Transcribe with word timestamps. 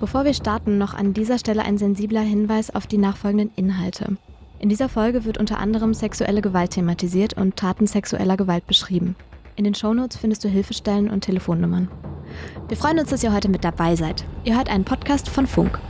Bevor 0.00 0.24
wir 0.24 0.34
starten, 0.34 0.78
noch 0.78 0.94
an 0.94 1.12
dieser 1.12 1.38
Stelle 1.38 1.64
ein 1.64 1.76
sensibler 1.76 2.20
Hinweis 2.20 2.72
auf 2.72 2.86
die 2.86 2.98
nachfolgenden 2.98 3.50
Inhalte. 3.56 4.16
In 4.60 4.68
dieser 4.68 4.88
Folge 4.88 5.24
wird 5.24 5.38
unter 5.38 5.58
anderem 5.58 5.92
sexuelle 5.92 6.40
Gewalt 6.40 6.70
thematisiert 6.70 7.34
und 7.34 7.56
Taten 7.56 7.88
sexueller 7.88 8.36
Gewalt 8.36 8.66
beschrieben. 8.68 9.16
In 9.56 9.64
den 9.64 9.74
Shownotes 9.74 10.16
findest 10.16 10.44
du 10.44 10.48
Hilfestellen 10.48 11.10
und 11.10 11.22
Telefonnummern. 11.22 11.88
Wir 12.68 12.76
freuen 12.76 13.00
uns, 13.00 13.10
dass 13.10 13.24
ihr 13.24 13.32
heute 13.32 13.48
mit 13.48 13.64
dabei 13.64 13.96
seid. 13.96 14.24
Ihr 14.44 14.56
hört 14.56 14.70
einen 14.70 14.84
Podcast 14.84 15.28
von 15.28 15.48
Funk. 15.48 15.80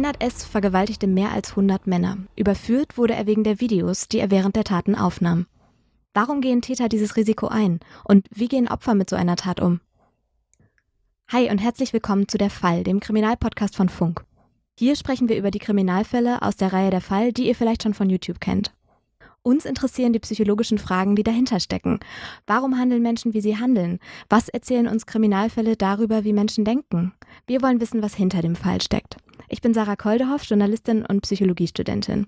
Reynard 0.00 0.22
S. 0.22 0.46
vergewaltigte 0.46 1.06
mehr 1.06 1.30
als 1.30 1.50
100 1.50 1.86
Männer. 1.86 2.16
Überführt 2.34 2.96
wurde 2.96 3.12
er 3.12 3.26
wegen 3.26 3.44
der 3.44 3.60
Videos, 3.60 4.08
die 4.08 4.18
er 4.18 4.30
während 4.30 4.56
der 4.56 4.64
Taten 4.64 4.94
aufnahm. 4.94 5.44
Warum 6.14 6.40
gehen 6.40 6.62
Täter 6.62 6.88
dieses 6.88 7.16
Risiko 7.16 7.48
ein? 7.48 7.80
Und 8.04 8.26
wie 8.30 8.48
gehen 8.48 8.66
Opfer 8.66 8.94
mit 8.94 9.10
so 9.10 9.16
einer 9.16 9.36
Tat 9.36 9.60
um? 9.60 9.80
Hi 11.28 11.50
und 11.50 11.58
herzlich 11.58 11.92
willkommen 11.92 12.28
zu 12.28 12.38
Der 12.38 12.48
Fall, 12.48 12.82
dem 12.82 13.00
Kriminalpodcast 13.00 13.76
von 13.76 13.90
Funk. 13.90 14.24
Hier 14.78 14.96
sprechen 14.96 15.28
wir 15.28 15.36
über 15.36 15.50
die 15.50 15.58
Kriminalfälle 15.58 16.40
aus 16.40 16.56
der 16.56 16.72
Reihe 16.72 16.90
Der 16.90 17.02
Fall, 17.02 17.34
die 17.34 17.46
ihr 17.46 17.54
vielleicht 17.54 17.82
schon 17.82 17.92
von 17.92 18.08
YouTube 18.08 18.40
kennt. 18.40 18.72
Uns 19.42 19.66
interessieren 19.66 20.14
die 20.14 20.18
psychologischen 20.20 20.78
Fragen, 20.78 21.14
die 21.14 21.24
dahinter 21.24 21.60
stecken. 21.60 22.00
Warum 22.46 22.78
handeln 22.78 23.02
Menschen, 23.02 23.34
wie 23.34 23.42
sie 23.42 23.58
handeln? 23.58 23.98
Was 24.30 24.48
erzählen 24.48 24.88
uns 24.88 25.04
Kriminalfälle 25.04 25.76
darüber, 25.76 26.24
wie 26.24 26.32
Menschen 26.32 26.64
denken? 26.64 27.12
Wir 27.46 27.60
wollen 27.60 27.82
wissen, 27.82 28.02
was 28.02 28.14
hinter 28.14 28.40
dem 28.40 28.56
Fall 28.56 28.80
steckt. 28.80 29.18
Ich 29.52 29.60
bin 29.60 29.74
Sarah 29.74 29.96
Koldehoff, 29.96 30.44
Journalistin 30.44 31.04
und 31.04 31.22
Psychologiestudentin. 31.22 32.26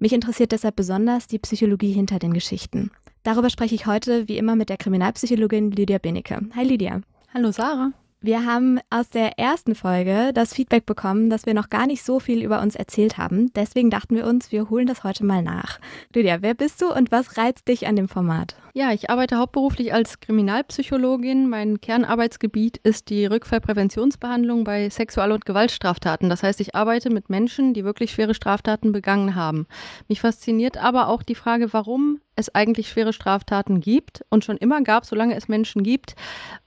Mich 0.00 0.12
interessiert 0.12 0.50
deshalb 0.50 0.74
besonders 0.74 1.28
die 1.28 1.38
Psychologie 1.38 1.92
hinter 1.92 2.18
den 2.18 2.34
Geschichten. 2.34 2.90
Darüber 3.22 3.48
spreche 3.48 3.76
ich 3.76 3.86
heute 3.86 4.26
wie 4.26 4.38
immer 4.38 4.56
mit 4.56 4.70
der 4.70 4.76
Kriminalpsychologin 4.76 5.70
Lydia 5.70 5.98
Benecke. 5.98 6.40
Hi 6.56 6.64
Lydia. 6.64 7.00
Hallo 7.32 7.52
Sarah. 7.52 7.92
Wir 8.20 8.44
haben 8.44 8.80
aus 8.90 9.08
der 9.08 9.38
ersten 9.38 9.76
Folge 9.76 10.32
das 10.34 10.52
Feedback 10.52 10.84
bekommen, 10.84 11.30
dass 11.30 11.46
wir 11.46 11.54
noch 11.54 11.70
gar 11.70 11.86
nicht 11.86 12.02
so 12.02 12.18
viel 12.18 12.42
über 12.42 12.60
uns 12.60 12.74
erzählt 12.74 13.18
haben. 13.18 13.52
Deswegen 13.54 13.90
dachten 13.90 14.16
wir 14.16 14.26
uns, 14.26 14.50
wir 14.50 14.68
holen 14.68 14.88
das 14.88 15.04
heute 15.04 15.24
mal 15.24 15.42
nach. 15.44 15.78
Lydia, 16.12 16.42
wer 16.42 16.54
bist 16.54 16.82
du 16.82 16.92
und 16.92 17.12
was 17.12 17.36
reizt 17.36 17.68
dich 17.68 17.86
an 17.86 17.94
dem 17.94 18.08
Format? 18.08 18.56
Ja, 18.76 18.92
ich 18.92 19.08
arbeite 19.08 19.38
hauptberuflich 19.38 19.94
als 19.94 20.18
Kriminalpsychologin. 20.18 21.48
Mein 21.48 21.80
Kernarbeitsgebiet 21.80 22.78
ist 22.78 23.08
die 23.08 23.24
Rückfallpräventionsbehandlung 23.24 24.64
bei 24.64 24.90
Sexual- 24.90 25.30
und 25.30 25.44
Gewaltstraftaten. 25.44 26.28
Das 26.28 26.42
heißt, 26.42 26.60
ich 26.60 26.74
arbeite 26.74 27.08
mit 27.10 27.30
Menschen, 27.30 27.72
die 27.72 27.84
wirklich 27.84 28.10
schwere 28.10 28.34
Straftaten 28.34 28.90
begangen 28.90 29.36
haben. 29.36 29.68
Mich 30.08 30.20
fasziniert 30.20 30.76
aber 30.76 31.06
auch 31.06 31.22
die 31.22 31.36
Frage, 31.36 31.72
warum 31.72 32.18
es 32.36 32.54
eigentlich 32.54 32.88
schwere 32.88 33.12
Straftaten 33.12 33.80
gibt 33.80 34.24
und 34.28 34.44
schon 34.44 34.56
immer 34.56 34.82
gab, 34.82 35.06
solange 35.06 35.36
es 35.36 35.48
Menschen 35.48 35.82
gibt. 35.82 36.16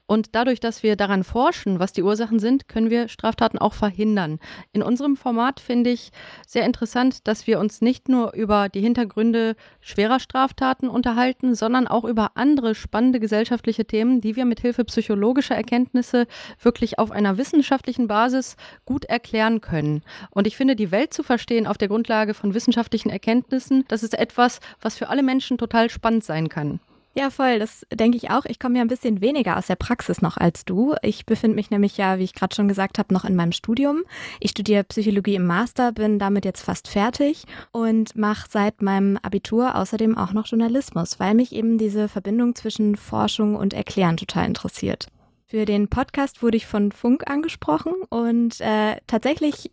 Und 0.06 0.34
dadurch, 0.34 0.58
dass 0.58 0.82
wir 0.82 0.96
daran 0.96 1.22
forschen, 1.22 1.78
was 1.78 1.92
die 1.92 2.02
Ursachen 2.02 2.38
sind, 2.38 2.66
können 2.66 2.88
wir 2.88 3.08
Straftaten 3.08 3.58
auch 3.58 3.74
verhindern. 3.74 4.38
In 4.72 4.82
unserem 4.82 5.16
Format 5.16 5.60
finde 5.60 5.90
ich 5.90 6.12
sehr 6.46 6.64
interessant, 6.64 7.28
dass 7.28 7.46
wir 7.46 7.58
uns 7.58 7.82
nicht 7.82 8.08
nur 8.08 8.32
über 8.32 8.70
die 8.70 8.80
Hintergründe 8.80 9.54
schwerer 9.82 10.18
Straftaten 10.18 10.88
unterhalten, 10.88 11.54
sondern 11.54 11.86
auch 11.86 11.97
über 12.04 12.32
andere 12.34 12.74
spannende 12.74 13.20
gesellschaftliche 13.20 13.84
Themen, 13.84 14.20
die 14.20 14.36
wir 14.36 14.44
mit 14.44 14.60
Hilfe 14.60 14.84
psychologischer 14.84 15.54
Erkenntnisse 15.54 16.26
wirklich 16.60 16.98
auf 16.98 17.10
einer 17.10 17.38
wissenschaftlichen 17.38 18.08
Basis 18.08 18.56
gut 18.84 19.04
erklären 19.04 19.60
können. 19.60 20.02
Und 20.30 20.46
ich 20.46 20.56
finde, 20.56 20.76
die 20.76 20.90
Welt 20.90 21.14
zu 21.14 21.22
verstehen 21.22 21.66
auf 21.66 21.78
der 21.78 21.88
Grundlage 21.88 22.34
von 22.34 22.54
wissenschaftlichen 22.54 23.10
Erkenntnissen, 23.10 23.84
das 23.88 24.02
ist 24.02 24.18
etwas, 24.18 24.60
was 24.80 24.96
für 24.96 25.08
alle 25.08 25.22
Menschen 25.22 25.58
total 25.58 25.90
spannend 25.90 26.24
sein 26.24 26.48
kann. 26.48 26.80
Ja, 27.18 27.30
voll, 27.30 27.58
das 27.58 27.84
denke 27.92 28.16
ich 28.16 28.30
auch. 28.30 28.44
Ich 28.44 28.60
komme 28.60 28.76
ja 28.76 28.82
ein 28.82 28.86
bisschen 28.86 29.20
weniger 29.20 29.56
aus 29.56 29.66
der 29.66 29.74
Praxis 29.74 30.22
noch 30.22 30.36
als 30.36 30.64
du. 30.64 30.94
Ich 31.02 31.26
befinde 31.26 31.56
mich 31.56 31.68
nämlich 31.68 31.96
ja, 31.96 32.16
wie 32.20 32.22
ich 32.22 32.32
gerade 32.32 32.54
schon 32.54 32.68
gesagt 32.68 32.96
habe, 32.96 33.12
noch 33.12 33.24
in 33.24 33.34
meinem 33.34 33.50
Studium. 33.50 34.04
Ich 34.38 34.52
studiere 34.52 34.84
Psychologie 34.84 35.34
im 35.34 35.44
Master, 35.44 35.90
bin 35.90 36.20
damit 36.20 36.44
jetzt 36.44 36.62
fast 36.62 36.86
fertig 36.86 37.42
und 37.72 38.14
mache 38.14 38.46
seit 38.48 38.82
meinem 38.82 39.16
Abitur 39.16 39.74
außerdem 39.74 40.16
auch 40.16 40.32
noch 40.32 40.46
Journalismus, 40.46 41.18
weil 41.18 41.34
mich 41.34 41.52
eben 41.52 41.76
diese 41.76 42.06
Verbindung 42.06 42.54
zwischen 42.54 42.94
Forschung 42.94 43.56
und 43.56 43.74
Erklären 43.74 44.16
total 44.16 44.46
interessiert. 44.46 45.08
Für 45.44 45.64
den 45.64 45.88
Podcast 45.88 46.40
wurde 46.40 46.56
ich 46.56 46.66
von 46.66 46.92
Funk 46.92 47.28
angesprochen 47.28 47.94
und 48.10 48.60
äh, 48.60 48.94
tatsächlich 49.08 49.72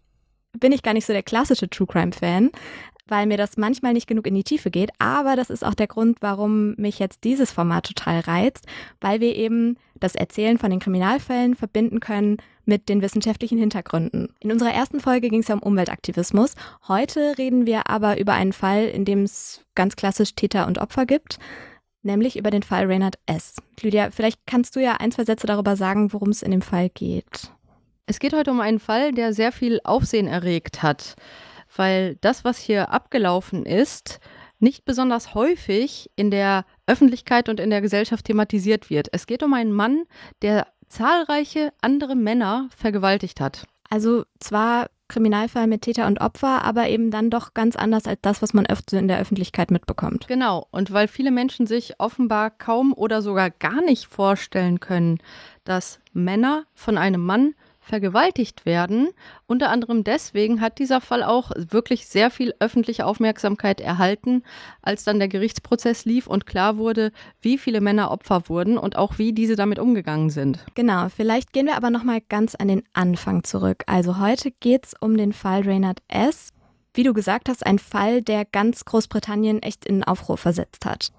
bin 0.59 0.71
ich 0.71 0.81
gar 0.81 0.93
nicht 0.93 1.05
so 1.05 1.13
der 1.13 1.21
klassische 1.21 1.69
True 1.69 1.85
Crime 1.85 2.11
Fan, 2.11 2.49
weil 3.07 3.27
mir 3.27 3.37
das 3.37 3.57
manchmal 3.57 3.93
nicht 3.93 4.07
genug 4.07 4.27
in 4.27 4.35
die 4.35 4.43
Tiefe 4.43 4.71
geht. 4.71 4.91
Aber 4.99 5.35
das 5.35 5.49
ist 5.49 5.63
auch 5.63 5.73
der 5.73 5.87
Grund, 5.87 6.17
warum 6.21 6.75
mich 6.75 6.99
jetzt 6.99 7.23
dieses 7.23 7.51
Format 7.51 7.85
total 7.85 8.21
reizt, 8.21 8.65
weil 9.01 9.19
wir 9.19 9.35
eben 9.35 9.77
das 9.99 10.15
Erzählen 10.15 10.57
von 10.57 10.71
den 10.71 10.79
Kriminalfällen 10.79 11.55
verbinden 11.55 11.99
können 11.99 12.37
mit 12.65 12.89
den 12.89 13.01
wissenschaftlichen 13.01 13.59
Hintergründen. 13.59 14.29
In 14.39 14.51
unserer 14.51 14.73
ersten 14.73 14.99
Folge 14.99 15.29
ging 15.29 15.41
es 15.41 15.47
ja 15.47 15.55
um 15.55 15.61
Umweltaktivismus. 15.61 16.55
Heute 16.87 17.37
reden 17.37 17.65
wir 17.65 17.89
aber 17.89 18.19
über 18.19 18.33
einen 18.33 18.53
Fall, 18.53 18.85
in 18.85 19.05
dem 19.05 19.23
es 19.23 19.61
ganz 19.75 19.95
klassisch 19.95 20.33
Täter 20.35 20.65
und 20.65 20.79
Opfer 20.79 21.05
gibt, 21.05 21.37
nämlich 22.01 22.37
über 22.37 22.49
den 22.49 22.63
Fall 22.63 22.85
Reynard 22.85 23.19
S. 23.27 23.55
Lydia, 23.81 24.09
vielleicht 24.09 24.39
kannst 24.47 24.75
du 24.75 24.81
ja 24.81 24.93
ein, 24.93 25.11
zwei 25.11 25.25
Sätze 25.25 25.47
darüber 25.47 25.75
sagen, 25.75 26.11
worum 26.11 26.29
es 26.29 26.41
in 26.41 26.51
dem 26.51 26.61
Fall 26.61 26.89
geht. 26.89 27.51
Es 28.07 28.19
geht 28.19 28.33
heute 28.33 28.51
um 28.51 28.59
einen 28.59 28.79
Fall, 28.79 29.11
der 29.11 29.33
sehr 29.33 29.51
viel 29.51 29.79
Aufsehen 29.83 30.27
erregt 30.27 30.83
hat 30.83 31.15
weil 31.77 32.15
das, 32.21 32.43
was 32.43 32.57
hier 32.57 32.91
abgelaufen 32.91 33.65
ist, 33.65 34.19
nicht 34.59 34.85
besonders 34.85 35.33
häufig 35.33 36.09
in 36.15 36.31
der 36.31 36.65
Öffentlichkeit 36.87 37.49
und 37.49 37.59
in 37.59 37.69
der 37.69 37.81
Gesellschaft 37.81 38.25
thematisiert 38.25 38.89
wird. 38.89 39.09
Es 39.11 39.27
geht 39.27 39.43
um 39.43 39.53
einen 39.53 39.73
Mann, 39.73 40.03
der 40.41 40.67
zahlreiche 40.87 41.73
andere 41.81 42.15
Männer 42.15 42.69
vergewaltigt 42.75 43.41
hat. 43.41 43.65
Also 43.89 44.23
zwar 44.39 44.87
Kriminalfall 45.07 45.67
mit 45.67 45.83
Täter 45.83 46.07
und 46.07 46.19
Opfer, 46.19 46.63
aber 46.63 46.89
eben 46.89 47.11
dann 47.11 47.29
doch 47.29 47.53
ganz 47.53 47.75
anders 47.75 48.07
als 48.07 48.19
das, 48.21 48.41
was 48.41 48.53
man 48.53 48.65
öfter 48.65 48.97
in 48.97 49.07
der 49.07 49.19
Öffentlichkeit 49.19 49.69
mitbekommt. 49.69 50.27
Genau, 50.27 50.67
und 50.71 50.91
weil 50.91 51.07
viele 51.07 51.29
Menschen 51.29 51.67
sich 51.67 51.99
offenbar 51.99 52.49
kaum 52.49 52.91
oder 52.93 53.21
sogar 53.21 53.51
gar 53.51 53.81
nicht 53.81 54.07
vorstellen 54.07 54.79
können, 54.79 55.19
dass 55.63 55.99
Männer 56.13 56.65
von 56.73 56.97
einem 56.97 57.23
Mann 57.23 57.53
vergewaltigt 57.85 58.65
werden. 58.65 59.09
Unter 59.45 59.69
anderem 59.69 60.03
deswegen 60.03 60.59
hat 60.59 60.79
dieser 60.79 61.01
Fall 61.01 61.23
auch 61.23 61.51
wirklich 61.55 62.07
sehr 62.07 62.31
viel 62.31 62.53
öffentliche 62.59 63.05
Aufmerksamkeit 63.05 63.79
erhalten, 63.79 64.43
als 64.81 65.03
dann 65.03 65.19
der 65.19 65.27
Gerichtsprozess 65.27 66.05
lief 66.05 66.27
und 66.27 66.45
klar 66.45 66.77
wurde, 66.77 67.11
wie 67.41 67.57
viele 67.57 67.81
Männer 67.81 68.11
Opfer 68.11 68.49
wurden 68.49 68.77
und 68.77 68.97
auch 68.97 69.17
wie 69.17 69.33
diese 69.33 69.55
damit 69.55 69.79
umgegangen 69.79 70.29
sind. 70.29 70.65
Genau, 70.73 71.07
vielleicht 71.09 71.53
gehen 71.53 71.67
wir 71.67 71.77
aber 71.77 71.91
noch 71.91 72.03
mal 72.03 72.21
ganz 72.21 72.55
an 72.55 72.67
den 72.67 72.83
Anfang 72.93 73.43
zurück. 73.43 73.83
Also 73.85 74.19
heute 74.19 74.51
geht 74.51 74.87
es 74.87 74.93
um 74.99 75.15
den 75.15 75.33
Fall 75.33 75.61
Reynard 75.61 75.99
S. 76.07 76.49
Wie 76.93 77.03
du 77.03 77.13
gesagt 77.13 77.49
hast, 77.49 77.65
ein 77.65 77.77
Fall, 77.77 78.21
der 78.21 78.45
ganz 78.45 78.85
Großbritannien 78.85 79.61
echt 79.61 79.85
in 79.85 80.03
Aufruhr 80.03 80.37
versetzt 80.37 80.85
hat. 80.85 81.11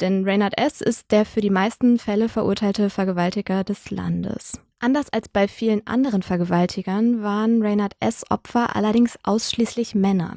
Denn 0.00 0.24
Reynard 0.24 0.58
S. 0.58 0.80
ist 0.80 1.12
der 1.12 1.24
für 1.24 1.40
die 1.40 1.50
meisten 1.50 1.98
Fälle 1.98 2.28
verurteilte 2.28 2.90
Vergewaltiger 2.90 3.62
des 3.62 3.90
Landes. 3.90 4.60
Anders 4.78 5.10
als 5.12 5.28
bei 5.28 5.48
vielen 5.48 5.86
anderen 5.86 6.22
Vergewaltigern 6.22 7.22
waren 7.22 7.62
Reynard 7.62 7.94
S. 8.00 8.24
Opfer 8.30 8.76
allerdings 8.76 9.18
ausschließlich 9.22 9.94
Männer. 9.94 10.36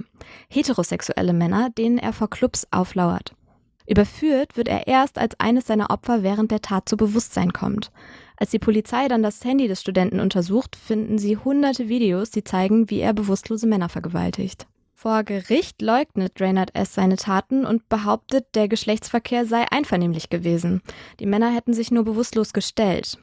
Heterosexuelle 0.50 1.34
Männer, 1.34 1.70
denen 1.70 1.98
er 1.98 2.14
vor 2.14 2.30
Clubs 2.30 2.68
auflauert. 2.72 3.36
Überführt 3.88 4.58
wird 4.58 4.68
er 4.68 4.88
erst, 4.88 5.18
als 5.18 5.40
eines 5.40 5.68
seiner 5.68 5.90
Opfer 5.90 6.22
während 6.22 6.52
der 6.52 6.62
Tat 6.62 6.90
zu 6.90 6.98
Bewusstsein 6.98 7.54
kommt. 7.54 7.92
Als 8.36 8.52
die 8.52 8.60
Polizei 8.60 9.08
dann 9.08 9.24
das 9.24 9.44
Handy 9.44 9.68
des 9.68 9.82
Studenten 9.82 10.20
untersucht, 10.20 10.76
finden 10.76 11.18
sie 11.18 11.38
hunderte 11.38 11.88
Videos, 11.88 12.30
die 12.30 12.44
zeigen, 12.44 12.90
wie 12.90 13.00
er 13.00 13.14
bewusstlose 13.14 13.66
Männer 13.66 13.90
vergewaltigt. 13.90 14.68
Vor 14.94 15.24
Gericht 15.24 15.82
leugnet 15.82 16.42
Reynard 16.42 16.76
S. 16.76 16.96
seine 16.96 17.18
Taten 17.18 17.66
und 17.66 17.88
behauptet, 17.88 18.48
der 18.56 18.68
Geschlechtsverkehr 18.68 19.46
sei 19.46 19.66
einvernehmlich 19.72 20.30
gewesen. 20.30 20.82
Die 21.20 21.26
Männer 21.26 21.52
hätten 21.54 21.74
sich 21.74 21.92
nur 21.92 22.04
bewusstlos 22.04 22.52
gestellt. 22.52 23.20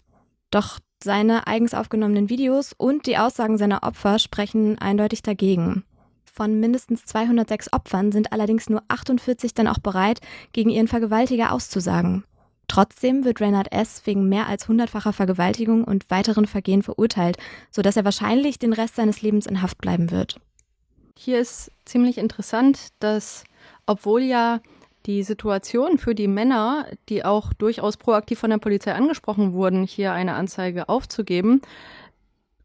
Doch 0.51 0.79
seine 1.05 1.47
eigens 1.47 1.75
aufgenommenen 1.75 2.29
Videos 2.29 2.73
und 2.77 3.07
die 3.07 3.19
Aussagen 3.19 3.59
seiner 3.59 3.85
Opfer 3.85 4.19
sprechen 4.19 4.79
eindeutig 4.79 5.23
dagegen. 5.23 5.85
Von 6.25 6.59
mindestens 6.59 7.05
206 7.05 7.73
Opfern 7.73 8.11
sind 8.11 8.33
allerdings 8.33 8.69
nur 8.69 8.83
48 8.89 9.55
dann 9.55 9.69
auch 9.69 9.79
bereit, 9.79 10.21
gegen 10.53 10.71
ihren 10.71 10.89
Vergewaltiger 10.89 11.53
auszusagen. 11.53 12.25
Trotzdem 12.67 13.25
wird 13.25 13.41
Reynard 13.41 13.71
S. 13.71 14.03
wegen 14.05 14.29
mehr 14.29 14.49
als 14.49 14.67
hundertfacher 14.67 15.13
Vergewaltigung 15.13 15.85
und 15.85 16.11
weiteren 16.11 16.47
Vergehen 16.47 16.83
verurteilt, 16.83 17.37
sodass 17.71 17.97
er 17.97 18.05
wahrscheinlich 18.05 18.59
den 18.59 18.73
Rest 18.73 18.97
seines 18.97 19.23
Lebens 19.23 19.47
in 19.47 19.63
Haft 19.63 19.79
bleiben 19.79 20.11
wird. 20.11 20.41
Hier 21.17 21.39
ist 21.39 21.71
ziemlich 21.85 22.19
interessant, 22.19 22.89
dass 22.99 23.45
obwohl 23.87 24.23
ja 24.23 24.61
die 25.07 25.23
Situation 25.23 25.99
für 25.99 26.15
die 26.15 26.29
Männer, 26.29 26.87
die 27.09 27.25
auch 27.25 27.53
durchaus 27.53 27.97
proaktiv 27.97 28.39
von 28.39 28.51
der 28.51 28.59
Polizei 28.59 28.93
angesprochen 28.93 29.53
wurden, 29.53 29.85
hier 29.85 30.13
eine 30.13 30.35
Anzeige 30.35 30.89
aufzugeben, 30.89 31.61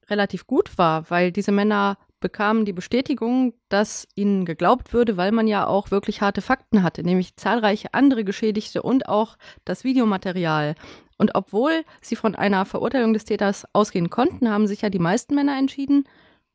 relativ 0.10 0.48
gut 0.48 0.78
war, 0.78 1.10
weil 1.10 1.32
diese 1.32 1.52
Männer 1.52 1.98
bekamen 2.20 2.66
die 2.66 2.74
Bestätigung, 2.74 3.54
dass 3.70 4.08
ihnen 4.16 4.46
geglaubt 4.46 4.94
würde, 4.94 5.18
weil 5.18 5.32
man 5.32 5.48
ja 5.48 5.68
auch 5.68 5.92
wirklich 5.92 6.22
harte 6.22 6.42
Fakten 6.42 6.84
hatte, 6.84 7.04
nämlich 7.04 7.36
zahlreiche 7.36 7.94
andere 7.94 8.24
Geschädigte 8.24 8.82
und 8.82 9.08
auch 9.08 9.38
das 9.66 9.84
Videomaterial. 9.84 10.76
Und 11.18 11.36
obwohl 11.36 11.84
sie 12.02 12.16
von 12.16 12.36
einer 12.36 12.66
Verurteilung 12.66 13.14
des 13.14 13.26
Täters 13.26 13.66
ausgehen 13.74 14.10
konnten, 14.10 14.50
haben 14.50 14.68
sich 14.68 14.82
ja 14.82 14.90
die 14.90 15.00
meisten 15.00 15.36
Männer 15.36 15.58
entschieden, 15.58 16.06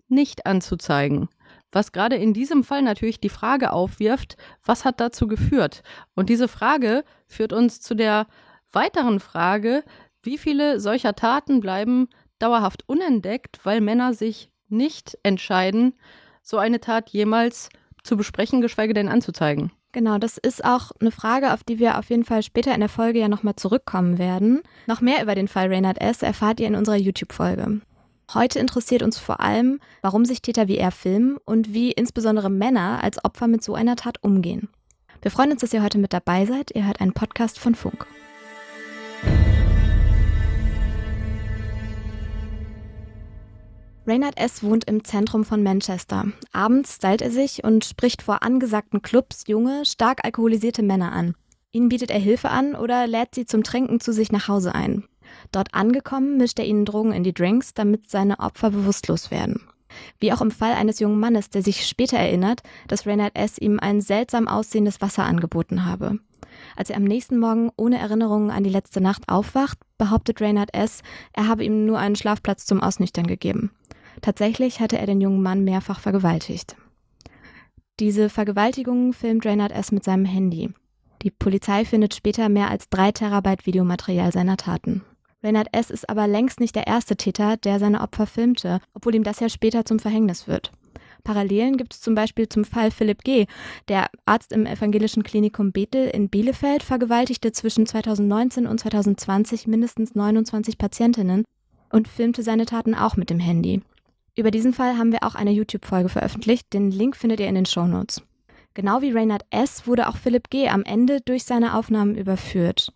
nicht 0.09 0.47
anzuzeigen. 0.47 1.29
Was 1.75 1.91
gerade 1.91 2.15
in 2.15 2.33
diesem 2.33 2.63
Fall 2.63 2.83
natürlich 2.83 3.19
die 3.19 3.29
Frage 3.29 3.73
aufwirft, 3.73 4.37
was 4.65 4.85
hat 4.85 5.01
dazu 5.01 5.27
geführt? 5.27 5.83
Und 6.15 6.29
diese 6.29 6.47
Frage 6.47 7.05
führt 7.27 7.53
uns 7.53 7.81
zu 7.81 7.97
der 7.97 8.29
weiteren 8.71 9.19
Frage, 9.19 9.83
wie 10.23 10.39
viele 10.39 10.79
solcher 10.79 11.17
Taten 11.17 11.59
bleiben 11.59 12.09
dauerhaft 12.39 12.89
unentdeckt, 12.89 13.59
weil 13.65 13.81
Männer 13.81 14.15
sich 14.15 14.51
nicht 14.69 15.19
entscheiden, 15.25 15.95
so 16.43 16.59
eine 16.59 16.81
Tat 16.81 17.11
jemals 17.11 17.71
zu 18.05 18.17
besprechen, 18.17 18.61
geschweige 18.61 18.95
denn 18.95 19.09
anzuzeigen. 19.09 19.73
Genau, 19.91 20.19
das 20.19 20.39
ist 20.39 20.65
auch 20.65 20.93
eine 21.01 21.11
Frage, 21.11 21.53
auf 21.53 21.65
die 21.65 21.81
wir 21.81 21.99
auf 21.99 22.09
jeden 22.09 22.25
Fall 22.25 22.45
später 22.45 22.73
in 22.73 22.81
der 22.81 22.89
Folge 22.89 23.19
ja 23.19 23.29
nochmal 23.29 23.57
zurückkommen 23.57 24.19
werden. 24.19 24.63
Noch 24.87 25.01
mehr 25.01 25.21
über 25.23 25.35
den 25.35 25.49
Fall 25.49 25.67
Reynard 25.67 26.01
S. 26.01 26.23
erfahrt 26.23 26.61
ihr 26.61 26.69
in 26.69 26.77
unserer 26.77 26.97
YouTube-Folge. 26.97 27.81
Heute 28.33 28.59
interessiert 28.59 29.03
uns 29.03 29.19
vor 29.19 29.41
allem, 29.41 29.81
warum 30.01 30.25
sich 30.25 30.41
Täter 30.41 30.67
wie 30.67 30.79
er 30.79 30.91
filmen 30.91 31.37
und 31.45 31.75
wie 31.75 31.93
insbesondere 31.93 32.51
Männer 32.51 33.03
als 33.03 33.23
Opfer 33.23 33.49
mit 33.49 33.63
so 33.63 33.75
einer 33.75 33.97
Tat 33.97 34.23
umgehen. 34.23 34.69
Wir 35.21 35.31
freuen 35.31 35.53
uns, 35.53 35.61
dass 35.61 35.73
ihr 35.75 35.83
heute 35.83 35.99
mit 35.99 36.13
dabei 36.13 36.47
seid. 36.47 36.71
Ihr 36.75 36.87
hört 36.87 37.01
einen 37.01 37.13
Podcast 37.13 37.59
von 37.59 37.75
Funk. 37.75 38.07
Reynard 44.07 44.37
S. 44.39 44.63
wohnt 44.63 44.85
im 44.85 45.05
Zentrum 45.05 45.45
von 45.45 45.63
Manchester. 45.63 46.27
Abends 46.53 46.97
stylt 46.97 47.23
er 47.23 47.31
sich 47.31 47.65
und 47.65 47.85
spricht 47.85 48.23
vor 48.23 48.43
angesagten 48.43 49.01
Clubs 49.01 49.45
junge, 49.47 49.85
stark 49.87 50.25
alkoholisierte 50.25 50.83
Männer 50.83 51.13
an. 51.13 51.35
Ihnen 51.73 51.89
bietet 51.89 52.11
er 52.11 52.21
Hilfe 52.21 52.51
an 52.51 52.75
oder 52.75 53.07
lädt 53.07 53.35
sie 53.35 53.47
zum 53.47 53.65
Trinken 53.65 54.01
zu 54.01 54.13
sich 54.13 54.31
nach 54.31 54.49
Hause 54.49 54.75
ein. 54.75 55.05
Dort 55.55 55.73
angekommen 55.73 56.37
mischt 56.37 56.59
er 56.59 56.65
ihnen 56.65 56.85
Drogen 56.85 57.13
in 57.13 57.23
die 57.23 57.33
Drinks, 57.33 57.75
damit 57.75 58.11
seine 58.11 58.41
Opfer 58.41 58.71
bewusstlos 58.71 59.31
werden. 59.31 59.61
Wie 60.19 60.33
auch 60.33 60.41
im 60.41 60.51
Fall 60.51 60.73
eines 60.73 60.99
jungen 60.99 61.21
Mannes, 61.21 61.49
der 61.49 61.63
sich 61.63 61.87
später 61.87 62.19
erinnert, 62.19 62.65
dass 62.89 63.07
Reynard 63.07 63.37
S. 63.37 63.59
ihm 63.59 63.79
ein 63.79 64.01
seltsam 64.01 64.49
aussehendes 64.49 65.01
Wasser 65.01 65.23
angeboten 65.23 65.85
habe. 65.85 66.19
Als 66.75 66.91
er 66.91 66.97
am 66.97 67.05
nächsten 67.05 67.39
Morgen 67.39 67.71
ohne 67.77 68.01
Erinnerungen 68.01 68.51
an 68.51 68.65
die 68.65 68.71
letzte 68.71 69.01
Nacht 69.01 69.29
aufwacht, 69.29 69.79
behauptet 69.97 70.41
Reynard 70.41 70.75
S., 70.75 71.03
er 71.33 71.47
habe 71.47 71.63
ihm 71.63 71.87
nur 71.87 72.01
einen 72.01 72.17
Schlafplatz 72.17 72.67
zum 72.67 72.83
Ausnüchtern 72.83 73.29
gegeben. 73.29 73.71
Tatsächlich 74.23 74.81
hatte 74.81 74.99
er 74.99 75.07
den 75.07 75.21
jungen 75.21 75.41
Mann 75.41 75.63
mehrfach 75.63 76.01
vergewaltigt. 76.01 76.75
Diese 78.01 78.29
Vergewaltigungen 78.29 79.13
filmt 79.13 79.47
Reynard 79.47 79.71
S. 79.71 79.93
mit 79.93 80.03
seinem 80.03 80.25
Handy. 80.25 80.75
Die 81.23 81.31
Polizei 81.31 81.85
findet 81.85 82.13
später 82.13 82.49
mehr 82.49 82.71
als 82.73 82.89
drei 82.89 83.13
Terabyte 83.13 83.67
Videomaterial 83.67 84.33
seiner 84.33 84.57
Taten. 84.57 85.03
Reynard 85.45 85.69
S. 85.73 85.91
ist 85.91 86.09
aber 86.09 86.27
längst 86.27 86.59
nicht 86.59 86.75
der 86.75 86.87
erste 86.87 87.17
Täter, 87.17 87.59
der 87.59 87.79
seine 87.79 88.01
Opfer 88.01 88.27
filmte, 88.27 88.81
obwohl 88.95 89.15
ihm 89.15 89.25
das 89.25 89.41
ja 89.41 89.51
später 89.51 89.85
zum 89.85 89.99
Verhängnis 89.99 90.49
wird. 90.49 90.73
Parallelen 91.23 91.77
gibt 91.77 91.95
es 91.95 92.01
zum 92.01 92.15
Beispiel 92.15 92.49
zum 92.49 92.65
Fall 92.65 92.91
Philipp 92.91 93.25
G. 93.25 93.47
Der 93.89 94.09
Arzt 94.27 94.53
im 94.53 94.67
evangelischen 94.67 95.23
Klinikum 95.23 95.73
Bethel 95.73 96.09
in 96.09 96.29
Bielefeld 96.29 96.83
vergewaltigte 96.83 97.53
zwischen 97.53 97.87
2019 97.87 98.67
und 98.67 98.79
2020 98.79 99.67
mindestens 99.67 100.15
29 100.15 100.79
Patientinnen 100.79 101.45
und 101.91 102.09
filmte 102.09 102.43
seine 102.43 102.67
Taten 102.67 102.95
auch 102.95 103.17
mit 103.17 103.31
dem 103.31 103.39
Handy. 103.39 103.83
Über 104.37 104.51
diesen 104.51 104.73
Fall 104.73 104.99
haben 104.99 105.13
wir 105.13 105.23
auch 105.23 105.35
eine 105.35 105.53
YouTube-Folge 105.53 106.09
veröffentlicht. 106.09 106.73
Den 106.73 106.91
Link 106.91 107.17
findet 107.17 107.41
ihr 107.41 107.49
in 107.49 107.55
den 107.55 107.67
Show 107.67 107.87
Notes. 107.87 108.23
Genau 108.75 109.01
wie 109.03 109.13
Reynard 109.13 109.45
S. 109.51 109.87
wurde 109.87 110.09
auch 110.09 110.17
Philipp 110.17 110.51
G. 110.51 110.69
am 110.69 110.83
Ende 110.85 111.21
durch 111.21 111.45
seine 111.45 111.75
Aufnahmen 111.77 112.17
überführt. 112.17 112.93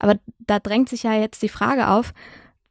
Aber 0.00 0.18
da 0.40 0.58
drängt 0.58 0.88
sich 0.88 1.04
ja 1.04 1.14
jetzt 1.14 1.42
die 1.42 1.48
Frage 1.48 1.88
auf, 1.88 2.12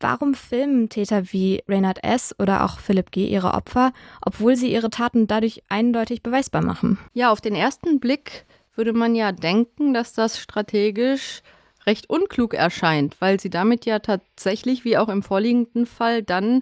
warum 0.01 0.33
filmen 0.33 0.89
Täter 0.89 1.31
wie 1.31 1.63
Reynard 1.67 2.03
S. 2.03 2.35
oder 2.37 2.65
auch 2.65 2.79
Philipp 2.79 3.11
G. 3.11 3.27
ihre 3.27 3.53
Opfer, 3.53 3.93
obwohl 4.21 4.55
sie 4.55 4.71
ihre 4.71 4.89
Taten 4.89 5.27
dadurch 5.27 5.63
eindeutig 5.69 6.23
beweisbar 6.23 6.61
machen? 6.61 6.97
Ja, 7.13 7.31
auf 7.31 7.39
den 7.39 7.55
ersten 7.55 7.99
Blick 7.99 8.45
würde 8.75 8.93
man 8.93 9.15
ja 9.15 9.31
denken, 9.31 9.93
dass 9.93 10.13
das 10.13 10.39
strategisch 10.39 11.41
recht 11.85 12.09
unklug 12.09 12.53
erscheint, 12.53 13.19
weil 13.19 13.39
sie 13.39 13.49
damit 13.49 13.85
ja 13.85 13.99
tatsächlich, 13.99 14.85
wie 14.85 14.97
auch 14.97 15.09
im 15.09 15.23
vorliegenden 15.23 15.85
Fall, 15.85 16.23
dann 16.23 16.61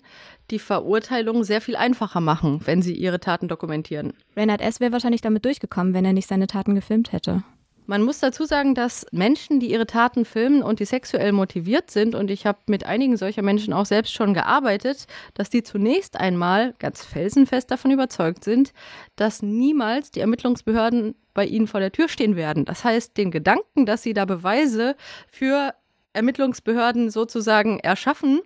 die 0.51 0.59
Verurteilung 0.59 1.43
sehr 1.43 1.61
viel 1.61 1.75
einfacher 1.75 2.21
machen, 2.21 2.61
wenn 2.65 2.81
sie 2.81 2.93
ihre 2.93 3.19
Taten 3.19 3.47
dokumentieren. 3.47 4.13
Reinhard 4.35 4.61
S. 4.61 4.79
wäre 4.79 4.93
wahrscheinlich 4.93 5.21
damit 5.21 5.45
durchgekommen, 5.45 5.93
wenn 5.93 6.05
er 6.05 6.13
nicht 6.13 6.27
seine 6.27 6.47
Taten 6.47 6.75
gefilmt 6.75 7.11
hätte. 7.11 7.43
Man 7.89 8.03
muss 8.03 8.19
dazu 8.19 8.43
sagen, 8.43 8.75
dass 8.75 9.05
Menschen, 9.11 9.61
die 9.61 9.71
ihre 9.71 9.87
Taten 9.87 10.25
filmen 10.25 10.61
und 10.61 10.81
die 10.81 10.85
sexuell 10.85 11.31
motiviert 11.31 11.89
sind, 11.89 12.15
und 12.15 12.29
ich 12.29 12.45
habe 12.45 12.59
mit 12.67 12.85
einigen 12.85 13.15
solcher 13.15 13.43
Menschen 13.43 13.71
auch 13.71 13.85
selbst 13.85 14.13
schon 14.13 14.33
gearbeitet, 14.33 15.07
dass 15.35 15.49
die 15.49 15.63
zunächst 15.63 16.19
einmal 16.19 16.73
ganz 16.79 17.05
felsenfest 17.05 17.71
davon 17.71 17.91
überzeugt 17.91 18.43
sind, 18.43 18.73
dass 19.15 19.41
niemals 19.41 20.11
die 20.11 20.19
Ermittlungsbehörden 20.19 21.15
bei 21.33 21.45
ihnen 21.45 21.65
vor 21.65 21.79
der 21.79 21.93
Tür 21.93 22.09
stehen 22.09 22.35
werden. 22.35 22.65
Das 22.65 22.83
heißt, 22.83 23.15
den 23.15 23.31
Gedanken, 23.31 23.85
dass 23.85 24.03
sie 24.03 24.13
da 24.13 24.25
Beweise 24.25 24.97
für 25.31 25.73
Ermittlungsbehörden 26.11 27.09
sozusagen 27.09 27.79
erschaffen, 27.79 28.41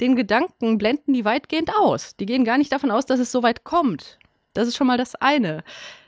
den 0.00 0.14
Gedanken 0.14 0.78
blenden 0.78 1.12
die 1.12 1.24
weitgehend 1.24 1.74
aus. 1.74 2.14
Die 2.14 2.26
gehen 2.26 2.44
gar 2.44 2.56
nicht 2.56 2.70
davon 2.70 2.92
aus, 2.92 3.04
dass 3.04 3.18
es 3.18 3.32
so 3.32 3.42
weit 3.42 3.64
kommt. 3.64 4.20
Das 4.54 4.68
ist 4.68 4.76
schon 4.76 4.86
mal 4.86 4.98
das 4.98 5.16
eine. 5.16 5.64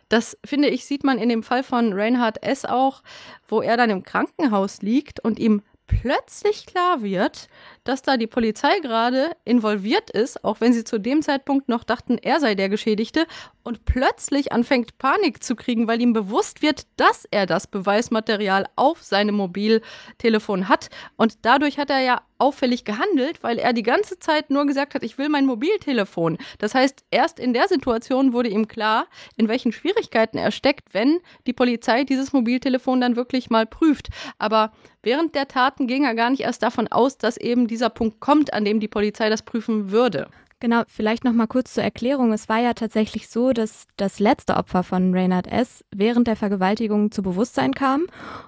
Das 0.08 0.38
finde 0.44 0.69
ich, 0.69 0.87
sieht 0.87 1.05
man 1.05 1.19
in 1.19 1.28
dem 1.28 1.43
Fall 1.43 1.62
von 1.62 1.93
Reinhard 1.93 2.43
S. 2.43 2.64
auch, 2.64 3.02
wo 3.46 3.60
er 3.60 3.76
dann 3.76 3.90
im 3.90 4.02
Krankenhaus 4.02 4.81
liegt 4.82 5.20
und 5.20 5.38
ihm 5.38 5.62
plötzlich 5.88 6.66
klar 6.66 7.02
wird, 7.02 7.49
dass 7.82 8.02
da 8.02 8.16
die 8.16 8.26
Polizei 8.26 8.78
gerade 8.81 9.32
involviert 9.44 10.10
ist, 10.10 10.44
auch 10.44 10.60
wenn 10.60 10.72
sie 10.72 10.84
zu 10.84 10.99
dem 10.99 11.22
Zeitpunkt 11.22 11.69
noch 11.69 11.82
dachten, 11.82 12.19
er 12.19 12.40
sei 12.40 12.55
der 12.55 12.69
Geschädigte, 12.69 13.26
und 13.69 13.85
plötzlich 13.85 14.50
anfängt 14.50 14.97
Panik 14.97 15.44
zu 15.44 15.55
kriegen, 15.55 15.87
weil 15.87 16.00
ihm 16.00 16.15
bewusst 16.15 16.62
wird, 16.62 16.87
dass 16.97 17.26
er 17.31 17.44
das 17.44 17.67
Beweismaterial 17.67 18.65
auf 18.76 19.03
seinem 19.03 19.35
Mobiltelefon 19.35 20.70
hat. 20.70 20.88
Und 21.17 21.35
dadurch 21.43 21.79
hat 21.79 21.91
er 21.91 22.00
ja 22.00 22.23
auffällig 22.38 22.87
gehandelt, 22.87 23.43
weil 23.43 23.59
er 23.59 23.75
die 23.75 23.82
ganze 23.82 24.19
Zeit 24.19 24.49
nur 24.49 24.65
gesagt 24.65 24.94
hat, 24.94 25.03
ich 25.03 25.19
will 25.19 25.29
mein 25.29 25.44
Mobiltelefon. 25.44 26.38
Das 26.59 26.75
heißt, 26.75 27.05
erst 27.11 27.38
in 27.38 27.53
der 27.53 27.69
Situation 27.69 28.32
wurde 28.32 28.49
ihm 28.49 28.69
klar, 28.69 29.06
in 29.37 29.48
welchen 29.48 29.72
Schwierigkeiten 29.72 30.39
er 30.39 30.51
steckt, 30.51 30.94
wenn 30.94 31.20
die 31.46 31.53
Polizei 31.53 32.05
dieses 32.05 32.32
Mobiltelefon 32.32 33.03
dann 33.03 33.17
wirklich 33.17 33.51
mal 33.51 33.67
prüft. 33.67 34.08
Aber 34.39 34.72
während 35.03 35.34
der 35.34 35.46
Taten 35.46 35.87
ging 35.87 36.05
er 36.05 36.15
gar 36.15 36.31
nicht 36.31 36.41
erst 36.41 36.63
davon 36.63 36.89
aus, 36.89 37.19
dass 37.19 37.37
eben 37.37 37.67
dieser 37.67 37.91
Punkt 37.91 38.19
kommt, 38.20 38.55
an 38.55 38.65
dem 38.65 38.81
die 38.81 38.89
Polizei 38.89 39.29
das 39.29 39.43
prüfen 39.43 39.91
würde. 39.91 40.31
Genau, 40.60 40.82
vielleicht 40.88 41.22
noch 41.22 41.32
mal 41.32 41.46
kurz 41.46 41.74
zur 41.74 41.84
Erklärung. 41.84 42.32
Es 42.32 42.48
war 42.48 42.58
ja 42.58 42.74
tatsächlich 42.74 43.29
so, 43.29 43.53
dass 43.53 43.86
das 43.96 44.19
letzte 44.19 44.56
Opfer 44.56 44.82
von 44.82 45.15
Reynard 45.15 45.46
S. 45.46 45.84
während 45.94 46.27
der 46.27 46.34
Vergewaltigung 46.34 47.12
zu 47.12 47.22
Bewusstsein 47.22 47.74
kam 47.74 48.06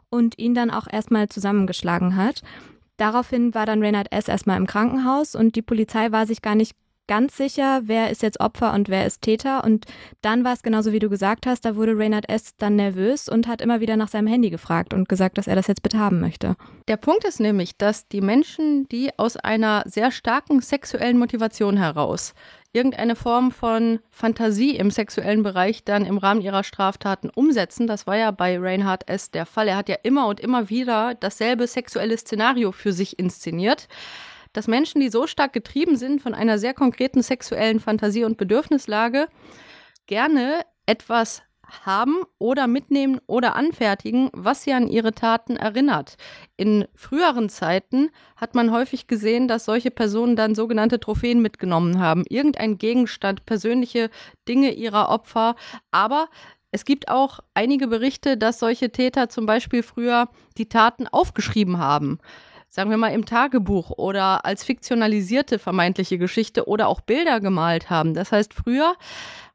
und 0.09 0.37
ihn 0.37 0.55
dann 0.55 0.71
auch 0.71 0.89
erstmal 0.91 1.29
zusammengeschlagen 1.29 2.17
hat. 2.17 2.43
Daraufhin 2.97 3.55
war 3.55 3.65
dann 3.65 3.81
Reynard 3.81 4.11
S. 4.11 4.27
erstmal 4.27 4.57
im 4.57 4.67
Krankenhaus 4.67 5.37
und 5.37 5.55
die 5.55 5.63
Polizei 5.63 6.11
war 6.11 6.27
sich 6.27 6.43
gar 6.43 6.57
nicht 6.57 6.75
ganz 7.11 7.37
sicher, 7.37 7.83
wer 7.87 8.09
ist 8.11 8.23
jetzt 8.23 8.39
Opfer 8.39 8.73
und 8.73 8.89
wer 8.89 9.05
ist 9.05 9.23
Täter. 9.23 9.65
Und 9.65 9.85
dann 10.23 10.45
war 10.45 10.53
es 10.53 10.63
genauso, 10.63 10.93
wie 10.93 11.01
du 11.01 11.09
gesagt 11.09 11.45
hast, 11.45 11.65
da 11.65 11.75
wurde 11.75 11.99
Reynard 11.99 12.29
S. 12.29 12.55
dann 12.57 12.77
nervös 12.77 13.29
und 13.29 13.49
hat 13.49 13.61
immer 13.61 13.81
wieder 13.81 13.97
nach 13.97 14.07
seinem 14.07 14.29
Handy 14.29 14.49
gefragt 14.49 14.95
und 14.95 15.09
gesagt, 15.09 15.37
dass 15.37 15.49
er 15.49 15.57
das 15.57 15.67
jetzt 15.67 15.83
bitte 15.83 15.99
haben 15.99 16.21
möchte. 16.21 16.55
Der 16.87 16.97
Punkt 16.97 17.25
ist 17.25 17.41
nämlich, 17.41 17.77
dass 17.77 18.07
die 18.07 18.21
Menschen, 18.21 18.87
die 18.91 19.11
aus 19.19 19.37
einer 19.37 19.83
sehr 19.87 20.13
starken 20.13 20.61
sexuellen 20.61 21.19
Motivation 21.19 21.77
heraus 21.77 22.33
irgendeine 22.73 23.17
Form 23.17 23.51
von 23.51 23.99
Fantasie 24.11 24.77
im 24.77 24.93
sexuellen 24.93 25.43
Bereich 25.43 25.83
dann 25.83 26.07
im 26.07 26.17
Rahmen 26.17 26.41
ihrer 26.41 26.63
Straftaten 26.63 27.29
umsetzen. 27.29 27.89
Das 27.89 28.07
war 28.07 28.17
ja 28.17 28.31
bei 28.31 28.57
Reinhard 28.57 29.09
S. 29.09 29.33
der 29.33 29.47
Fall. 29.47 29.67
Er 29.67 29.77
hat 29.77 29.89
ja 29.89 29.97
immer 30.05 30.29
und 30.29 30.39
immer 30.39 30.71
wieder 30.71 31.17
dasselbe 31.17 31.67
sexuelle 31.67 32.17
Szenario 32.17 32.71
für 32.71 32.93
sich 32.93 33.19
inszeniert 33.19 33.89
dass 34.53 34.69
Menschen, 34.69 35.01
die 35.01 35.09
so 35.09 35.27
stark 35.27 35.53
getrieben 35.53 35.97
sind 35.97 36.21
von 36.23 36.35
einer 36.35 36.59
sehr 36.59 36.75
konkreten 36.75 37.23
sexuellen 37.23 37.81
Fantasie 37.81 38.25
und 38.25 38.37
Bedürfnislage, 38.37 39.29
gerne 40.07 40.63
etwas 40.87 41.43
haben 41.87 42.23
oder 42.39 42.67
mitnehmen 42.67 43.21
oder 43.27 43.55
anfertigen, 43.55 44.31
was 44.33 44.65
sie 44.65 44.73
an 44.73 44.89
ihre 44.89 45.13
Taten 45.13 45.57
erinnert. 45.57 46.17
In 46.57 46.87
früheren 46.95 47.49
Zeiten 47.49 48.11
hat 48.37 48.55
man 48.55 48.73
häufig 48.73 49.07
gesehen, 49.07 49.49
dass 49.49 49.65
solche 49.65 49.91
Personen 49.91 50.37
dann 50.37 50.55
sogenannte 50.55 51.01
Trophäen 51.01 51.41
mitgenommen 51.41 52.01
haben. 52.01 52.25
Irgendein 52.29 52.79
Gegenstand, 52.79 53.47
persönliche 53.47 54.11
Dinge 54.49 54.73
ihrer 54.73 55.09
Opfer. 55.11 55.55
Aber 55.91 56.29
es 56.73 56.85
gibt 56.85 57.09
auch 57.09 57.41
einige 57.55 57.89
Berichte, 57.89 58.37
dass 58.37 58.59
solche 58.59 58.91
Täter 58.91 59.29
zum 59.29 59.47
Beispiel 59.47 59.83
früher 59.83 60.29
die 60.59 60.69
Taten 60.69 61.07
aufgeschrieben 61.09 61.79
haben 61.79 62.19
sagen 62.71 62.89
wir 62.89 62.97
mal 62.97 63.13
im 63.13 63.27
Tagebuch 63.27 63.91
oder 63.91 64.45
als 64.45 64.65
fiktionalisierte 64.65 65.59
vermeintliche 65.59 66.19
Geschichte 66.19 66.67
oder 66.69 66.87
auch 66.87 67.01
Bilder 67.01 67.41
gemalt 67.41 67.91
haben. 67.91 68.15
Das 68.15 68.31
heißt, 68.31 68.55
früher 68.55 68.95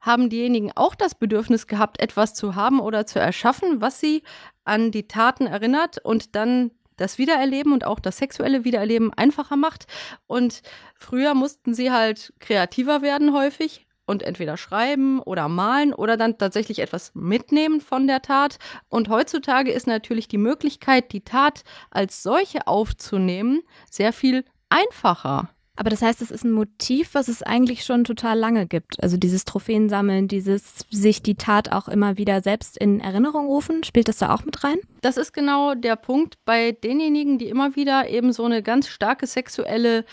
haben 0.02 0.28
diejenigen 0.28 0.70
auch 0.76 0.94
das 0.94 1.14
Bedürfnis 1.14 1.66
gehabt, 1.66 1.98
etwas 1.98 2.34
zu 2.34 2.54
haben 2.54 2.78
oder 2.78 3.06
zu 3.06 3.18
erschaffen, 3.18 3.80
was 3.80 4.00
sie 4.00 4.22
an 4.64 4.90
die 4.90 5.08
Taten 5.08 5.46
erinnert 5.46 5.98
und 6.04 6.36
dann 6.36 6.70
das 6.96 7.18
Wiedererleben 7.18 7.72
und 7.72 7.84
auch 7.84 8.00
das 8.00 8.18
sexuelle 8.18 8.64
Wiedererleben 8.64 9.12
einfacher 9.14 9.56
macht. 9.56 9.86
Und 10.26 10.62
früher 10.94 11.34
mussten 11.34 11.74
sie 11.74 11.90
halt 11.90 12.34
kreativer 12.38 13.02
werden 13.02 13.32
häufig 13.32 13.85
und 14.06 14.22
entweder 14.22 14.56
schreiben 14.56 15.20
oder 15.20 15.48
malen 15.48 15.92
oder 15.92 16.16
dann 16.16 16.38
tatsächlich 16.38 16.78
etwas 16.78 17.12
mitnehmen 17.14 17.80
von 17.80 18.06
der 18.06 18.22
Tat. 18.22 18.58
Und 18.88 19.08
heutzutage 19.08 19.72
ist 19.72 19.86
natürlich 19.86 20.28
die 20.28 20.38
Möglichkeit, 20.38 21.12
die 21.12 21.22
Tat 21.22 21.64
als 21.90 22.22
solche 22.22 22.66
aufzunehmen, 22.66 23.62
sehr 23.90 24.12
viel 24.12 24.44
einfacher. 24.68 25.50
Aber 25.78 25.90
das 25.90 26.00
heißt, 26.00 26.22
es 26.22 26.30
ist 26.30 26.42
ein 26.42 26.52
Motiv, 26.52 27.10
was 27.12 27.28
es 27.28 27.42
eigentlich 27.42 27.84
schon 27.84 28.04
total 28.04 28.38
lange 28.38 28.66
gibt. 28.66 29.02
Also 29.02 29.18
dieses 29.18 29.44
Trophäensammeln, 29.44 30.26
dieses 30.26 30.86
sich 30.90 31.22
die 31.22 31.34
Tat 31.34 31.70
auch 31.70 31.86
immer 31.86 32.16
wieder 32.16 32.40
selbst 32.40 32.78
in 32.78 32.98
Erinnerung 33.00 33.46
rufen, 33.46 33.84
spielt 33.84 34.08
das 34.08 34.16
da 34.16 34.34
auch 34.34 34.44
mit 34.44 34.64
rein? 34.64 34.78
Das 35.02 35.18
ist 35.18 35.34
genau 35.34 35.74
der 35.74 35.96
Punkt 35.96 36.36
bei 36.46 36.72
denjenigen, 36.72 37.38
die 37.38 37.48
immer 37.48 37.76
wieder 37.76 38.08
eben 38.08 38.32
so 38.32 38.44
eine 38.44 38.62
ganz 38.62 38.88
starke 38.88 39.26
sexuelle 39.26 40.06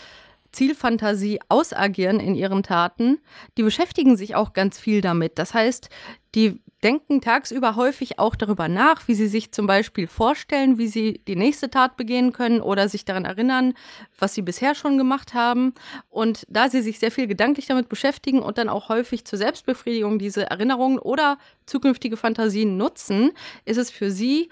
Zielfantasie 0.54 1.40
ausagieren 1.48 2.20
in 2.20 2.34
ihren 2.34 2.62
Taten, 2.62 3.18
die 3.58 3.62
beschäftigen 3.62 4.16
sich 4.16 4.34
auch 4.34 4.52
ganz 4.52 4.78
viel 4.78 5.00
damit. 5.00 5.38
Das 5.38 5.52
heißt, 5.52 5.90
die 6.34 6.60
denken 6.82 7.20
tagsüber 7.20 7.76
häufig 7.76 8.18
auch 8.18 8.36
darüber 8.36 8.68
nach, 8.68 9.08
wie 9.08 9.14
sie 9.14 9.26
sich 9.26 9.52
zum 9.52 9.66
Beispiel 9.66 10.06
vorstellen, 10.06 10.76
wie 10.76 10.88
sie 10.88 11.20
die 11.26 11.36
nächste 11.36 11.70
Tat 11.70 11.96
begehen 11.96 12.32
können 12.32 12.60
oder 12.60 12.88
sich 12.88 13.04
daran 13.04 13.24
erinnern, 13.24 13.72
was 14.18 14.34
sie 14.34 14.42
bisher 14.42 14.74
schon 14.74 14.98
gemacht 14.98 15.32
haben. 15.32 15.72
Und 16.10 16.44
da 16.48 16.68
sie 16.68 16.82
sich 16.82 16.98
sehr 16.98 17.10
viel 17.10 17.26
gedanklich 17.26 17.66
damit 17.66 17.88
beschäftigen 17.88 18.40
und 18.40 18.58
dann 18.58 18.68
auch 18.68 18.90
häufig 18.90 19.24
zur 19.24 19.38
Selbstbefriedigung 19.38 20.18
diese 20.18 20.50
Erinnerungen 20.50 20.98
oder 20.98 21.38
zukünftige 21.66 22.18
Fantasien 22.18 22.76
nutzen, 22.76 23.30
ist 23.64 23.78
es 23.78 23.90
für 23.90 24.10
sie 24.10 24.50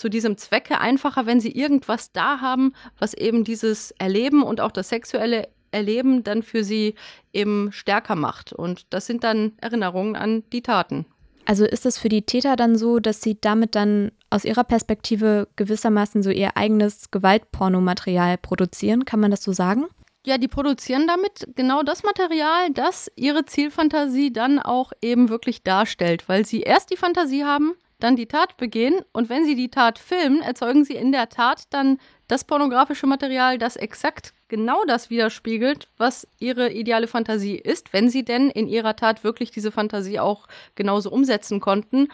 zu 0.00 0.08
diesem 0.08 0.38
Zwecke 0.38 0.80
einfacher, 0.80 1.26
wenn 1.26 1.40
sie 1.40 1.52
irgendwas 1.52 2.10
da 2.10 2.40
haben, 2.40 2.72
was 2.98 3.12
eben 3.12 3.44
dieses 3.44 3.90
Erleben 3.98 4.42
und 4.42 4.62
auch 4.62 4.72
das 4.72 4.88
sexuelle 4.88 5.48
Erleben 5.72 6.24
dann 6.24 6.42
für 6.42 6.64
sie 6.64 6.94
eben 7.34 7.70
stärker 7.70 8.16
macht. 8.16 8.54
Und 8.54 8.86
das 8.88 9.06
sind 9.06 9.24
dann 9.24 9.52
Erinnerungen 9.60 10.16
an 10.16 10.42
die 10.52 10.62
Taten. 10.62 11.04
Also 11.44 11.66
ist 11.66 11.84
es 11.84 11.98
für 11.98 12.08
die 12.08 12.22
Täter 12.22 12.56
dann 12.56 12.78
so, 12.78 12.98
dass 12.98 13.20
sie 13.20 13.38
damit 13.38 13.74
dann 13.74 14.10
aus 14.30 14.46
ihrer 14.46 14.64
Perspektive 14.64 15.48
gewissermaßen 15.56 16.22
so 16.22 16.30
ihr 16.30 16.56
eigenes 16.56 17.10
Gewaltpornomaterial 17.10 18.38
produzieren? 18.38 19.04
Kann 19.04 19.20
man 19.20 19.30
das 19.30 19.42
so 19.42 19.52
sagen? 19.52 19.84
Ja, 20.24 20.38
die 20.38 20.48
produzieren 20.48 21.06
damit 21.06 21.46
genau 21.56 21.82
das 21.82 22.04
Material, 22.04 22.70
das 22.72 23.10
ihre 23.16 23.44
Zielfantasie 23.44 24.32
dann 24.32 24.58
auch 24.58 24.92
eben 25.02 25.28
wirklich 25.28 25.62
darstellt, 25.62 26.28
weil 26.28 26.46
sie 26.46 26.60
erst 26.60 26.90
die 26.90 26.96
Fantasie 26.96 27.44
haben, 27.44 27.74
dann 28.00 28.16
die 28.16 28.26
Tat 28.26 28.56
begehen 28.56 29.00
und 29.12 29.28
wenn 29.28 29.44
sie 29.44 29.54
die 29.54 29.70
Tat 29.70 29.98
filmen, 29.98 30.42
erzeugen 30.42 30.84
sie 30.84 30.94
in 30.94 31.12
der 31.12 31.28
Tat 31.28 31.64
dann 31.70 31.98
das 32.28 32.44
pornografische 32.44 33.06
Material, 33.06 33.58
das 33.58 33.76
exakt 33.76 34.32
genau 34.48 34.84
das 34.84 35.10
widerspiegelt, 35.10 35.88
was 35.96 36.26
ihre 36.38 36.72
ideale 36.72 37.06
Fantasie 37.06 37.56
ist, 37.56 37.92
wenn 37.92 38.10
sie 38.10 38.24
denn 38.24 38.50
in 38.50 38.68
ihrer 38.68 38.96
Tat 38.96 39.24
wirklich 39.24 39.50
diese 39.50 39.72
Fantasie 39.72 40.20
auch 40.20 40.46
genauso 40.74 41.10
umsetzen 41.10 41.60
konnten. 41.60 42.08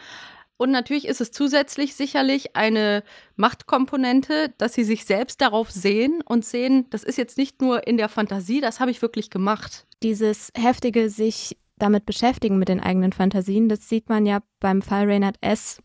Und 0.58 0.70
natürlich 0.70 1.06
ist 1.06 1.20
es 1.20 1.32
zusätzlich 1.32 1.94
sicherlich 1.94 2.56
eine 2.56 3.02
Machtkomponente, 3.36 4.54
dass 4.56 4.72
sie 4.72 4.84
sich 4.84 5.04
selbst 5.04 5.40
darauf 5.42 5.70
sehen 5.70 6.22
und 6.24 6.44
sehen, 6.46 6.88
das 6.90 7.04
ist 7.04 7.18
jetzt 7.18 7.36
nicht 7.36 7.60
nur 7.60 7.86
in 7.86 7.98
der 7.98 8.08
Fantasie, 8.08 8.60
das 8.60 8.80
habe 8.80 8.90
ich 8.90 9.02
wirklich 9.02 9.28
gemacht. 9.28 9.86
Dieses 10.02 10.50
heftige 10.56 11.10
sich 11.10 11.58
damit 11.78 12.06
beschäftigen 12.06 12.58
mit 12.58 12.68
den 12.68 12.80
eigenen 12.80 13.12
Fantasien, 13.12 13.68
das 13.68 13.88
sieht 13.88 14.08
man 14.08 14.26
ja 14.26 14.40
beim 14.60 14.82
Fall 14.82 15.04
Reynard 15.04 15.36
S. 15.40 15.80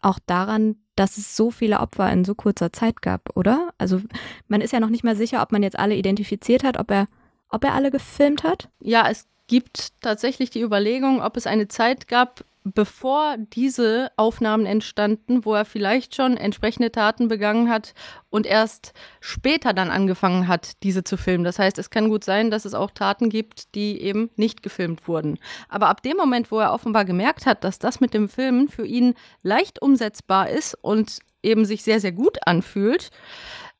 auch 0.00 0.18
daran, 0.26 0.76
dass 0.96 1.18
es 1.18 1.36
so 1.36 1.50
viele 1.50 1.80
Opfer 1.80 2.10
in 2.12 2.24
so 2.24 2.34
kurzer 2.34 2.72
Zeit 2.72 3.02
gab, 3.02 3.36
oder? 3.36 3.70
Also 3.78 4.00
man 4.48 4.60
ist 4.60 4.72
ja 4.72 4.80
noch 4.80 4.88
nicht 4.88 5.04
mal 5.04 5.16
sicher, 5.16 5.42
ob 5.42 5.52
man 5.52 5.62
jetzt 5.62 5.78
alle 5.78 5.94
identifiziert 5.94 6.64
hat, 6.64 6.78
ob 6.78 6.90
er, 6.90 7.06
ob 7.48 7.64
er 7.64 7.74
alle 7.74 7.90
gefilmt 7.90 8.42
hat. 8.42 8.70
Ja, 8.80 9.08
es 9.08 9.28
gibt 9.46 10.00
tatsächlich 10.00 10.50
die 10.50 10.62
Überlegung, 10.62 11.22
ob 11.22 11.36
es 11.36 11.46
eine 11.46 11.68
Zeit 11.68 12.08
gab, 12.08 12.44
bevor 12.74 13.36
diese 13.38 14.10
Aufnahmen 14.16 14.66
entstanden, 14.66 15.44
wo 15.44 15.54
er 15.54 15.64
vielleicht 15.64 16.16
schon 16.16 16.36
entsprechende 16.36 16.90
Taten 16.90 17.28
begangen 17.28 17.70
hat 17.70 17.94
und 18.28 18.44
erst 18.44 18.92
später 19.20 19.72
dann 19.72 19.90
angefangen 19.90 20.48
hat, 20.48 20.82
diese 20.82 21.04
zu 21.04 21.16
filmen. 21.16 21.44
Das 21.44 21.60
heißt, 21.60 21.78
es 21.78 21.90
kann 21.90 22.08
gut 22.08 22.24
sein, 22.24 22.50
dass 22.50 22.64
es 22.64 22.74
auch 22.74 22.90
Taten 22.90 23.30
gibt, 23.30 23.74
die 23.76 24.00
eben 24.00 24.30
nicht 24.34 24.64
gefilmt 24.64 25.06
wurden. 25.06 25.38
Aber 25.68 25.88
ab 25.88 26.02
dem 26.02 26.16
Moment, 26.16 26.50
wo 26.50 26.58
er 26.58 26.72
offenbar 26.72 27.04
gemerkt 27.04 27.46
hat, 27.46 27.62
dass 27.62 27.78
das 27.78 28.00
mit 28.00 28.14
dem 28.14 28.28
Filmen 28.28 28.68
für 28.68 28.84
ihn 28.84 29.14
leicht 29.42 29.80
umsetzbar 29.80 30.50
ist 30.50 30.74
und 30.74 31.20
eben 31.42 31.64
sich 31.64 31.84
sehr, 31.84 32.00
sehr 32.00 32.12
gut 32.12 32.38
anfühlt, 32.46 33.10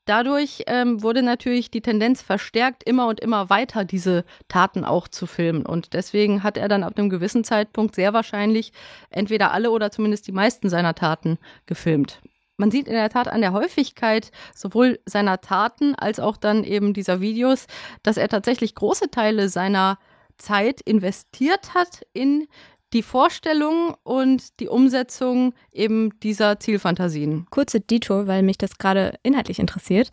Dadurch 0.07 0.63
ähm, 0.69 1.03
wurde 1.03 1.23
natürlich 1.23 1.71
die 1.71 1.83
Tendenz 1.83 2.23
verstärkt, 2.23 2.85
immer 2.85 3.09
und 3.09 3.21
immer 3.21 3.51
weiter 3.51 3.85
diese 3.85 4.25
Taten 4.49 4.85
auch 4.85 5.09
zu 5.09 5.27
filmen. 5.27 5.67
Und 5.67 5.93
deswegen 5.95 6.43
hat 6.45 6.57
er 6.57 6.69
dann 6.69 6.85
ab 6.85 6.97
einem 6.97 7.11
gewissen 7.11 7.43
Zeitpunkt 7.45 7.97
sehr 7.97 8.13
wahrscheinlich 8.13 8.73
entweder 9.11 9.53
alle 9.53 9.71
oder 9.71 9.91
zumindest 9.91 10.29
die 10.29 10.33
meisten 10.33 10.71
seiner 10.71 10.95
Taten 10.95 11.39
gefilmt. 11.67 12.21
Man 12.57 12.71
sieht 12.71 12.87
in 12.87 12.95
der 12.95 13.11
Tat 13.11 13.29
an 13.29 13.41
der 13.41 13.53
Häufigkeit 13.53 14.31
sowohl 14.55 14.99
seiner 15.05 15.41
Taten 15.41 15.95
als 15.97 16.21
auch 16.21 16.37
dann 16.37 16.65
eben 16.65 16.95
dieser 16.95 17.21
Videos, 17.21 17.67
dass 18.03 18.17
er 18.17 18.29
tatsächlich 18.29 18.75
große 18.75 19.11
Teile 19.11 19.49
seiner 19.49 19.99
Zeit 20.39 20.81
investiert 20.83 21.75
hat 21.75 22.07
in 22.13 22.47
die 22.93 23.03
Vorstellung 23.03 23.95
und 24.05 24.61
die 24.61 24.69
Umsetzung 24.69 25.55
eben 25.73 26.19
dieser 26.21 26.61
Zielfantasien. 26.61 27.47
Kurze 27.51 27.81
Detour, 27.81 28.27
weil 28.27 28.43
mich 28.43 28.59
das 28.59 28.79
gerade 28.79 29.19
inhaltlich 29.23 29.59
interessiert. 29.59 30.11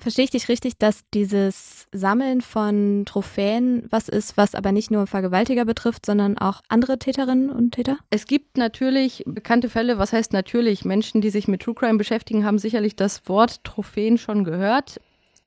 Verstehe 0.00 0.24
ich 0.24 0.30
dich 0.30 0.48
richtig, 0.48 0.78
dass 0.78 1.02
dieses 1.12 1.86
Sammeln 1.92 2.40
von 2.40 3.04
Trophäen 3.04 3.86
was 3.90 4.08
ist, 4.08 4.38
was 4.38 4.54
aber 4.54 4.72
nicht 4.72 4.90
nur 4.90 5.06
Vergewaltiger 5.06 5.66
betrifft, 5.66 6.06
sondern 6.06 6.38
auch 6.38 6.62
andere 6.68 6.98
Täterinnen 6.98 7.50
und 7.50 7.72
Täter? 7.72 7.98
Es 8.08 8.24
gibt 8.24 8.56
natürlich 8.56 9.22
bekannte 9.26 9.68
Fälle, 9.68 9.98
was 9.98 10.14
heißt 10.14 10.32
natürlich? 10.32 10.86
Menschen, 10.86 11.20
die 11.20 11.28
sich 11.28 11.48
mit 11.48 11.62
True 11.62 11.74
Crime 11.74 11.98
beschäftigen, 11.98 12.46
haben 12.46 12.58
sicherlich 12.58 12.96
das 12.96 13.28
Wort 13.28 13.62
Trophäen 13.62 14.16
schon 14.16 14.44
gehört. 14.44 15.00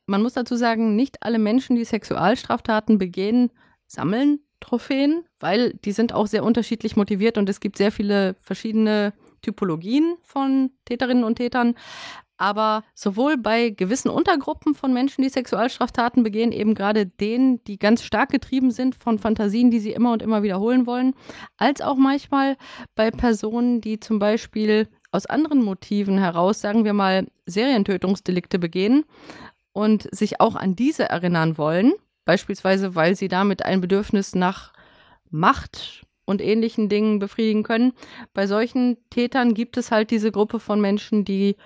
Man 0.05 0.21
muss 0.21 0.33
dazu 0.33 0.55
sagen, 0.55 0.95
nicht 0.95 1.23
alle 1.23 1.39
Menschen, 1.39 1.75
die 1.75 1.85
Sexualstraftaten 1.85 2.99
begehen, 2.99 3.49
sammeln 3.87 4.39
Trophäen, 4.63 5.25
weil 5.39 5.73
die 5.85 5.91
sind 5.91 6.13
auch 6.13 6.27
sehr 6.27 6.43
unterschiedlich 6.43 6.95
motiviert 6.95 7.37
und 7.37 7.49
es 7.49 7.59
gibt 7.59 7.77
sehr 7.77 7.91
viele 7.91 8.35
verschiedene 8.41 9.13
Typologien 9.41 10.15
von 10.23 10.71
Täterinnen 10.85 11.23
und 11.23 11.35
Tätern. 11.35 11.75
Aber 12.37 12.83
sowohl 12.95 13.37
bei 13.37 13.69
gewissen 13.69 14.09
Untergruppen 14.09 14.73
von 14.73 14.91
Menschen, 14.91 15.21
die 15.21 15.29
Sexualstraftaten 15.29 16.23
begehen, 16.23 16.51
eben 16.51 16.73
gerade 16.73 17.05
denen, 17.05 17.63
die 17.65 17.77
ganz 17.77 18.03
stark 18.03 18.31
getrieben 18.31 18.71
sind 18.71 18.95
von 18.95 19.19
Fantasien, 19.19 19.69
die 19.69 19.79
sie 19.79 19.91
immer 19.91 20.13
und 20.13 20.21
immer 20.21 20.43
wiederholen 20.43 20.87
wollen, 20.87 21.13
als 21.57 21.81
auch 21.81 21.95
manchmal 21.95 22.57
bei 22.95 23.11
Personen, 23.11 23.81
die 23.81 23.99
zum 23.99 24.17
Beispiel 24.17 24.87
aus 25.11 25.25
anderen 25.25 25.61
Motiven 25.61 26.17
heraus, 26.17 26.59
sagen 26.59 26.85
wir 26.85 26.93
mal, 26.93 27.27
Serientötungsdelikte 27.45 28.57
begehen 28.57 29.05
und 29.71 30.07
sich 30.11 30.41
auch 30.41 30.55
an 30.55 30.75
diese 30.75 31.07
erinnern 31.09 31.57
wollen 31.57 31.93
beispielsweise 32.25 32.95
weil 32.95 33.15
sie 33.15 33.27
damit 33.27 33.63
ein 33.65 33.81
Bedürfnis 33.81 34.35
nach 34.35 34.73
Macht 35.29 36.05
und 36.25 36.41
ähnlichen 36.41 36.89
Dingen 36.89 37.19
befriedigen 37.19 37.63
können. 37.63 37.93
Bei 38.33 38.47
solchen 38.47 38.97
Tätern 39.09 39.53
gibt 39.53 39.77
es 39.77 39.91
halt 39.91 40.11
diese 40.11 40.31
Gruppe 40.31 40.59
von 40.59 40.79
Menschen, 40.79 41.25
die 41.25 41.57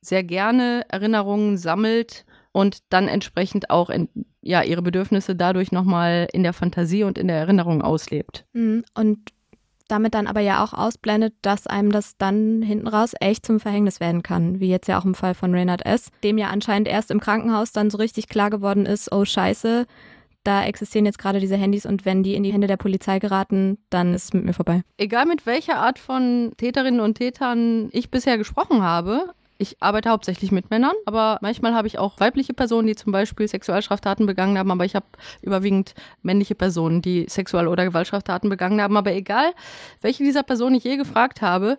sehr 0.00 0.22
gerne 0.22 0.84
Erinnerungen 0.88 1.58
sammelt 1.58 2.24
und 2.52 2.78
dann 2.90 3.08
entsprechend 3.08 3.68
auch 3.68 3.90
in, 3.90 4.08
ja, 4.40 4.62
ihre 4.62 4.80
Bedürfnisse 4.80 5.36
dadurch 5.36 5.72
nochmal 5.72 6.28
in 6.32 6.42
der 6.42 6.52
Fantasie 6.52 7.02
und 7.02 7.18
in 7.18 7.28
der 7.28 7.36
Erinnerung 7.36 7.82
auslebt. 7.82 8.46
Mhm. 8.52 8.84
Und 8.94 9.32
damit 9.88 10.14
dann 10.14 10.26
aber 10.26 10.40
ja 10.40 10.62
auch 10.62 10.72
ausblendet, 10.72 11.34
dass 11.42 11.66
einem 11.66 11.92
das 11.92 12.16
dann 12.16 12.62
hinten 12.62 12.88
raus 12.88 13.12
echt 13.20 13.46
zum 13.46 13.60
Verhängnis 13.60 14.00
werden 14.00 14.22
kann, 14.22 14.60
wie 14.60 14.68
jetzt 14.68 14.88
ja 14.88 14.98
auch 14.98 15.04
im 15.04 15.14
Fall 15.14 15.34
von 15.34 15.54
Reynard 15.54 15.84
S., 15.84 16.10
dem 16.22 16.38
ja 16.38 16.48
anscheinend 16.48 16.88
erst 16.88 17.10
im 17.10 17.20
Krankenhaus 17.20 17.72
dann 17.72 17.90
so 17.90 17.98
richtig 17.98 18.28
klar 18.28 18.50
geworden 18.50 18.86
ist, 18.86 19.12
oh 19.12 19.24
scheiße, 19.24 19.86
da 20.46 20.64
existieren 20.64 21.06
jetzt 21.06 21.18
gerade 21.18 21.40
diese 21.40 21.56
Handys 21.56 21.86
und 21.86 22.04
wenn 22.04 22.22
die 22.22 22.34
in 22.34 22.42
die 22.42 22.52
Hände 22.52 22.68
der 22.68 22.76
Polizei 22.76 23.18
geraten, 23.18 23.78
dann 23.90 24.14
ist 24.14 24.24
es 24.24 24.32
mit 24.32 24.44
mir 24.44 24.52
vorbei. 24.52 24.82
Egal 24.96 25.26
mit 25.26 25.44
welcher 25.44 25.78
Art 25.78 25.98
von 25.98 26.52
Täterinnen 26.56 27.00
und 27.00 27.14
Tätern 27.14 27.88
ich 27.92 28.10
bisher 28.10 28.38
gesprochen 28.38 28.82
habe, 28.82 29.34
ich 29.58 29.76
arbeite 29.80 30.10
hauptsächlich 30.10 30.52
mit 30.52 30.70
Männern, 30.70 30.94
aber 31.06 31.38
manchmal 31.40 31.74
habe 31.74 31.88
ich 31.88 31.98
auch 31.98 32.20
weibliche 32.20 32.54
Personen, 32.54 32.86
die 32.86 32.96
zum 32.96 33.12
Beispiel 33.12 33.48
Sexualstraftaten 33.48 34.26
begangen 34.26 34.58
haben, 34.58 34.70
aber 34.70 34.84
ich 34.84 34.94
habe 34.94 35.06
überwiegend 35.42 35.94
männliche 36.22 36.54
Personen, 36.54 37.02
die 37.02 37.26
Sexual- 37.28 37.68
oder 37.68 37.84
Gewaltstraftaten 37.84 38.50
begangen 38.50 38.80
haben. 38.80 38.96
Aber 38.96 39.12
egal, 39.12 39.52
welche 40.02 40.24
dieser 40.24 40.42
Personen 40.42 40.76
ich 40.76 40.84
je 40.84 40.96
gefragt 40.96 41.42
habe, 41.42 41.78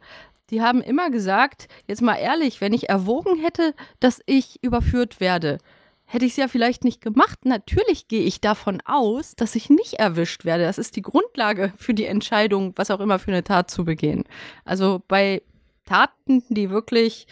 Die 0.50 0.62
haben 0.62 0.81
immer 0.81 1.10
gesagt, 1.10 1.67
jetzt 1.88 2.01
mal 2.01 2.15
ehrlich, 2.15 2.62
wenn 2.62 2.74
ich 2.74 2.89
erwogen 2.89 3.38
hätte, 3.39 3.74
dass 4.00 4.22
ich 4.25 4.63
überführt 4.63 5.19
werde, 5.19 5.57
hätte 6.05 6.24
ich 6.24 6.31
es 6.31 6.38
ja 6.38 6.48
vielleicht 6.48 6.86
nicht 6.86 7.01
gemacht. 7.01 7.39
Natürlich 7.43 8.07
gehe 8.07 8.24
ich 8.24 8.39
davon 8.39 8.81
aus, 8.86 9.36
dass 9.36 9.55
ich 9.55 9.69
nicht 9.69 9.96
erwischt 9.96 10.46
werde. 10.46 10.63
Das 10.63 10.77
ist 10.77 10.96
die 10.96 11.01
Grundlage 11.01 11.74
für 11.77 11.93
die 11.93 12.05
Entscheidung, 12.05 12.72
was 12.77 12.91
auch 12.91 13.01
immer 13.01 13.19
für 13.19 13.31
eine 13.31 13.43
Tat 13.43 13.69
zu 13.69 13.84
begehen. 13.84 14.24
Also 14.63 15.01
bei 15.10 15.41
Taten, 15.86 16.43
die 16.48 16.69
wirklich 16.69 17.27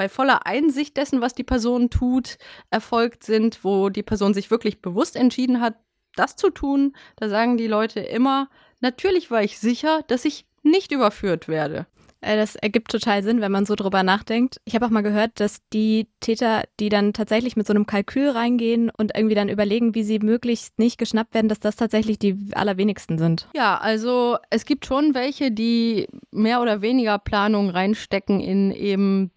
bei 0.00 0.08
voller 0.08 0.46
Einsicht 0.46 0.96
dessen, 0.96 1.20
was 1.20 1.34
die 1.34 1.44
Person 1.44 1.90
tut, 1.90 2.38
erfolgt 2.70 3.22
sind, 3.22 3.64
wo 3.64 3.90
die 3.90 4.02
Person 4.02 4.32
sich 4.32 4.50
wirklich 4.50 4.80
bewusst 4.80 5.14
entschieden 5.14 5.60
hat, 5.60 5.74
das 6.14 6.36
zu 6.36 6.48
tun, 6.48 6.96
da 7.16 7.28
sagen 7.28 7.58
die 7.58 7.66
Leute 7.66 8.00
immer, 8.00 8.48
natürlich 8.80 9.30
war 9.30 9.42
ich 9.42 9.58
sicher, 9.58 10.00
dass 10.06 10.24
ich 10.24 10.46
nicht 10.62 10.90
überführt 10.90 11.48
werde. 11.48 11.86
Äh, 12.22 12.36
das 12.36 12.56
ergibt 12.56 12.90
total 12.90 13.22
Sinn, 13.22 13.42
wenn 13.42 13.52
man 13.52 13.66
so 13.66 13.74
drüber 13.74 14.02
nachdenkt. 14.02 14.58
Ich 14.64 14.74
habe 14.74 14.86
auch 14.86 14.90
mal 14.90 15.02
gehört, 15.02 15.38
dass 15.38 15.58
die 15.70 16.08
Täter, 16.20 16.64
die 16.78 16.88
dann 16.88 17.12
tatsächlich 17.12 17.56
mit 17.56 17.66
so 17.66 17.74
einem 17.74 17.84
Kalkül 17.84 18.30
reingehen 18.30 18.90
und 18.96 19.14
irgendwie 19.14 19.34
dann 19.34 19.50
überlegen, 19.50 19.94
wie 19.94 20.02
sie 20.02 20.18
möglichst 20.18 20.78
nicht 20.78 20.96
geschnappt 20.96 21.34
werden, 21.34 21.50
dass 21.50 21.60
das 21.60 21.76
tatsächlich 21.76 22.18
die 22.18 22.38
allerwenigsten 22.52 23.18
sind. 23.18 23.48
Ja, 23.54 23.76
also 23.76 24.38
es 24.48 24.64
gibt 24.64 24.86
schon 24.86 25.12
welche, 25.12 25.50
die 25.50 26.08
mehr 26.30 26.62
oder 26.62 26.80
weniger 26.80 27.18
Planung 27.18 27.68
reinstecken 27.68 28.40
in 28.40 28.70
eben 28.72 29.30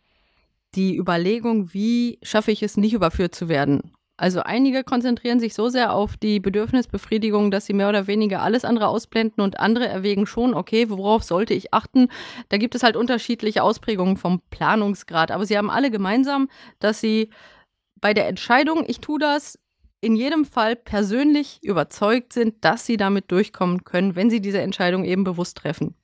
die 0.76 0.98
Überlegung, 0.98 1.74
wie 1.74 2.20
schaffe 2.24 2.52
ich 2.52 2.64
es 2.64 2.78
nicht 2.78 2.94
überführt 2.94 3.36
zu 3.36 3.50
werden. 3.50 3.94
Also 4.16 4.42
einige 4.42 4.84
konzentrieren 4.84 5.40
sich 5.40 5.56
so 5.56 5.70
sehr 5.70 5.94
auf 5.94 6.18
die 6.18 6.40
Bedürfnisbefriedigung, 6.40 7.50
dass 7.50 7.66
sie 7.66 7.74
mehr 7.74 7.90
oder 7.90 8.06
weniger 8.06 8.44
alles 8.44 8.64
andere 8.64 8.88
ausblenden 8.88 9.44
und 9.44 9.60
andere 9.60 9.88
erwägen 9.88 10.28
schon, 10.28 10.54
okay, 10.54 10.90
worauf 10.90 11.24
sollte 11.24 11.56
ich 11.56 11.74
achten? 11.74 12.10
Da 12.50 12.58
gibt 12.58 12.76
es 12.76 12.84
halt 12.84 12.96
unterschiedliche 12.96 13.64
Ausprägungen 13.64 14.18
vom 14.18 14.42
Planungsgrad, 14.52 15.32
aber 15.32 15.46
sie 15.46 15.58
haben 15.58 15.72
alle 15.72 15.90
gemeinsam, 15.90 16.48
dass 16.80 17.02
sie 17.02 17.32
bei 18.00 18.14
der 18.14 18.28
Entscheidung, 18.28 18.84
ich 18.88 19.00
tue 19.00 19.18
das, 19.18 19.58
in 20.00 20.16
jedem 20.16 20.46
Fall 20.46 20.76
persönlich 20.76 21.60
überzeugt 21.64 22.34
sind, 22.34 22.64
dass 22.64 22.86
sie 22.86 22.98
damit 22.98 23.32
durchkommen 23.32 23.84
können, 23.84 24.16
wenn 24.16 24.30
sie 24.30 24.42
diese 24.42 24.62
Entscheidung 24.62 25.06
eben 25.06 25.24
bewusst 25.24 25.58
treffen. 25.58 25.96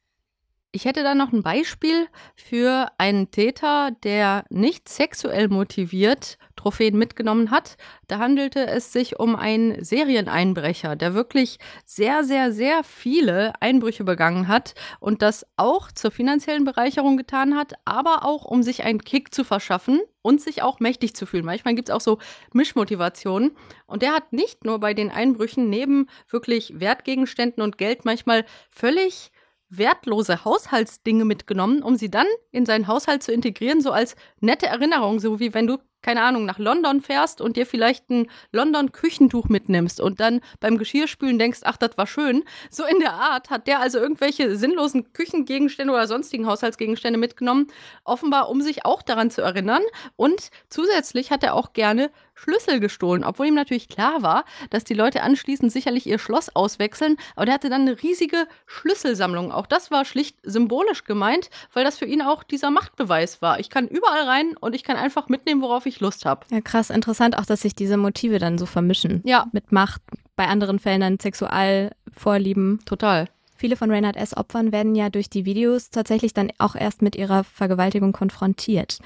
Ich 0.72 0.86
hätte 0.86 1.02
da 1.02 1.16
noch 1.16 1.32
ein 1.32 1.42
Beispiel 1.42 2.08
für 2.36 2.92
einen 3.00 3.32
Täter, 3.32 3.90
der 4.04 4.46
nicht 4.52 4.88
sexuell 4.88 5.48
motiviert 5.48 6.38
Trophäen 6.56 6.96
mitgenommen 6.96 7.50
hat. 7.50 7.76
Da 8.08 8.20
handelte 8.20 8.68
es 8.68 8.94
sich 8.94 9.18
um 9.18 9.36
einen 9.36 9.84
Serieneinbrecher, 9.84 10.96
der 10.96 11.16
wirklich 11.16 11.58
sehr, 11.86 12.24
sehr, 12.24 12.52
sehr 12.52 12.84
viele 12.84 13.60
Einbrüche 13.62 14.04
begangen 14.04 14.48
hat 14.48 14.76
und 15.00 15.24
das 15.24 15.44
auch 15.58 15.92
zur 15.92 16.12
finanziellen 16.12 16.66
Bereicherung 16.66 17.18
getan 17.18 17.56
hat, 17.56 17.74
aber 17.86 18.24
auch 18.24 18.46
um 18.46 18.62
sich 18.62 18.84
einen 18.84 19.04
Kick 19.04 19.34
zu 19.34 19.44
verschaffen 19.44 20.02
und 20.22 20.40
sich 20.40 20.62
auch 20.62 20.80
mächtig 20.80 21.16
zu 21.16 21.26
fühlen. 21.26 21.46
Manchmal 21.46 21.74
gibt 21.74 21.90
es 21.90 21.96
auch 21.96 22.02
so 22.02 22.20
Mischmotivationen. 22.54 23.58
Und 23.88 24.04
der 24.04 24.14
hat 24.14 24.34
nicht 24.34 24.66
nur 24.66 24.80
bei 24.80 24.94
den 24.94 25.10
Einbrüchen 25.10 25.68
neben 25.68 26.08
wirklich 26.30 26.80
Wertgegenständen 26.80 27.64
und 27.64 27.80
Geld 27.80 28.06
manchmal 28.06 28.46
völlig 28.70 29.32
wertlose 29.70 30.44
Haushaltsdinge 30.46 31.26
mitgenommen, 31.26 31.84
um 31.84 31.96
sie 31.96 32.10
dann 32.10 32.28
in 32.52 32.66
seinen 32.66 32.88
Haushalt 32.88 33.24
zu 33.24 33.32
integrieren, 33.32 33.82
so 33.82 33.92
als 33.92 34.16
nette 34.40 34.68
Erinnerung, 34.68 35.20
so 35.20 35.40
wie 35.40 35.54
wenn 35.54 35.68
du 35.68 35.78
keine 36.02 36.22
Ahnung, 36.22 36.46
nach 36.46 36.60
London 36.60 37.02
fährst 37.02 37.42
und 37.42 37.58
dir 37.58 37.66
vielleicht 37.66 38.10
ein 38.10 38.28
London-Küchentuch 38.52 39.50
mitnimmst 39.50 40.00
und 40.00 40.20
dann 40.20 40.42
beim 40.60 40.78
Geschirrspülen 40.78 41.40
denkst, 41.40 41.60
ach, 41.64 41.78
das 41.78 41.98
war 41.98 42.08
schön. 42.08 42.44
So 42.70 42.86
in 42.86 43.00
der 43.00 43.14
Art 43.14 43.50
hat 43.50 43.68
der 43.68 43.80
also 43.80 44.00
irgendwelche 44.00 44.56
sinnlosen 44.56 45.12
Küchengegenstände 45.14 45.94
oder 45.94 46.08
sonstigen 46.08 46.48
Haushaltsgegenstände 46.48 47.20
mitgenommen, 47.20 47.68
offenbar 48.04 48.50
um 48.50 48.62
sich 48.62 48.86
auch 48.86 49.02
daran 49.02 49.32
zu 49.32 49.42
erinnern. 49.42 49.82
Und 50.16 50.50
zusätzlich 50.70 51.32
hat 51.32 51.44
er 51.44 51.54
auch 51.54 51.74
gerne 51.74 52.12
Schlüssel 52.40 52.80
gestohlen, 52.80 53.26
obwohl 53.26 53.48
ihm 53.48 53.54
natürlich 53.54 53.90
klar 53.90 54.22
war, 54.22 54.46
dass 54.70 54.86
die 54.86 54.94
Leute 54.94 55.22
anschließend 55.24 55.72
sicherlich 55.72 56.08
ihr 56.08 56.20
Schloss 56.20 56.56
auswechseln. 56.56 57.18
Aber 57.36 57.46
der 57.46 57.56
hatte 57.56 57.70
dann 57.70 57.82
eine 57.82 58.02
riesige 58.02 58.48
Schlüsselsammlung. 58.66 59.52
Auch 59.52 59.68
das 59.68 59.92
war 59.92 60.06
schlicht 60.06 60.38
symbolisch 60.44 61.04
gemeint, 61.04 61.50
weil 61.74 61.84
das 61.84 61.98
für 61.98 62.06
ihn 62.06 62.22
auch 62.22 62.44
dieser 62.44 62.72
Machtbeweis 62.72 63.42
war. 63.42 63.60
Ich 63.60 63.70
kann 63.70 63.88
überall 63.88 64.24
rein 64.24 64.56
und 64.58 64.74
ich 64.74 64.84
kann 64.84 64.96
einfach 64.96 65.28
mitnehmen, 65.28 65.62
worauf 65.62 65.86
ich 65.86 65.89
Lust 66.00 66.26
habe. 66.26 66.46
Ja, 66.52 66.62
krass. 66.62 66.90
Interessant 66.90 67.38
auch, 67.38 67.46
dass 67.46 67.62
sich 67.62 67.76
diese 67.76 67.98
Motive 67.98 68.40
dann 68.40 68.58
so 68.58 68.66
vermischen. 68.66 69.22
Ja. 69.26 69.48
Mit 69.52 69.72
Macht, 69.72 70.02
bei 70.36 70.48
anderen 70.48 70.80
Fällen 70.80 71.02
dann 71.02 71.20
Sexualvorlieben. 71.20 72.80
Total. 72.86 73.28
Viele 73.56 73.76
von 73.76 73.92
Reynard 73.92 74.16
S. 74.16 74.38
Opfern 74.38 74.72
werden 74.72 74.96
ja 74.96 75.10
durch 75.10 75.30
die 75.30 75.44
Videos 75.44 75.90
tatsächlich 75.90 76.34
dann 76.34 76.52
auch 76.60 76.76
erst 76.76 77.02
mit 77.02 77.18
ihrer 77.18 77.44
Vergewaltigung 77.44 78.14
konfrontiert. 78.14 79.00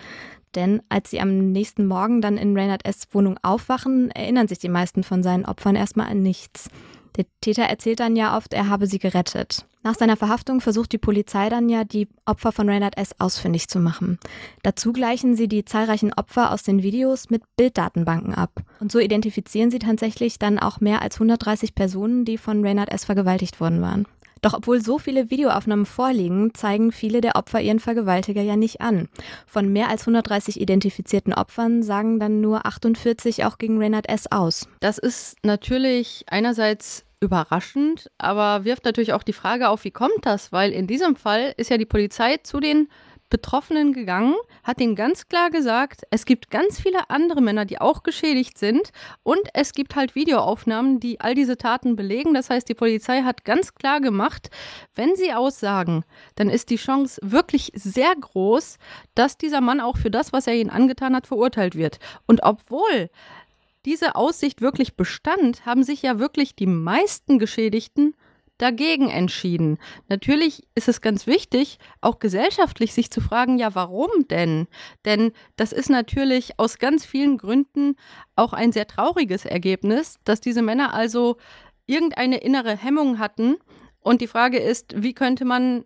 Denn 0.53 0.83
als 0.89 1.09
sie 1.09 1.19
am 1.19 1.51
nächsten 1.51 1.87
Morgen 1.87 2.21
dann 2.21 2.37
in 2.37 2.55
Reynard 2.55 2.85
S. 2.85 3.07
Wohnung 3.11 3.39
aufwachen, 3.41 4.11
erinnern 4.11 4.47
sich 4.47 4.59
die 4.59 4.69
meisten 4.69 5.03
von 5.03 5.23
seinen 5.23 5.45
Opfern 5.45 5.75
erstmal 5.75 6.09
an 6.09 6.21
nichts. 6.21 6.69
Der 7.15 7.25
Täter 7.41 7.63
erzählt 7.63 7.99
dann 7.99 8.15
ja 8.15 8.37
oft, 8.37 8.53
er 8.53 8.69
habe 8.69 8.85
sie 8.85 8.99
gerettet. 8.99 9.65
Nach 9.83 9.95
seiner 9.95 10.15
Verhaftung 10.15 10.61
versucht 10.61 10.93
die 10.93 10.97
Polizei 10.97 11.49
dann 11.49 11.67
ja, 11.67 11.83
die 11.83 12.07
Opfer 12.25 12.53
von 12.53 12.69
Reynard 12.69 12.97
S. 12.97 13.11
ausfindig 13.19 13.67
zu 13.67 13.79
machen. 13.79 14.17
Dazu 14.63 14.93
gleichen 14.93 15.35
sie 15.35 15.49
die 15.49 15.65
zahlreichen 15.65 16.13
Opfer 16.13 16.51
aus 16.51 16.63
den 16.63 16.81
Videos 16.83 17.29
mit 17.29 17.43
Bilddatenbanken 17.57 18.33
ab. 18.33 18.51
Und 18.79 18.93
so 18.93 18.99
identifizieren 18.99 19.71
sie 19.71 19.79
tatsächlich 19.79 20.39
dann 20.39 20.57
auch 20.57 20.79
mehr 20.79 21.01
als 21.01 21.15
130 21.15 21.75
Personen, 21.75 22.23
die 22.23 22.37
von 22.37 22.65
Reynard 22.65 22.91
S. 22.91 23.03
vergewaltigt 23.03 23.59
worden 23.59 23.81
waren. 23.81 24.07
Doch 24.43 24.53
obwohl 24.53 24.81
so 24.81 24.99
viele 24.99 25.29
Videoaufnahmen 25.29 25.85
vorliegen, 25.85 26.53
zeigen 26.53 26.91
viele 26.91 27.21
der 27.21 27.37
Opfer 27.37 27.61
ihren 27.61 27.79
Vergewaltiger 27.79 28.41
ja 28.41 28.57
nicht 28.57 28.81
an. 28.81 29.07
Von 29.47 29.71
mehr 29.71 29.89
als 29.89 30.01
130 30.01 30.59
identifizierten 30.59 31.33
Opfern 31.33 31.81
sagen 31.81 32.19
dann 32.19 32.41
nur 32.41 32.65
48 32.65 33.45
auch 33.45 33.57
gegen 33.57 33.77
Reynard 33.79 34.09
S. 34.09 34.29
aus. 34.31 34.67
Das 34.81 34.97
ist 34.97 35.37
natürlich 35.43 36.25
einerseits 36.27 37.05
überraschend, 37.23 38.11
aber 38.19 38.65
wirft 38.65 38.85
natürlich 38.85 39.13
auch 39.13 39.23
die 39.23 39.33
Frage 39.33 39.69
auf, 39.69 39.83
wie 39.83 39.91
kommt 39.91 40.23
das? 40.23 40.51
Weil 40.51 40.71
in 40.71 40.85
diesem 40.85 41.15
Fall 41.15 41.53
ist 41.57 41.69
ja 41.69 41.77
die 41.77 41.85
Polizei 41.85 42.37
zu 42.37 42.59
den 42.59 42.87
Betroffenen 43.33 43.93
gegangen, 43.93 44.35
hat 44.63 44.79
ihnen 44.79 44.95
ganz 44.95 45.27
klar 45.27 45.49
gesagt, 45.49 46.03
es 46.11 46.25
gibt 46.25 46.51
ganz 46.51 46.79
viele 46.79 47.09
andere 47.09 47.41
Männer, 47.41 47.65
die 47.65 47.81
auch 47.81 48.03
geschädigt 48.03 48.59
sind 48.59 48.91
und 49.23 49.41
es 49.55 49.71
gibt 49.71 49.95
halt 49.95 50.13
Videoaufnahmen, 50.13 50.99
die 50.99 51.19
all 51.19 51.33
diese 51.33 51.57
Taten 51.57 51.95
belegen. 51.95 52.35
Das 52.35 52.51
heißt, 52.51 52.69
die 52.69 52.75
Polizei 52.75 53.23
hat 53.23 53.43
ganz 53.43 53.73
klar 53.73 54.01
gemacht, 54.01 54.51
wenn 54.93 55.15
sie 55.15 55.33
aussagen, 55.33 56.03
dann 56.35 56.47
ist 56.47 56.69
die 56.69 56.75
Chance 56.75 57.19
wirklich 57.23 57.71
sehr 57.73 58.13
groß, 58.15 58.77
dass 59.15 59.35
dieser 59.39 59.61
Mann 59.61 59.79
auch 59.79 59.97
für 59.97 60.11
das, 60.11 60.31
was 60.31 60.45
er 60.45 60.53
ihnen 60.53 60.69
angetan 60.69 61.15
hat, 61.15 61.25
verurteilt 61.25 61.73
wird. 61.73 61.97
Und 62.27 62.43
obwohl 62.43 63.09
diese 63.85 64.15
Aussicht 64.15 64.61
wirklich 64.61 64.95
bestand, 64.95 65.65
haben 65.65 65.83
sich 65.83 66.01
ja 66.01 66.19
wirklich 66.19 66.55
die 66.55 66.67
meisten 66.67 67.39
Geschädigten 67.39 68.15
dagegen 68.57 69.09
entschieden. 69.09 69.77
Natürlich 70.09 70.63
ist 70.75 70.87
es 70.87 71.01
ganz 71.01 71.27
wichtig, 71.27 71.79
auch 72.01 72.19
gesellschaftlich 72.19 72.93
sich 72.93 73.11
zu 73.11 73.19
fragen, 73.19 73.57
ja, 73.57 73.75
warum 73.75 74.27
denn? 74.29 74.67
Denn 75.05 75.31
das 75.55 75.73
ist 75.73 75.89
natürlich 75.89 76.59
aus 76.59 76.79
ganz 76.79 77.05
vielen 77.05 77.37
Gründen 77.37 77.95
auch 78.35 78.53
ein 78.53 78.71
sehr 78.71 78.87
trauriges 78.87 79.45
Ergebnis, 79.45 80.19
dass 80.23 80.39
diese 80.39 80.61
Männer 80.61 80.93
also 80.93 81.37
irgendeine 81.87 82.37
innere 82.37 82.77
Hemmung 82.77 83.19
hatten. 83.19 83.57
Und 83.99 84.21
die 84.21 84.27
Frage 84.27 84.59
ist, 84.59 85.01
wie 85.01 85.13
könnte 85.13 85.45
man 85.45 85.85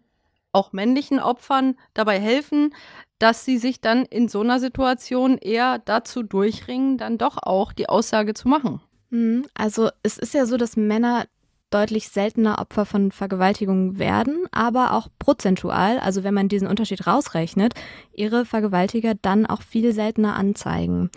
auch 0.58 0.74
männlichen 0.74 1.20
Opfern 1.20 1.76
dabei 1.94 2.20
helfen, 2.20 2.74
dass 3.20 3.46
sie 3.46 3.58
sich 3.58 3.80
dann 3.80 4.04
in 4.06 4.28
so 4.28 4.42
einer 4.42 4.60
Situation 4.60 5.38
eher 5.38 5.80
dazu 5.80 6.24
durchringen, 6.24 6.98
dann 6.98 7.18
doch 7.18 7.38
auch 7.42 7.74
die 7.74 7.90
Aussage 7.90 8.34
zu 8.34 8.48
machen. 8.48 8.82
Mhm. 9.10 9.46
Also 9.54 9.90
es 10.04 10.18
ist 10.18 10.34
ja 10.34 10.46
so, 10.46 10.58
dass 10.58 10.76
Männer 10.76 11.26
deutlich 11.70 12.10
seltener 12.10 12.60
Opfer 12.60 12.86
von 12.86 13.12
Vergewaltigungen 13.12 14.00
werden, 14.00 14.46
aber 14.52 14.94
auch 14.94 15.10
prozentual, 15.20 16.00
also 16.00 16.24
wenn 16.24 16.34
man 16.34 16.48
diesen 16.48 16.68
Unterschied 16.68 17.06
rausrechnet, 17.06 17.74
ihre 18.14 18.46
Vergewaltiger 18.46 19.16
dann 19.22 19.46
auch 19.46 19.62
viel 19.62 19.92
seltener 19.94 20.36
anzeigen. 20.36 21.10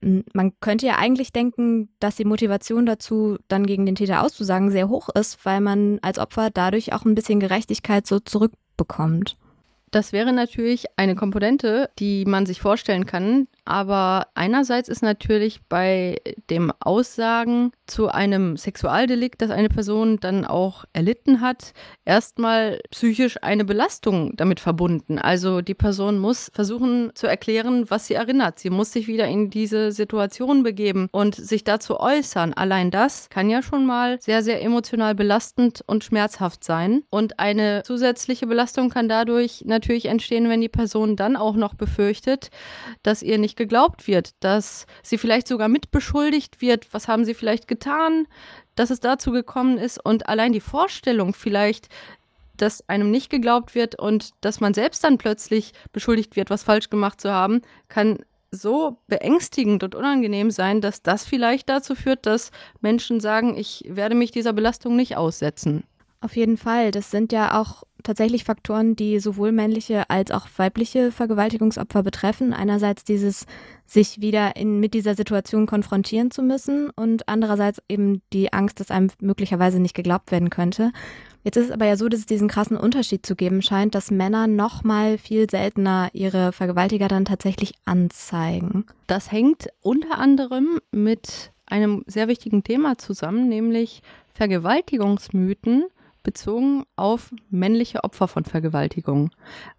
Man 0.00 0.52
könnte 0.60 0.86
ja 0.86 0.96
eigentlich 0.96 1.32
denken, 1.32 1.88
dass 1.98 2.16
die 2.16 2.24
Motivation 2.24 2.86
dazu, 2.86 3.36
dann 3.48 3.66
gegen 3.66 3.84
den 3.84 3.96
Täter 3.96 4.22
auszusagen, 4.22 4.70
sehr 4.70 4.88
hoch 4.88 5.08
ist, 5.08 5.44
weil 5.44 5.60
man 5.60 5.98
als 6.02 6.18
Opfer 6.18 6.50
dadurch 6.50 6.92
auch 6.92 7.04
ein 7.04 7.16
bisschen 7.16 7.40
Gerechtigkeit 7.40 8.06
so 8.06 8.20
zurückbekommt. 8.78 9.36
Das 9.90 10.12
wäre 10.12 10.32
natürlich 10.32 10.86
eine 10.96 11.14
Komponente, 11.14 11.90
die 11.98 12.24
man 12.26 12.46
sich 12.46 12.60
vorstellen 12.60 13.06
kann. 13.06 13.48
Aber 13.68 14.28
einerseits 14.34 14.88
ist 14.88 15.02
natürlich 15.02 15.60
bei 15.68 16.16
dem 16.48 16.72
Aussagen 16.80 17.70
zu 17.86 18.08
einem 18.08 18.56
Sexualdelikt, 18.56 19.42
das 19.42 19.50
eine 19.50 19.68
Person 19.68 20.18
dann 20.20 20.46
auch 20.46 20.86
erlitten 20.94 21.42
hat, 21.42 21.74
erstmal 22.06 22.80
psychisch 22.90 23.36
eine 23.42 23.66
Belastung 23.66 24.34
damit 24.36 24.58
verbunden. 24.58 25.18
Also 25.18 25.60
die 25.60 25.74
Person 25.74 26.18
muss 26.18 26.50
versuchen 26.54 27.10
zu 27.14 27.26
erklären, 27.26 27.90
was 27.90 28.06
sie 28.06 28.14
erinnert. 28.14 28.58
Sie 28.58 28.70
muss 28.70 28.90
sich 28.90 29.06
wieder 29.06 29.26
in 29.28 29.50
diese 29.50 29.92
Situation 29.92 30.62
begeben 30.62 31.10
und 31.12 31.34
sich 31.34 31.62
dazu 31.62 32.00
äußern. 32.00 32.54
Allein 32.54 32.90
das 32.90 33.28
kann 33.28 33.50
ja 33.50 33.60
schon 33.60 33.84
mal 33.84 34.18
sehr, 34.22 34.42
sehr 34.42 34.62
emotional 34.62 35.14
belastend 35.14 35.84
und 35.86 36.04
schmerzhaft 36.04 36.64
sein. 36.64 37.02
Und 37.10 37.38
eine 37.38 37.82
zusätzliche 37.84 38.46
Belastung 38.46 38.88
kann 38.88 39.10
dadurch 39.10 39.64
natürlich 39.66 40.06
entstehen, 40.06 40.48
wenn 40.48 40.62
die 40.62 40.70
Person 40.70 41.16
dann 41.16 41.36
auch 41.36 41.54
noch 41.54 41.74
befürchtet, 41.74 42.48
dass 43.02 43.22
ihr 43.22 43.36
nicht 43.36 43.57
geglaubt 43.58 44.06
wird, 44.06 44.30
dass 44.40 44.86
sie 45.02 45.18
vielleicht 45.18 45.46
sogar 45.46 45.68
mitbeschuldigt 45.68 46.62
wird. 46.62 46.88
Was 46.92 47.08
haben 47.08 47.26
sie 47.26 47.34
vielleicht 47.34 47.68
getan, 47.68 48.26
dass 48.74 48.88
es 48.88 49.00
dazu 49.00 49.30
gekommen 49.32 49.76
ist? 49.76 50.02
Und 50.02 50.28
allein 50.28 50.54
die 50.54 50.60
Vorstellung 50.60 51.34
vielleicht, 51.34 51.88
dass 52.56 52.88
einem 52.88 53.10
nicht 53.10 53.28
geglaubt 53.28 53.74
wird 53.74 53.98
und 53.98 54.30
dass 54.40 54.60
man 54.60 54.72
selbst 54.72 55.04
dann 55.04 55.18
plötzlich 55.18 55.72
beschuldigt 55.92 56.36
wird, 56.36 56.48
was 56.48 56.62
falsch 56.62 56.88
gemacht 56.88 57.20
zu 57.20 57.30
haben, 57.30 57.60
kann 57.88 58.20
so 58.50 58.98
beängstigend 59.08 59.82
und 59.84 59.94
unangenehm 59.94 60.50
sein, 60.50 60.80
dass 60.80 61.02
das 61.02 61.26
vielleicht 61.26 61.68
dazu 61.68 61.94
führt, 61.94 62.24
dass 62.24 62.50
Menschen 62.80 63.20
sagen, 63.20 63.56
ich 63.56 63.84
werde 63.86 64.14
mich 64.14 64.30
dieser 64.30 64.54
Belastung 64.54 64.96
nicht 64.96 65.16
aussetzen. 65.16 65.84
Auf 66.20 66.34
jeden 66.34 66.56
Fall. 66.56 66.90
Das 66.90 67.10
sind 67.10 67.32
ja 67.32 67.60
auch 67.60 67.84
tatsächlich 68.08 68.44
Faktoren, 68.44 68.96
die 68.96 69.20
sowohl 69.20 69.52
männliche 69.52 70.08
als 70.08 70.30
auch 70.30 70.46
weibliche 70.56 71.12
Vergewaltigungsopfer 71.12 72.02
betreffen. 72.02 72.54
Einerseits 72.54 73.04
dieses 73.04 73.44
sich 73.84 74.22
wieder 74.22 74.56
in, 74.56 74.80
mit 74.80 74.94
dieser 74.94 75.14
Situation 75.14 75.66
konfrontieren 75.66 76.30
zu 76.30 76.42
müssen 76.42 76.88
und 76.88 77.28
andererseits 77.28 77.82
eben 77.86 78.22
die 78.32 78.50
Angst, 78.50 78.80
dass 78.80 78.90
einem 78.90 79.10
möglicherweise 79.20 79.78
nicht 79.78 79.94
geglaubt 79.94 80.32
werden 80.32 80.48
könnte. 80.48 80.90
Jetzt 81.44 81.58
ist 81.58 81.66
es 81.66 81.70
aber 81.70 81.84
ja 81.84 81.96
so, 81.96 82.08
dass 82.08 82.20
es 82.20 82.26
diesen 82.26 82.48
krassen 82.48 82.78
Unterschied 82.78 83.26
zu 83.26 83.36
geben 83.36 83.60
scheint, 83.60 83.94
dass 83.94 84.10
Männer 84.10 84.46
noch 84.46 84.84
mal 84.84 85.18
viel 85.18 85.48
seltener 85.50 86.08
ihre 86.14 86.52
Vergewaltiger 86.52 87.08
dann 87.08 87.26
tatsächlich 87.26 87.74
anzeigen. 87.84 88.86
Das 89.06 89.30
hängt 89.30 89.68
unter 89.82 90.18
anderem 90.18 90.80
mit 90.92 91.52
einem 91.66 92.04
sehr 92.06 92.26
wichtigen 92.28 92.64
Thema 92.64 92.96
zusammen, 92.96 93.50
nämlich 93.50 94.00
Vergewaltigungsmythen 94.32 95.84
bezogen 96.28 96.84
auf 96.94 97.30
männliche 97.48 98.04
Opfer 98.04 98.28
von 98.28 98.44
Vergewaltigung. 98.44 99.30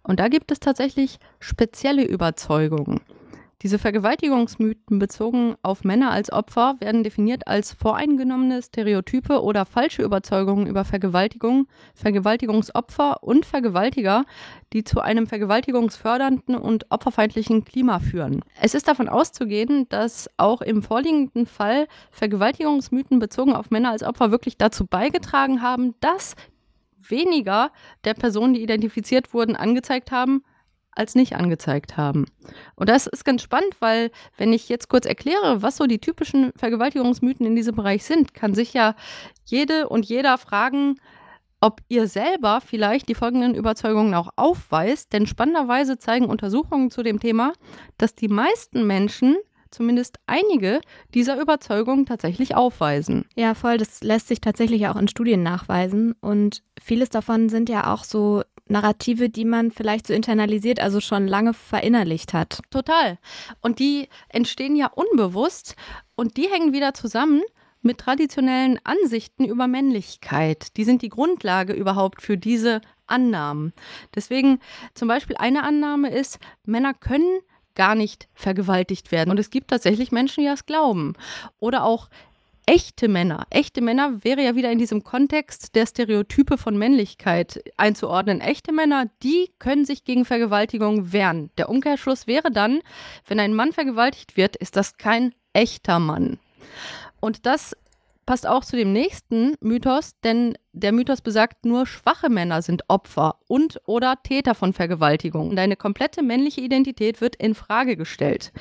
Und 0.02 0.18
da 0.18 0.26
gibt 0.26 0.50
es 0.50 0.58
tatsächlich 0.58 1.20
spezielle 1.38 2.04
Überzeugungen. 2.04 3.00
Diese 3.62 3.78
Vergewaltigungsmythen 3.78 4.98
bezogen 4.98 5.54
auf 5.60 5.84
Männer 5.84 6.12
als 6.12 6.32
Opfer 6.32 6.76
werden 6.80 7.04
definiert 7.04 7.46
als 7.46 7.72
voreingenommene 7.72 8.62
Stereotype 8.62 9.42
oder 9.42 9.66
falsche 9.66 10.02
Überzeugungen 10.02 10.66
über 10.66 10.86
Vergewaltigung, 10.86 11.66
Vergewaltigungsopfer 11.94 13.22
und 13.22 13.44
Vergewaltiger, 13.44 14.24
die 14.72 14.82
zu 14.82 15.00
einem 15.00 15.26
vergewaltigungsfördernden 15.26 16.54
und 16.54 16.90
opferfeindlichen 16.90 17.66
Klima 17.66 17.98
führen. 17.98 18.42
Es 18.58 18.72
ist 18.72 18.88
davon 18.88 19.10
auszugehen, 19.10 19.86
dass 19.90 20.30
auch 20.38 20.62
im 20.62 20.82
vorliegenden 20.82 21.44
Fall 21.44 21.86
Vergewaltigungsmythen 22.12 23.18
bezogen 23.18 23.52
auf 23.52 23.70
Männer 23.70 23.90
als 23.90 24.02
Opfer 24.02 24.30
wirklich 24.30 24.56
dazu 24.56 24.86
beigetragen 24.86 25.60
haben, 25.60 25.94
dass 26.00 26.34
weniger 26.96 27.72
der 28.04 28.14
Personen, 28.14 28.54
die 28.54 28.62
identifiziert 28.62 29.34
wurden, 29.34 29.54
angezeigt 29.54 30.12
haben, 30.12 30.44
als 30.92 31.14
nicht 31.14 31.36
angezeigt 31.36 31.96
haben. 31.96 32.26
Und 32.74 32.88
das 32.88 33.06
ist 33.06 33.24
ganz 33.24 33.42
spannend, 33.42 33.76
weil 33.80 34.10
wenn 34.36 34.52
ich 34.52 34.68
jetzt 34.68 34.88
kurz 34.88 35.06
erkläre, 35.06 35.62
was 35.62 35.76
so 35.76 35.86
die 35.86 35.98
typischen 36.00 36.52
Vergewaltigungsmythen 36.56 37.46
in 37.46 37.56
diesem 37.56 37.76
Bereich 37.76 38.04
sind, 38.04 38.34
kann 38.34 38.54
sich 38.54 38.72
ja 38.72 38.94
jede 39.44 39.88
und 39.88 40.06
jeder 40.06 40.38
fragen, 40.38 40.96
ob 41.60 41.82
ihr 41.88 42.08
selber 42.08 42.60
vielleicht 42.64 43.08
die 43.08 43.14
folgenden 43.14 43.54
Überzeugungen 43.54 44.14
auch 44.14 44.30
aufweist. 44.36 45.12
Denn 45.12 45.26
spannenderweise 45.26 45.98
zeigen 45.98 46.26
Untersuchungen 46.26 46.90
zu 46.90 47.02
dem 47.02 47.20
Thema, 47.20 47.52
dass 47.98 48.14
die 48.14 48.28
meisten 48.28 48.86
Menschen 48.86 49.36
zumindest 49.70 50.18
einige 50.26 50.80
dieser 51.14 51.40
Überzeugungen 51.40 52.06
tatsächlich 52.06 52.56
aufweisen. 52.56 53.24
Ja, 53.36 53.54
voll. 53.54 53.78
Das 53.78 54.02
lässt 54.02 54.28
sich 54.28 54.40
tatsächlich 54.40 54.88
auch 54.88 54.96
in 54.96 55.08
Studien 55.08 55.42
nachweisen. 55.42 56.14
Und 56.20 56.62
vieles 56.80 57.08
davon 57.08 57.48
sind 57.48 57.68
ja 57.68 57.92
auch 57.92 58.04
so 58.04 58.42
Narrative, 58.70 59.28
die 59.28 59.44
man 59.44 59.70
vielleicht 59.70 60.06
so 60.06 60.14
internalisiert, 60.14 60.80
also 60.80 61.00
schon 61.00 61.26
lange 61.26 61.54
verinnerlicht 61.54 62.32
hat. 62.32 62.60
Total. 62.70 63.18
Und 63.60 63.78
die 63.78 64.08
entstehen 64.28 64.76
ja 64.76 64.86
unbewusst 64.86 65.76
und 66.14 66.36
die 66.36 66.48
hängen 66.48 66.72
wieder 66.72 66.94
zusammen 66.94 67.42
mit 67.82 67.98
traditionellen 67.98 68.78
Ansichten 68.84 69.44
über 69.44 69.66
Männlichkeit. 69.66 70.76
Die 70.76 70.84
sind 70.84 71.02
die 71.02 71.08
Grundlage 71.08 71.72
überhaupt 71.72 72.22
für 72.22 72.36
diese 72.36 72.80
Annahmen. 73.06 73.72
Deswegen 74.14 74.60
zum 74.94 75.08
Beispiel 75.08 75.36
eine 75.36 75.64
Annahme 75.64 76.10
ist, 76.10 76.38
Männer 76.64 76.94
können 76.94 77.40
gar 77.74 77.94
nicht 77.94 78.28
vergewaltigt 78.34 79.12
werden. 79.12 79.30
Und 79.30 79.38
es 79.38 79.50
gibt 79.50 79.68
tatsächlich 79.68 80.12
Menschen, 80.12 80.42
die 80.42 80.48
das 80.48 80.66
glauben. 80.66 81.14
Oder 81.58 81.84
auch 81.84 82.08
echte 82.70 83.08
Männer. 83.08 83.48
Echte 83.50 83.80
Männer 83.80 84.22
wäre 84.22 84.44
ja 84.44 84.54
wieder 84.54 84.70
in 84.70 84.78
diesem 84.78 85.02
Kontext 85.02 85.74
der 85.74 85.86
Stereotype 85.86 86.56
von 86.56 86.78
Männlichkeit 86.78 87.64
einzuordnen. 87.76 88.40
Echte 88.40 88.72
Männer, 88.72 89.06
die 89.24 89.50
können 89.58 89.84
sich 89.84 90.04
gegen 90.04 90.24
Vergewaltigung 90.24 91.12
wehren. 91.12 91.50
Der 91.58 91.68
Umkehrschluss 91.68 92.28
wäre 92.28 92.52
dann, 92.52 92.78
wenn 93.26 93.40
ein 93.40 93.54
Mann 93.54 93.72
vergewaltigt 93.72 94.36
wird, 94.36 94.54
ist 94.54 94.76
das 94.76 94.98
kein 94.98 95.34
echter 95.52 95.98
Mann. 95.98 96.38
Und 97.18 97.44
das 97.44 97.76
passt 98.24 98.46
auch 98.46 98.64
zu 98.64 98.76
dem 98.76 98.92
nächsten 98.92 99.56
Mythos, 99.60 100.12
denn 100.22 100.56
der 100.72 100.92
Mythos 100.92 101.22
besagt, 101.22 101.64
nur 101.64 101.88
schwache 101.88 102.28
Männer 102.28 102.62
sind 102.62 102.84
Opfer 102.86 103.40
und 103.48 103.80
oder 103.86 104.22
Täter 104.22 104.54
von 104.54 104.74
Vergewaltigung. 104.74 105.56
Deine 105.56 105.74
komplette 105.74 106.22
männliche 106.22 106.60
Identität 106.60 107.20
wird 107.20 107.34
in 107.34 107.56
Frage 107.56 107.96
gestellt. 107.96 108.52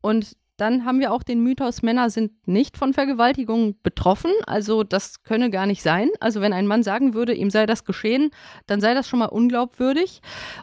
Und 0.00 0.34
dann 0.56 0.84
haben 0.84 1.00
wir 1.00 1.12
auch 1.12 1.22
den 1.22 1.42
Mythos, 1.42 1.82
Männer 1.82 2.10
sind 2.10 2.32
nicht 2.46 2.76
von 2.76 2.92
Vergewaltigung 2.94 3.76
betroffen. 3.82 4.30
Also 4.46 4.84
das 4.84 5.24
könne 5.24 5.50
gar 5.50 5.66
nicht 5.66 5.82
sein. 5.82 6.10
Also 6.20 6.40
wenn 6.40 6.52
ein 6.52 6.66
Mann 6.66 6.82
sagen 6.82 7.14
würde, 7.14 7.34
ihm 7.34 7.50
sei 7.50 7.66
das 7.66 7.84
geschehen, 7.84 8.30
dann 8.66 8.80
sei 8.80 8.94
das 8.94 9.08
schon 9.08 9.18
mal 9.18 9.26
unglaubwürdig. 9.26 10.20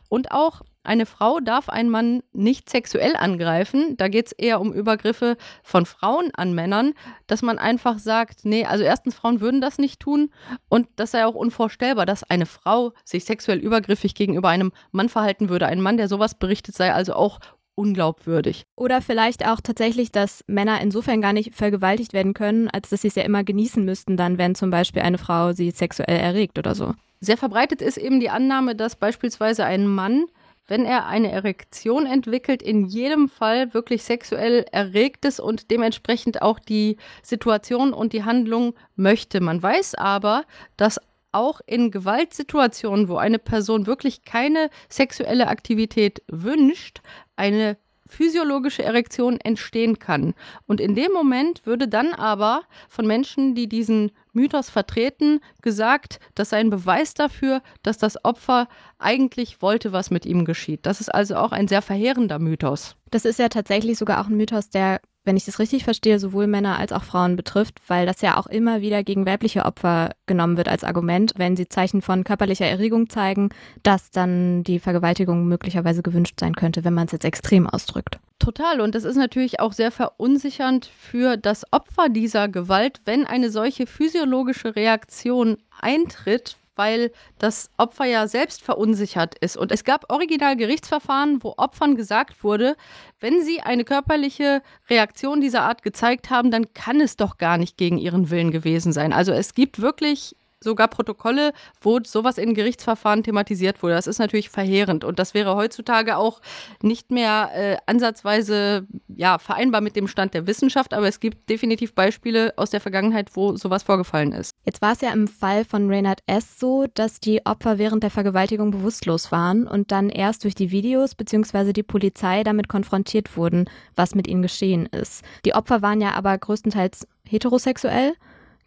Und 0.07 0.31
auch 0.31 0.61
eine 0.83 1.05
Frau 1.05 1.39
darf 1.39 1.69
einen 1.69 1.89
Mann 1.89 2.23
nicht 2.31 2.69
sexuell 2.69 3.15
angreifen. 3.15 3.97
Da 3.97 4.07
geht 4.07 4.27
es 4.27 4.31
eher 4.31 4.59
um 4.61 4.73
Übergriffe 4.73 5.37
von 5.61 5.85
Frauen 5.85 6.31
an 6.33 6.53
Männern, 6.53 6.93
dass 7.27 7.41
man 7.41 7.59
einfach 7.59 7.99
sagt, 7.99 8.45
nee, 8.45 8.65
also 8.65 8.83
erstens, 8.83 9.13
Frauen 9.13 9.41
würden 9.41 9.61
das 9.61 9.77
nicht 9.77 9.99
tun 9.99 10.31
und 10.69 10.87
das 10.95 11.11
sei 11.11 11.25
auch 11.25 11.35
unvorstellbar, 11.35 12.05
dass 12.05 12.23
eine 12.23 12.47
Frau 12.47 12.93
sich 13.03 13.25
sexuell 13.25 13.59
übergriffig 13.59 14.15
gegenüber 14.15 14.49
einem 14.49 14.71
Mann 14.91 15.09
verhalten 15.09 15.49
würde. 15.49 15.67
Ein 15.67 15.81
Mann, 15.81 15.97
der 15.97 16.07
sowas 16.07 16.33
berichtet, 16.35 16.75
sei 16.75 16.91
also 16.93 17.13
auch 17.13 17.39
unglaubwürdig. 17.75 18.63
Oder 18.75 19.01
vielleicht 19.01 19.47
auch 19.47 19.61
tatsächlich, 19.61 20.11
dass 20.11 20.43
Männer 20.47 20.81
insofern 20.81 21.21
gar 21.21 21.33
nicht 21.33 21.53
vergewaltigt 21.55 22.13
werden 22.13 22.33
können, 22.33 22.69
als 22.69 22.89
dass 22.89 23.01
sie 23.01 23.07
es 23.07 23.15
ja 23.15 23.23
immer 23.23 23.43
genießen 23.43 23.83
müssten, 23.83 24.17
dann, 24.17 24.37
wenn 24.37 24.55
zum 24.55 24.69
Beispiel 24.69 25.01
eine 25.01 25.17
Frau 25.17 25.53
sie 25.53 25.71
sexuell 25.71 26.17
erregt 26.17 26.57
oder 26.59 26.75
so. 26.75 26.93
Sehr 27.19 27.37
verbreitet 27.37 27.81
ist 27.81 27.97
eben 27.97 28.19
die 28.19 28.29
Annahme, 28.29 28.75
dass 28.75 28.95
beispielsweise 28.95 29.63
ein 29.63 29.87
Mann, 29.87 30.25
wenn 30.67 30.85
er 30.85 31.05
eine 31.07 31.31
Erektion 31.31 32.05
entwickelt, 32.05 32.63
in 32.63 32.85
jedem 32.85 33.29
Fall 33.29 33.73
wirklich 33.73 34.03
sexuell 34.03 34.65
erregt 34.71 35.25
ist 35.25 35.39
und 35.39 35.69
dementsprechend 35.69 36.41
auch 36.41 36.59
die 36.59 36.97
Situation 37.23 37.93
und 37.93 38.13
die 38.13 38.23
Handlung 38.23 38.73
möchte. 38.95 39.41
Man 39.41 39.61
weiß 39.61 39.95
aber, 39.95 40.45
dass 40.77 40.99
auch 41.31 41.61
in 41.65 41.91
Gewaltsituationen, 41.91 43.07
wo 43.07 43.17
eine 43.17 43.39
Person 43.39 43.87
wirklich 43.87 44.23
keine 44.23 44.69
sexuelle 44.89 45.47
Aktivität 45.47 46.21
wünscht, 46.27 47.01
eine 47.35 47.77
physiologische 48.11 48.83
Erektion 48.83 49.39
entstehen 49.39 49.97
kann. 49.97 50.33
Und 50.67 50.81
in 50.81 50.95
dem 50.95 51.13
Moment 51.13 51.65
würde 51.65 51.87
dann 51.87 52.13
aber 52.13 52.63
von 52.89 53.07
Menschen, 53.07 53.55
die 53.55 53.69
diesen 53.69 54.11
Mythos 54.33 54.69
vertreten, 54.69 55.39
gesagt, 55.61 56.19
das 56.35 56.49
sei 56.49 56.57
ein 56.57 56.69
Beweis 56.69 57.13
dafür, 57.13 57.61
dass 57.83 57.97
das 57.97 58.23
Opfer 58.23 58.67
eigentlich 58.99 59.61
wollte, 59.61 59.93
was 59.93 60.11
mit 60.11 60.25
ihm 60.25 60.45
geschieht. 60.45 60.85
Das 60.85 60.99
ist 60.99 61.09
also 61.09 61.35
auch 61.35 61.53
ein 61.53 61.69
sehr 61.69 61.81
verheerender 61.81 62.39
Mythos. 62.39 62.95
Das 63.09 63.25
ist 63.25 63.39
ja 63.39 63.49
tatsächlich 63.49 63.97
sogar 63.97 64.21
auch 64.21 64.27
ein 64.27 64.37
Mythos, 64.37 64.69
der 64.69 65.01
wenn 65.23 65.37
ich 65.37 65.45
das 65.45 65.59
richtig 65.59 65.83
verstehe, 65.83 66.19
sowohl 66.19 66.47
Männer 66.47 66.77
als 66.77 66.91
auch 66.91 67.03
Frauen 67.03 67.35
betrifft, 67.35 67.79
weil 67.87 68.05
das 68.05 68.21
ja 68.21 68.37
auch 68.37 68.47
immer 68.47 68.81
wieder 68.81 69.03
gegen 69.03 69.25
weibliche 69.25 69.65
Opfer 69.65 70.11
genommen 70.25 70.57
wird 70.57 70.67
als 70.67 70.83
Argument, 70.83 71.33
wenn 71.37 71.55
sie 71.55 71.67
Zeichen 71.67 72.01
von 72.01 72.23
körperlicher 72.23 72.65
Erregung 72.65 73.09
zeigen, 73.09 73.49
dass 73.83 74.11
dann 74.11 74.63
die 74.63 74.79
Vergewaltigung 74.79 75.45
möglicherweise 75.45 76.01
gewünscht 76.01 76.39
sein 76.39 76.55
könnte, 76.55 76.83
wenn 76.83 76.93
man 76.93 77.05
es 77.05 77.11
jetzt 77.11 77.25
extrem 77.25 77.67
ausdrückt. 77.67 78.19
Total. 78.39 78.81
Und 78.81 78.95
das 78.95 79.03
ist 79.03 79.17
natürlich 79.17 79.59
auch 79.59 79.71
sehr 79.71 79.91
verunsichernd 79.91 80.87
für 80.87 81.37
das 81.37 81.63
Opfer 81.71 82.09
dieser 82.09 82.47
Gewalt, 82.47 82.99
wenn 83.05 83.27
eine 83.27 83.51
solche 83.51 83.85
physiologische 83.85 84.75
Reaktion 84.75 85.57
eintritt, 85.79 86.57
weil 86.75 87.11
das 87.39 87.69
Opfer 87.77 88.05
ja 88.05 88.27
selbst 88.27 88.61
verunsichert 88.61 89.37
ist. 89.39 89.57
Und 89.57 89.71
es 89.71 89.83
gab 89.83 90.11
original 90.11 90.55
Gerichtsverfahren, 90.55 91.43
wo 91.43 91.53
Opfern 91.57 91.95
gesagt 91.95 92.43
wurde, 92.43 92.75
wenn 93.19 93.43
sie 93.43 93.61
eine 93.61 93.83
körperliche 93.83 94.61
Reaktion 94.89 95.41
dieser 95.41 95.63
Art 95.63 95.83
gezeigt 95.83 96.29
haben, 96.29 96.51
dann 96.51 96.73
kann 96.73 97.01
es 97.01 97.17
doch 97.17 97.37
gar 97.37 97.57
nicht 97.57 97.77
gegen 97.77 97.97
ihren 97.97 98.29
Willen 98.29 98.51
gewesen 98.51 98.93
sein. 98.93 99.13
Also 99.13 99.31
es 99.31 99.53
gibt 99.53 99.81
wirklich 99.81 100.35
sogar 100.63 100.87
Protokolle, 100.87 101.53
wo 101.81 101.99
sowas 102.03 102.37
in 102.37 102.53
Gerichtsverfahren 102.53 103.23
thematisiert 103.23 103.81
wurde. 103.81 103.95
Das 103.95 104.07
ist 104.07 104.19
natürlich 104.19 104.49
verheerend 104.49 105.03
und 105.03 105.19
das 105.19 105.33
wäre 105.33 105.55
heutzutage 105.55 106.17
auch 106.17 106.41
nicht 106.81 107.11
mehr 107.11 107.49
äh, 107.53 107.77
ansatzweise 107.85 108.87
ja, 109.07 109.39
vereinbar 109.39 109.81
mit 109.81 109.95
dem 109.95 110.07
Stand 110.07 110.33
der 110.33 110.47
Wissenschaft, 110.47 110.93
aber 110.93 111.07
es 111.07 111.19
gibt 111.19 111.49
definitiv 111.49 111.93
Beispiele 111.93 112.53
aus 112.57 112.69
der 112.69 112.81
Vergangenheit, 112.81 113.35
wo 113.35 113.55
sowas 113.55 113.83
vorgefallen 113.83 114.31
ist. 114.31 114.51
Jetzt 114.65 114.81
war 114.81 114.93
es 114.93 115.01
ja 115.01 115.11
im 115.11 115.27
Fall 115.27 115.65
von 115.65 115.89
Reynard 115.89 116.21
S. 116.27 116.59
so, 116.59 116.85
dass 116.93 117.19
die 117.19 117.45
Opfer 117.45 117.77
während 117.77 118.03
der 118.03 118.11
Vergewaltigung 118.11 118.71
bewusstlos 118.71 119.31
waren 119.31 119.67
und 119.67 119.91
dann 119.91 120.09
erst 120.09 120.43
durch 120.43 120.55
die 120.55 120.71
Videos 120.71 121.15
bzw. 121.15 121.73
die 121.73 121.83
Polizei 121.83 122.43
damit 122.43 122.67
konfrontiert 122.67 123.35
wurden, 123.35 123.65
was 123.95 124.15
mit 124.15 124.27
ihnen 124.27 124.41
geschehen 124.41 124.85
ist. 124.85 125.23
Die 125.45 125.53
Opfer 125.53 125.81
waren 125.81 126.01
ja 126.01 126.13
aber 126.13 126.37
größtenteils 126.37 127.07
heterosexuell 127.27 128.13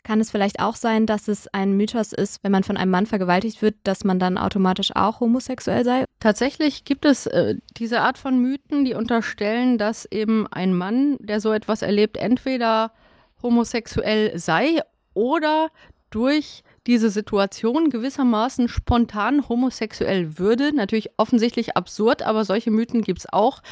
kann 0.04 0.20
es 0.20 0.30
vielleicht 0.30 0.60
auch 0.60 0.76
sein, 0.76 1.06
dass 1.06 1.28
es 1.28 1.48
ein 1.48 1.72
Mythos 1.76 2.12
ist, 2.12 2.44
wenn 2.44 2.52
man 2.52 2.62
von 2.62 2.76
einem 2.76 2.90
Mann 2.90 3.06
vergewaltigt 3.06 3.62
wird, 3.62 3.74
dass 3.82 4.04
man 4.04 4.18
dann 4.18 4.38
automatisch 4.38 4.94
auch 4.94 5.20
homosexuell 5.20 5.84
sei? 5.84 6.04
Tatsächlich 6.20 6.84
gibt 6.84 7.04
es 7.04 7.26
äh, 7.26 7.56
diese 7.76 8.02
Art 8.02 8.18
von 8.18 8.38
Mythen, 8.38 8.84
die 8.84 8.94
unterstellen, 8.94 9.78
dass 9.78 10.04
eben 10.04 10.46
ein 10.46 10.74
Mann, 10.74 11.16
der 11.20 11.40
so 11.40 11.52
etwas 11.52 11.82
erlebt, 11.82 12.16
entweder 12.16 12.92
homosexuell 13.42 14.38
sei 14.38 14.80
oder 15.14 15.70
durch 16.10 16.62
diese 16.86 17.10
Situation 17.10 17.90
gewissermaßen 17.90 18.68
spontan 18.68 19.48
homosexuell 19.48 20.38
würde. 20.38 20.74
Natürlich 20.74 21.10
offensichtlich 21.16 21.76
absurd, 21.76 22.22
aber 22.22 22.44
solche 22.44 22.70
Mythen 22.70 23.02
gibt 23.02 23.20
es 23.20 23.32
auch. 23.32 23.62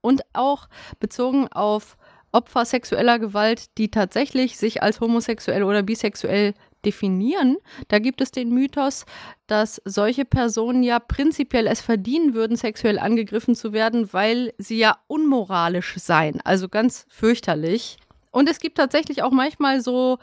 Und 0.00 0.22
auch 0.32 0.68
bezogen 0.98 1.46
auf 1.48 1.96
Opfer 2.32 2.64
sexueller 2.64 3.18
Gewalt, 3.18 3.76
die 3.78 3.90
tatsächlich 3.90 4.56
sich 4.56 4.82
als 4.82 5.00
homosexuell 5.00 5.62
oder 5.62 5.82
bisexuell 5.82 6.54
definieren, 6.84 7.58
da 7.88 7.98
gibt 7.98 8.20
es 8.20 8.30
den 8.30 8.50
Mythos, 8.50 9.06
dass 9.46 9.80
solche 9.84 10.24
Personen 10.24 10.82
ja 10.82 10.98
prinzipiell 10.98 11.66
es 11.66 11.80
verdienen 11.80 12.34
würden, 12.34 12.56
sexuell 12.56 12.98
angegriffen 12.98 13.54
zu 13.54 13.72
werden, 13.72 14.12
weil 14.12 14.52
sie 14.58 14.78
ja 14.78 14.96
unmoralisch 15.06 15.94
seien. 15.96 16.40
Also 16.42 16.68
ganz 16.68 17.06
fürchterlich. 17.08 17.98
Und 18.32 18.48
es 18.48 18.58
gibt 18.58 18.78
tatsächlich 18.78 19.22
auch 19.22 19.30
manchmal 19.30 19.80
so 19.80 20.18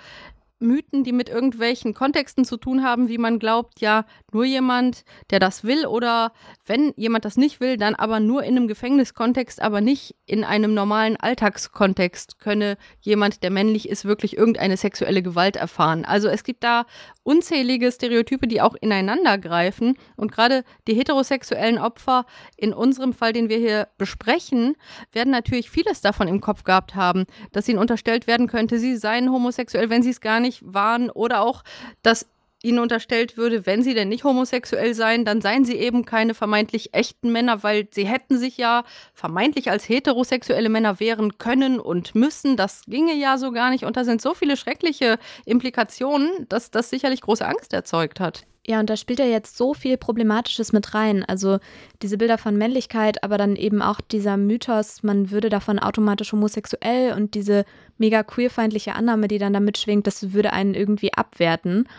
Mythen, 0.59 1.03
die 1.03 1.13
mit 1.13 1.29
irgendwelchen 1.29 1.93
Kontexten 1.93 2.43
zu 2.43 2.57
tun 2.57 2.83
haben, 2.83 3.07
wie 3.07 3.17
man 3.17 3.39
glaubt, 3.39 3.79
ja, 3.79 4.05
nur 4.31 4.45
jemand, 4.45 5.05
der 5.29 5.39
das 5.39 5.63
will 5.63 5.85
oder 5.85 6.33
wenn 6.65 6.93
jemand 6.97 7.25
das 7.25 7.37
nicht 7.37 7.61
will, 7.61 7.77
dann 7.77 7.95
aber 7.95 8.19
nur 8.19 8.43
in 8.43 8.57
einem 8.57 8.67
Gefängniskontext, 8.67 9.61
aber 9.61 9.81
nicht 9.81 10.15
in 10.25 10.43
einem 10.43 10.73
normalen 10.73 11.15
Alltagskontext 11.17 12.39
könne 12.39 12.77
jemand, 12.99 13.41
der 13.41 13.51
männlich 13.51 13.87
ist, 13.87 14.05
wirklich 14.05 14.37
irgendeine 14.37 14.77
sexuelle 14.77 15.23
Gewalt 15.23 15.55
erfahren. 15.55 16.03
Also 16.03 16.27
es 16.27 16.43
gibt 16.43 16.63
da 16.63 16.85
unzählige 17.23 17.91
Stereotype, 17.91 18.47
die 18.47 18.61
auch 18.61 18.75
ineinander 18.75 19.37
greifen 19.37 19.97
und 20.17 20.31
gerade 20.31 20.63
die 20.87 20.93
heterosexuellen 20.93 21.77
Opfer 21.77 22.25
in 22.57 22.73
unserem 22.73 23.13
Fall, 23.13 23.33
den 23.33 23.49
wir 23.49 23.57
hier 23.57 23.87
besprechen, 23.97 24.75
werden 25.13 25.31
natürlich 25.31 25.69
vieles 25.69 26.01
davon 26.01 26.27
im 26.27 26.41
Kopf 26.41 26.63
gehabt 26.63 26.95
haben, 26.95 27.25
dass 27.51 27.69
ihnen 27.69 27.79
unterstellt 27.79 28.27
werden 28.27 28.47
könnte, 28.47 28.77
sie 28.77 28.97
seien 28.97 29.31
homosexuell, 29.31 29.89
wenn 29.89 30.03
sie 30.03 30.09
es 30.09 30.21
gar 30.21 30.39
nicht 30.39 30.48
nicht 30.49 30.61
waren 30.73 31.09
oder 31.09 31.41
auch, 31.41 31.63
dass 32.01 32.25
ihnen 32.61 32.79
unterstellt 32.79 33.37
würde, 33.37 33.65
wenn 33.65 33.83
sie 33.83 33.93
denn 33.93 34.09
nicht 34.09 34.23
homosexuell 34.23 34.93
seien, 34.93 35.23
dann 35.23 35.41
seien 35.41 35.63
sie 35.63 35.75
eben 35.75 36.05
keine 36.05 36.33
vermeintlich 36.33 36.93
echten 36.93 37.31
Männer, 37.31 37.63
weil 37.63 37.87
sie 37.91 38.05
hätten 38.05 38.37
sich 38.37 38.57
ja 38.57 38.83
vermeintlich 39.13 39.71
als 39.71 39.87
heterosexuelle 39.87 40.69
Männer 40.69 40.99
wehren 40.99 41.37
können 41.37 41.79
und 41.79 42.15
müssen. 42.15 42.57
Das 42.57 42.83
ginge 42.85 43.13
ja 43.13 43.37
so 43.37 43.51
gar 43.51 43.69
nicht. 43.69 43.85
Und 43.85 43.95
da 43.95 44.03
sind 44.03 44.21
so 44.21 44.33
viele 44.33 44.57
schreckliche 44.57 45.19
Implikationen, 45.45 46.47
dass 46.49 46.71
das 46.71 46.89
sicherlich 46.89 47.21
große 47.21 47.47
Angst 47.47 47.71
erzeugt 47.73 48.19
hat. 48.19 48.45
Ja, 48.69 48.79
und 48.79 48.87
da 48.87 48.97
spielt 48.97 49.17
ja 49.17 49.25
jetzt 49.25 49.57
so 49.57 49.73
viel 49.73 49.97
Problematisches 49.97 50.73
mit 50.73 50.93
rein. 50.93 51.25
Also 51.25 51.57
diese 52.03 52.19
Bilder 52.19 52.37
von 52.37 52.55
Männlichkeit, 52.55 53.23
aber 53.23 53.39
dann 53.39 53.55
eben 53.55 53.81
auch 53.81 53.99
dieser 53.99 54.37
Mythos, 54.37 55.01
man 55.01 55.31
würde 55.31 55.49
davon 55.49 55.79
automatisch 55.79 56.33
homosexuell 56.33 57.13
und 57.13 57.33
diese 57.33 57.65
mega 57.97 58.21
queerfeindliche 58.21 58.93
Annahme, 58.93 59.27
die 59.27 59.39
dann 59.39 59.53
damit 59.53 59.79
schwingt, 59.79 60.05
das 60.05 60.33
würde 60.33 60.53
einen 60.53 60.75
irgendwie 60.75 61.11
abwerten. 61.11 61.89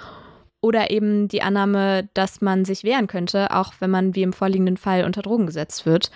Oder 0.61 0.93
eben 0.93 1.27
die 1.27 1.43
Annahme, 1.43 2.09
dass 2.15 2.41
man 2.41 2.65
sich 2.65 2.85
wehren 2.85 3.09
könnte, 3.09 3.51
auch 3.51 3.73
wenn 3.81 3.91
man 3.91 4.15
wie 4.15 4.23
im 4.23 4.33
vorliegenden 4.33 4.77
Fall 4.77 5.05
unter 5.05 5.23
Drogen 5.23 5.47
gesetzt 5.47 5.87
wird. 5.87 6.13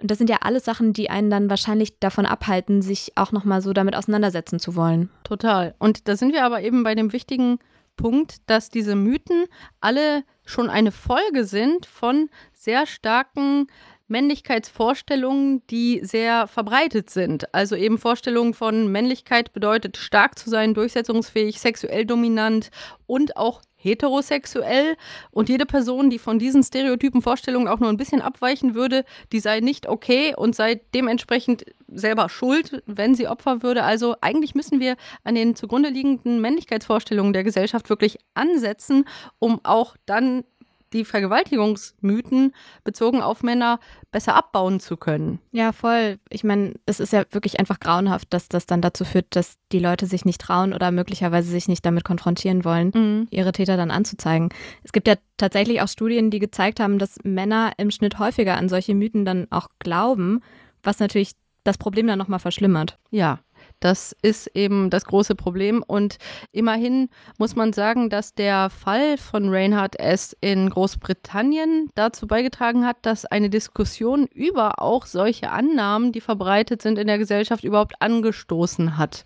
Und 0.00 0.12
das 0.12 0.18
sind 0.18 0.30
ja 0.30 0.36
alles 0.42 0.64
Sachen, 0.64 0.92
die 0.92 1.10
einen 1.10 1.28
dann 1.28 1.50
wahrscheinlich 1.50 1.98
davon 1.98 2.24
abhalten, 2.24 2.82
sich 2.82 3.14
auch 3.16 3.32
nochmal 3.32 3.62
so 3.62 3.72
damit 3.72 3.96
auseinandersetzen 3.96 4.60
zu 4.60 4.76
wollen. 4.76 5.10
Total. 5.24 5.74
Und 5.80 6.06
da 6.06 6.16
sind 6.16 6.32
wir 6.32 6.44
aber 6.44 6.62
eben 6.62 6.84
bei 6.84 6.94
dem 6.94 7.12
wichtigen 7.12 7.58
Punkt, 7.98 8.38
dass 8.46 8.70
diese 8.70 8.96
Mythen 8.96 9.44
alle 9.82 10.24
schon 10.46 10.70
eine 10.70 10.92
Folge 10.92 11.44
sind 11.44 11.84
von 11.84 12.30
sehr 12.54 12.86
starken 12.86 13.66
Männlichkeitsvorstellungen, 14.08 15.62
die 15.68 16.00
sehr 16.02 16.46
verbreitet 16.46 17.10
sind. 17.10 17.54
Also 17.54 17.76
eben 17.76 17.98
Vorstellungen 17.98 18.54
von 18.54 18.90
Männlichkeit 18.90 19.52
bedeutet 19.52 19.96
stark 19.96 20.38
zu 20.38 20.50
sein, 20.50 20.74
durchsetzungsfähig, 20.74 21.60
sexuell 21.60 22.04
dominant 22.04 22.70
und 23.06 23.36
auch 23.36 23.62
heterosexuell. 23.78 24.96
Und 25.30 25.48
jede 25.48 25.64
Person, 25.64 26.10
die 26.10 26.18
von 26.18 26.38
diesen 26.38 26.62
stereotypen 26.62 27.22
Vorstellungen 27.22 27.68
auch 27.68 27.78
nur 27.78 27.88
ein 27.88 27.96
bisschen 27.96 28.20
abweichen 28.20 28.74
würde, 28.74 29.04
die 29.32 29.40
sei 29.40 29.60
nicht 29.60 29.88
okay 29.88 30.34
und 30.36 30.54
sei 30.54 30.80
dementsprechend 30.94 31.64
selber 31.86 32.28
schuld, 32.28 32.82
wenn 32.86 33.14
sie 33.14 33.28
Opfer 33.28 33.62
würde. 33.62 33.84
Also 33.84 34.16
eigentlich 34.20 34.54
müssen 34.54 34.80
wir 34.80 34.96
an 35.24 35.34
den 35.34 35.54
zugrunde 35.54 35.88
liegenden 35.88 36.40
Männlichkeitsvorstellungen 36.40 37.32
der 37.32 37.44
Gesellschaft 37.44 37.88
wirklich 37.88 38.18
ansetzen, 38.34 39.04
um 39.38 39.60
auch 39.62 39.96
dann 40.06 40.44
die 40.92 41.04
Vergewaltigungsmythen 41.04 42.54
bezogen 42.84 43.20
auf 43.20 43.42
Männer 43.42 43.80
besser 44.10 44.34
abbauen 44.34 44.80
zu 44.80 44.96
können. 44.96 45.38
Ja, 45.52 45.72
voll. 45.72 46.18
Ich 46.30 46.44
meine, 46.44 46.74
es 46.86 47.00
ist 47.00 47.12
ja 47.12 47.24
wirklich 47.30 47.58
einfach 47.58 47.80
grauenhaft, 47.80 48.32
dass 48.32 48.48
das 48.48 48.66
dann 48.66 48.80
dazu 48.80 49.04
führt, 49.04 49.26
dass 49.36 49.56
die 49.72 49.78
Leute 49.78 50.06
sich 50.06 50.24
nicht 50.24 50.40
trauen 50.40 50.72
oder 50.72 50.90
möglicherweise 50.90 51.50
sich 51.50 51.68
nicht 51.68 51.84
damit 51.84 52.04
konfrontieren 52.04 52.64
wollen, 52.64 52.92
mhm. 52.94 53.28
ihre 53.30 53.52
Täter 53.52 53.76
dann 53.76 53.90
anzuzeigen. 53.90 54.48
Es 54.82 54.92
gibt 54.92 55.08
ja 55.08 55.14
tatsächlich 55.36 55.80
auch 55.82 55.88
Studien, 55.88 56.30
die 56.30 56.38
gezeigt 56.38 56.80
haben, 56.80 56.98
dass 56.98 57.18
Männer 57.22 57.72
im 57.76 57.90
Schnitt 57.90 58.18
häufiger 58.18 58.56
an 58.56 58.68
solche 58.68 58.94
Mythen 58.94 59.24
dann 59.24 59.46
auch 59.50 59.68
glauben, 59.78 60.40
was 60.82 61.00
natürlich 61.00 61.32
das 61.64 61.76
Problem 61.78 62.06
dann 62.06 62.18
nochmal 62.18 62.38
verschlimmert. 62.38 62.98
Ja, 63.10 63.40
das 63.80 64.16
ist 64.22 64.48
eben 64.54 64.90
das 64.90 65.04
große 65.04 65.34
Problem. 65.34 65.84
Und 65.86 66.18
immerhin 66.52 67.08
muss 67.38 67.56
man 67.56 67.72
sagen, 67.72 68.10
dass 68.10 68.34
der 68.34 68.70
Fall 68.70 69.16
von 69.18 69.48
Reinhard 69.48 69.98
S. 69.98 70.36
in 70.40 70.70
Großbritannien 70.70 71.90
dazu 71.94 72.26
beigetragen 72.26 72.86
hat, 72.86 72.96
dass 73.02 73.24
eine 73.24 73.50
Diskussion 73.50 74.26
über 74.26 74.82
auch 74.82 75.06
solche 75.06 75.50
Annahmen, 75.50 76.12
die 76.12 76.20
verbreitet 76.20 76.82
sind 76.82 76.98
in 76.98 77.06
der 77.06 77.18
Gesellschaft, 77.18 77.64
überhaupt 77.64 77.94
angestoßen 78.00 78.96
hat. 78.98 79.24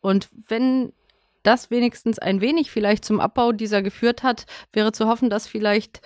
Und 0.00 0.28
wenn 0.48 0.92
das 1.42 1.70
wenigstens 1.70 2.18
ein 2.18 2.40
wenig 2.40 2.70
vielleicht 2.70 3.04
zum 3.04 3.20
Abbau 3.20 3.52
dieser 3.52 3.82
geführt 3.82 4.22
hat, 4.22 4.46
wäre 4.72 4.92
zu 4.92 5.06
hoffen, 5.06 5.30
dass 5.30 5.46
vielleicht 5.46 6.00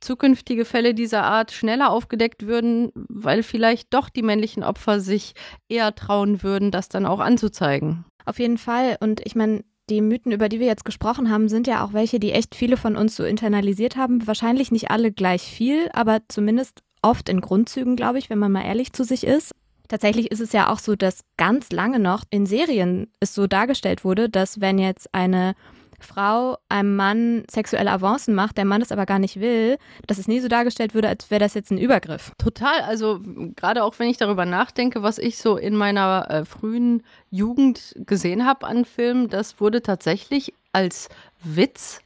zukünftige 0.00 0.64
Fälle 0.64 0.94
dieser 0.94 1.24
Art 1.24 1.52
schneller 1.52 1.90
aufgedeckt 1.90 2.46
würden, 2.46 2.90
weil 2.94 3.42
vielleicht 3.42 3.92
doch 3.94 4.08
die 4.08 4.22
männlichen 4.22 4.62
Opfer 4.62 5.00
sich 5.00 5.34
eher 5.68 5.94
trauen 5.94 6.42
würden, 6.42 6.70
das 6.70 6.88
dann 6.88 7.06
auch 7.06 7.20
anzuzeigen. 7.20 8.04
Auf 8.24 8.38
jeden 8.38 8.58
Fall. 8.58 8.96
Und 9.00 9.20
ich 9.24 9.34
meine, 9.34 9.64
die 9.88 10.00
Mythen, 10.00 10.32
über 10.32 10.48
die 10.48 10.58
wir 10.58 10.66
jetzt 10.66 10.84
gesprochen 10.84 11.30
haben, 11.30 11.48
sind 11.48 11.66
ja 11.66 11.84
auch 11.84 11.92
welche, 11.92 12.18
die 12.18 12.32
echt 12.32 12.54
viele 12.54 12.76
von 12.76 12.96
uns 12.96 13.14
so 13.14 13.24
internalisiert 13.24 13.96
haben. 13.96 14.26
Wahrscheinlich 14.26 14.72
nicht 14.72 14.90
alle 14.90 15.12
gleich 15.12 15.42
viel, 15.42 15.88
aber 15.92 16.20
zumindest 16.28 16.82
oft 17.02 17.28
in 17.28 17.40
Grundzügen, 17.40 17.94
glaube 17.94 18.18
ich, 18.18 18.28
wenn 18.28 18.38
man 18.38 18.52
mal 18.52 18.64
ehrlich 18.64 18.92
zu 18.92 19.04
sich 19.04 19.24
ist. 19.24 19.52
Tatsächlich 19.88 20.32
ist 20.32 20.40
es 20.40 20.52
ja 20.52 20.72
auch 20.72 20.80
so, 20.80 20.96
dass 20.96 21.20
ganz 21.36 21.70
lange 21.70 22.00
noch 22.00 22.24
in 22.30 22.46
Serien 22.46 23.12
es 23.20 23.34
so 23.34 23.46
dargestellt 23.46 24.04
wurde, 24.04 24.28
dass 24.28 24.60
wenn 24.60 24.78
jetzt 24.78 25.14
eine 25.14 25.54
Frau 26.00 26.58
einem 26.68 26.96
Mann 26.96 27.44
sexuelle 27.50 27.90
Avancen 27.90 28.34
macht, 28.34 28.56
der 28.56 28.64
Mann 28.64 28.80
das 28.80 28.92
aber 28.92 29.06
gar 29.06 29.18
nicht 29.18 29.40
will, 29.40 29.78
dass 30.06 30.18
es 30.18 30.28
nie 30.28 30.40
so 30.40 30.48
dargestellt 30.48 30.94
würde, 30.94 31.08
als 31.08 31.30
wäre 31.30 31.40
das 31.40 31.54
jetzt 31.54 31.70
ein 31.70 31.78
Übergriff. 31.78 32.32
Total. 32.38 32.80
Also 32.82 33.20
gerade 33.56 33.84
auch 33.84 33.98
wenn 33.98 34.08
ich 34.08 34.16
darüber 34.16 34.46
nachdenke, 34.46 35.02
was 35.02 35.18
ich 35.18 35.38
so 35.38 35.56
in 35.56 35.76
meiner 35.76 36.26
äh, 36.30 36.44
frühen 36.44 37.02
Jugend 37.30 37.94
gesehen 37.96 38.46
habe 38.46 38.66
an 38.66 38.84
Filmen, 38.84 39.28
das 39.28 39.60
wurde 39.60 39.82
tatsächlich 39.82 40.52
als 40.72 41.08
Witz 41.42 42.00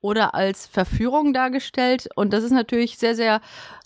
oder 0.00 0.34
als 0.34 0.66
Verführung 0.66 1.32
dargestellt. 1.32 2.08
Und 2.14 2.32
das 2.32 2.44
ist 2.44 2.52
natürlich 2.52 2.98
sehr, 2.98 3.14
sehr 3.14 3.40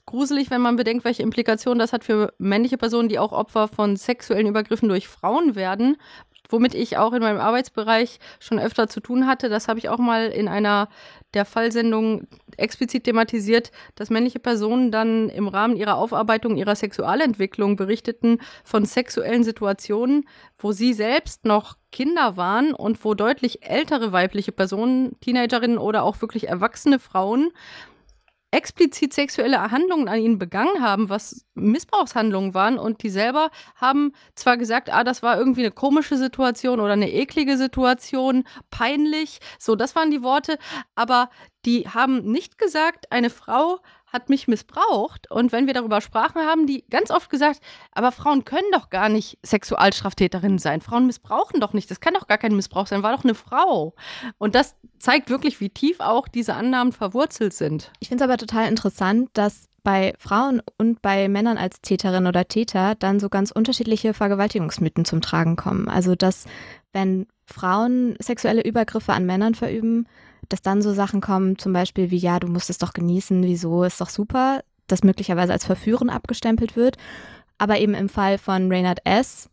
gruselig, 0.06 0.50
wenn 0.50 0.60
man 0.60 0.76
bedenkt, 0.76 1.04
welche 1.04 1.22
Implikationen 1.22 1.78
das 1.78 1.92
hat 1.92 2.04
für 2.04 2.32
männliche 2.38 2.76
Personen, 2.76 3.08
die 3.08 3.18
auch 3.18 3.32
Opfer 3.32 3.68
von 3.68 3.96
sexuellen 3.96 4.46
Übergriffen 4.46 4.88
durch 4.88 5.08
Frauen 5.08 5.54
werden, 5.54 5.96
womit 6.48 6.74
ich 6.74 6.96
auch 6.96 7.12
in 7.12 7.22
meinem 7.22 7.40
Arbeitsbereich 7.40 8.18
schon 8.38 8.58
öfter 8.58 8.88
zu 8.88 9.00
tun 9.00 9.26
hatte. 9.26 9.48
Das 9.48 9.68
habe 9.68 9.78
ich 9.78 9.88
auch 9.88 9.98
mal 9.98 10.28
in 10.28 10.48
einer 10.48 10.88
der 11.34 11.44
Fallsendung 11.44 12.26
explizit 12.56 13.04
thematisiert, 13.04 13.72
dass 13.96 14.10
männliche 14.10 14.38
Personen 14.38 14.92
dann 14.92 15.28
im 15.28 15.48
Rahmen 15.48 15.76
ihrer 15.76 15.96
Aufarbeitung 15.96 16.56
ihrer 16.56 16.76
Sexualentwicklung 16.76 17.76
berichteten 17.76 18.38
von 18.62 18.84
sexuellen 18.84 19.42
Situationen, 19.42 20.28
wo 20.58 20.72
sie 20.72 20.92
selbst 20.92 21.44
noch 21.44 21.76
Kinder 21.90 22.36
waren 22.36 22.72
und 22.72 23.04
wo 23.04 23.14
deutlich 23.14 23.64
ältere 23.68 24.12
weibliche 24.12 24.52
Personen, 24.52 25.18
Teenagerinnen 25.20 25.78
oder 25.78 26.04
auch 26.04 26.20
wirklich 26.20 26.48
erwachsene 26.48 26.98
Frauen 26.98 27.50
explizit 28.54 29.12
sexuelle 29.12 29.70
Handlungen 29.70 30.08
an 30.08 30.20
ihnen 30.20 30.38
begangen 30.38 30.80
haben, 30.80 31.08
was 31.08 31.44
Missbrauchshandlungen 31.54 32.54
waren. 32.54 32.78
Und 32.78 33.02
die 33.02 33.10
selber 33.10 33.50
haben 33.76 34.12
zwar 34.34 34.56
gesagt, 34.56 34.92
ah, 34.92 35.04
das 35.04 35.22
war 35.22 35.36
irgendwie 35.38 35.62
eine 35.62 35.72
komische 35.72 36.16
Situation 36.16 36.80
oder 36.80 36.92
eine 36.92 37.12
eklige 37.12 37.56
Situation, 37.56 38.44
peinlich, 38.70 39.40
so, 39.58 39.74
das 39.74 39.96
waren 39.96 40.10
die 40.10 40.22
Worte, 40.22 40.58
aber 40.94 41.30
die 41.64 41.88
haben 41.88 42.30
nicht 42.30 42.58
gesagt, 42.58 43.10
eine 43.10 43.30
Frau 43.30 43.80
hat 44.14 44.30
mich 44.30 44.48
missbraucht. 44.48 45.30
Und 45.30 45.52
wenn 45.52 45.66
wir 45.66 45.74
darüber 45.74 46.00
sprachen, 46.00 46.40
haben 46.40 46.66
die 46.66 46.84
ganz 46.88 47.10
oft 47.10 47.28
gesagt, 47.28 47.60
aber 47.92 48.12
Frauen 48.12 48.44
können 48.44 48.70
doch 48.72 48.88
gar 48.88 49.08
nicht 49.08 49.38
Sexualstraftäterinnen 49.44 50.58
sein. 50.58 50.80
Frauen 50.80 51.06
missbrauchen 51.06 51.60
doch 51.60 51.72
nicht. 51.72 51.90
Das 51.90 52.00
kann 52.00 52.14
doch 52.14 52.28
gar 52.28 52.38
kein 52.38 52.54
Missbrauch 52.54 52.86
sein. 52.86 53.02
War 53.02 53.14
doch 53.14 53.24
eine 53.24 53.34
Frau. 53.34 53.94
Und 54.38 54.54
das 54.54 54.76
zeigt 55.00 55.28
wirklich, 55.28 55.60
wie 55.60 55.68
tief 55.68 55.98
auch 55.98 56.28
diese 56.28 56.54
Annahmen 56.54 56.92
verwurzelt 56.92 57.52
sind. 57.52 57.90
Ich 57.98 58.08
finde 58.08 58.24
es 58.24 58.30
aber 58.30 58.38
total 58.38 58.68
interessant, 58.68 59.30
dass 59.34 59.68
bei 59.82 60.14
Frauen 60.18 60.62
und 60.78 61.02
bei 61.02 61.28
Männern 61.28 61.58
als 61.58 61.80
Täterin 61.82 62.26
oder 62.26 62.46
Täter 62.46 62.94
dann 62.94 63.20
so 63.20 63.28
ganz 63.28 63.50
unterschiedliche 63.50 64.14
Vergewaltigungsmythen 64.14 65.04
zum 65.04 65.20
Tragen 65.20 65.56
kommen. 65.56 65.88
Also 65.88 66.14
dass 66.14 66.46
wenn 66.92 67.26
Frauen 67.44 68.16
sexuelle 68.20 68.62
Übergriffe 68.62 69.12
an 69.12 69.26
Männern 69.26 69.54
verüben, 69.54 70.06
dass 70.48 70.62
dann 70.62 70.82
so 70.82 70.92
Sachen 70.92 71.20
kommen, 71.20 71.58
zum 71.58 71.72
Beispiel 71.72 72.10
wie, 72.10 72.18
ja, 72.18 72.40
du 72.40 72.48
musst 72.48 72.70
es 72.70 72.78
doch 72.78 72.92
genießen, 72.92 73.42
wieso, 73.42 73.84
ist 73.84 74.00
doch 74.00 74.08
super, 74.08 74.62
das 74.86 75.04
möglicherweise 75.04 75.52
als 75.52 75.64
Verführen 75.64 76.10
abgestempelt 76.10 76.76
wird. 76.76 76.96
Aber 77.58 77.78
eben 77.78 77.94
im 77.94 78.08
Fall 78.08 78.38
von 78.38 78.70
Reynard 78.70 79.00
S., 79.04 79.50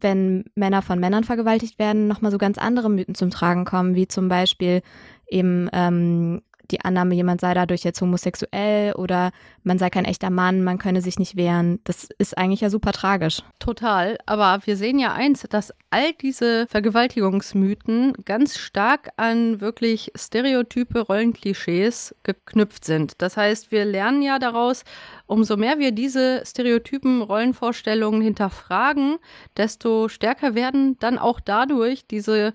wenn 0.00 0.44
Männer 0.54 0.82
von 0.82 0.98
Männern 0.98 1.24
vergewaltigt 1.24 1.78
werden, 1.78 2.08
nochmal 2.08 2.30
so 2.30 2.38
ganz 2.38 2.56
andere 2.56 2.88
Mythen 2.88 3.14
zum 3.14 3.30
Tragen 3.30 3.64
kommen, 3.64 3.94
wie 3.94 4.08
zum 4.08 4.28
Beispiel 4.28 4.82
eben 5.28 5.68
ähm, 5.72 6.42
die 6.70 6.80
Annahme, 6.80 7.14
jemand 7.14 7.40
sei 7.40 7.54
dadurch 7.54 7.84
jetzt 7.84 8.00
homosexuell 8.00 8.92
oder 8.94 9.30
man 9.62 9.78
sei 9.78 9.90
kein 9.90 10.04
echter 10.04 10.30
Mann, 10.30 10.62
man 10.62 10.78
könne 10.78 11.02
sich 11.02 11.18
nicht 11.18 11.36
wehren. 11.36 11.80
Das 11.84 12.08
ist 12.18 12.36
eigentlich 12.38 12.60
ja 12.60 12.70
super 12.70 12.92
tragisch. 12.92 13.42
Total. 13.58 14.18
Aber 14.26 14.60
wir 14.64 14.76
sehen 14.76 14.98
ja 14.98 15.12
eins, 15.12 15.46
dass 15.48 15.72
all 15.90 16.12
diese 16.14 16.66
Vergewaltigungsmythen 16.68 18.14
ganz 18.24 18.58
stark 18.58 19.10
an 19.16 19.60
wirklich 19.60 20.12
stereotype 20.14 21.00
Rollenklischees 21.00 22.14
geknüpft 22.22 22.84
sind. 22.84 23.20
Das 23.20 23.36
heißt, 23.36 23.72
wir 23.72 23.84
lernen 23.84 24.22
ja 24.22 24.38
daraus, 24.38 24.84
umso 25.26 25.56
mehr 25.56 25.78
wir 25.78 25.92
diese 25.92 26.42
stereotypen 26.46 27.22
Rollenvorstellungen 27.22 28.22
hinterfragen, 28.22 29.16
desto 29.56 30.08
stärker 30.08 30.54
werden 30.54 30.96
dann 31.00 31.18
auch 31.18 31.40
dadurch 31.40 32.06
diese 32.06 32.54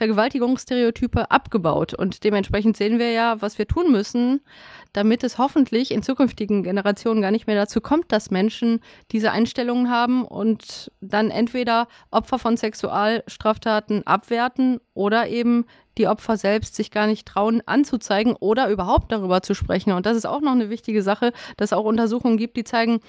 Vergewaltigungsstereotype 0.00 1.30
abgebaut. 1.30 1.92
Und 1.92 2.24
dementsprechend 2.24 2.74
sehen 2.74 2.98
wir 2.98 3.10
ja, 3.12 3.42
was 3.42 3.58
wir 3.58 3.68
tun 3.68 3.92
müssen, 3.92 4.40
damit 4.94 5.22
es 5.22 5.36
hoffentlich 5.36 5.90
in 5.90 6.02
zukünftigen 6.02 6.62
Generationen 6.62 7.20
gar 7.20 7.30
nicht 7.30 7.46
mehr 7.46 7.56
dazu 7.56 7.82
kommt, 7.82 8.10
dass 8.10 8.30
Menschen 8.30 8.80
diese 9.12 9.30
Einstellungen 9.30 9.90
haben 9.90 10.24
und 10.24 10.90
dann 11.02 11.30
entweder 11.30 11.86
Opfer 12.10 12.38
von 12.38 12.56
Sexualstraftaten 12.56 14.06
abwerten 14.06 14.80
oder 14.94 15.28
eben 15.28 15.66
die 15.98 16.08
Opfer 16.08 16.38
selbst 16.38 16.76
sich 16.76 16.90
gar 16.90 17.06
nicht 17.06 17.28
trauen 17.28 17.62
anzuzeigen 17.66 18.34
oder 18.40 18.70
überhaupt 18.70 19.12
darüber 19.12 19.42
zu 19.42 19.52
sprechen. 19.54 19.92
Und 19.92 20.06
das 20.06 20.16
ist 20.16 20.24
auch 20.24 20.40
noch 20.40 20.52
eine 20.52 20.70
wichtige 20.70 21.02
Sache, 21.02 21.34
dass 21.58 21.72
es 21.72 21.72
auch 21.74 21.84
Untersuchungen 21.84 22.38
gibt, 22.38 22.56
die 22.56 22.64
zeigen, 22.64 23.00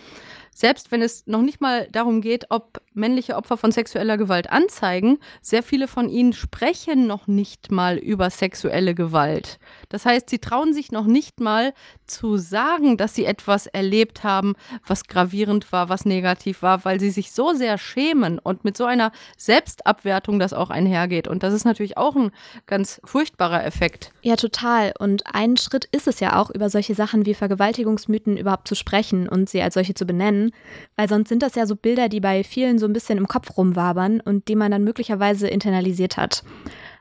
selbst 0.53 0.91
wenn 0.91 1.01
es 1.01 1.25
noch 1.25 1.41
nicht 1.41 1.61
mal 1.61 1.87
darum 1.93 2.19
geht, 2.19 2.47
ob 2.49 2.81
männliche 2.93 3.35
Opfer 3.35 3.57
von 3.57 3.71
sexueller 3.71 4.17
Gewalt 4.17 4.49
anzeigen, 4.49 5.17
sehr 5.41 5.63
viele 5.63 5.87
von 5.87 6.09
ihnen 6.09 6.33
sprechen 6.33 7.07
noch 7.07 7.27
nicht 7.27 7.71
mal 7.71 7.97
über 7.97 8.29
sexuelle 8.29 8.95
Gewalt. 8.95 9.59
Das 9.89 10.05
heißt, 10.05 10.29
sie 10.29 10.39
trauen 10.39 10.73
sich 10.73 10.91
noch 10.91 11.05
nicht 11.05 11.39
mal 11.39 11.73
zu 12.05 12.37
sagen, 12.37 12.97
dass 12.97 13.15
sie 13.15 13.25
etwas 13.25 13.67
erlebt 13.67 14.23
haben, 14.23 14.55
was 14.85 15.05
gravierend 15.05 15.71
war, 15.71 15.89
was 15.89 16.05
negativ 16.05 16.61
war, 16.61 16.83
weil 16.85 16.99
sie 16.99 17.09
sich 17.09 17.31
so 17.31 17.53
sehr 17.53 17.77
schämen 17.77 18.39
und 18.39 18.63
mit 18.63 18.75
so 18.75 18.85
einer 18.85 19.11
Selbstabwertung 19.37 20.39
das 20.39 20.53
auch 20.53 20.69
einhergeht. 20.69 21.27
Und 21.27 21.43
das 21.43 21.53
ist 21.53 21.65
natürlich 21.65 21.97
auch 21.97 22.15
ein 22.15 22.31
ganz 22.65 23.01
furchtbarer 23.03 23.65
Effekt. 23.65 24.11
Ja, 24.21 24.35
total. 24.35 24.93
Und 24.99 25.23
ein 25.33 25.57
Schritt 25.57 25.85
ist 25.91 26.07
es 26.07 26.19
ja 26.19 26.39
auch, 26.39 26.49
über 26.49 26.69
solche 26.69 26.95
Sachen 26.95 27.25
wie 27.25 27.33
Vergewaltigungsmythen 27.33 28.37
überhaupt 28.37 28.67
zu 28.67 28.75
sprechen 28.75 29.29
und 29.29 29.49
sie 29.49 29.61
als 29.61 29.75
solche 29.75 29.93
zu 29.93 30.05
benennen 30.05 30.51
weil 30.95 31.09
sonst 31.09 31.29
sind 31.29 31.41
das 31.41 31.55
ja 31.55 31.65
so 31.65 31.75
Bilder, 31.75 32.09
die 32.09 32.19
bei 32.19 32.43
vielen 32.43 32.77
so 32.81 32.85
ein 32.85 32.93
bisschen 32.93 33.17
im 33.17 33.27
Kopf 33.27 33.57
rumwabern 33.57 34.19
und 34.19 34.49
die 34.49 34.57
man 34.57 34.71
dann 34.71 34.83
möglicherweise 34.83 35.47
internalisiert 35.47 36.17
hat. 36.17 36.43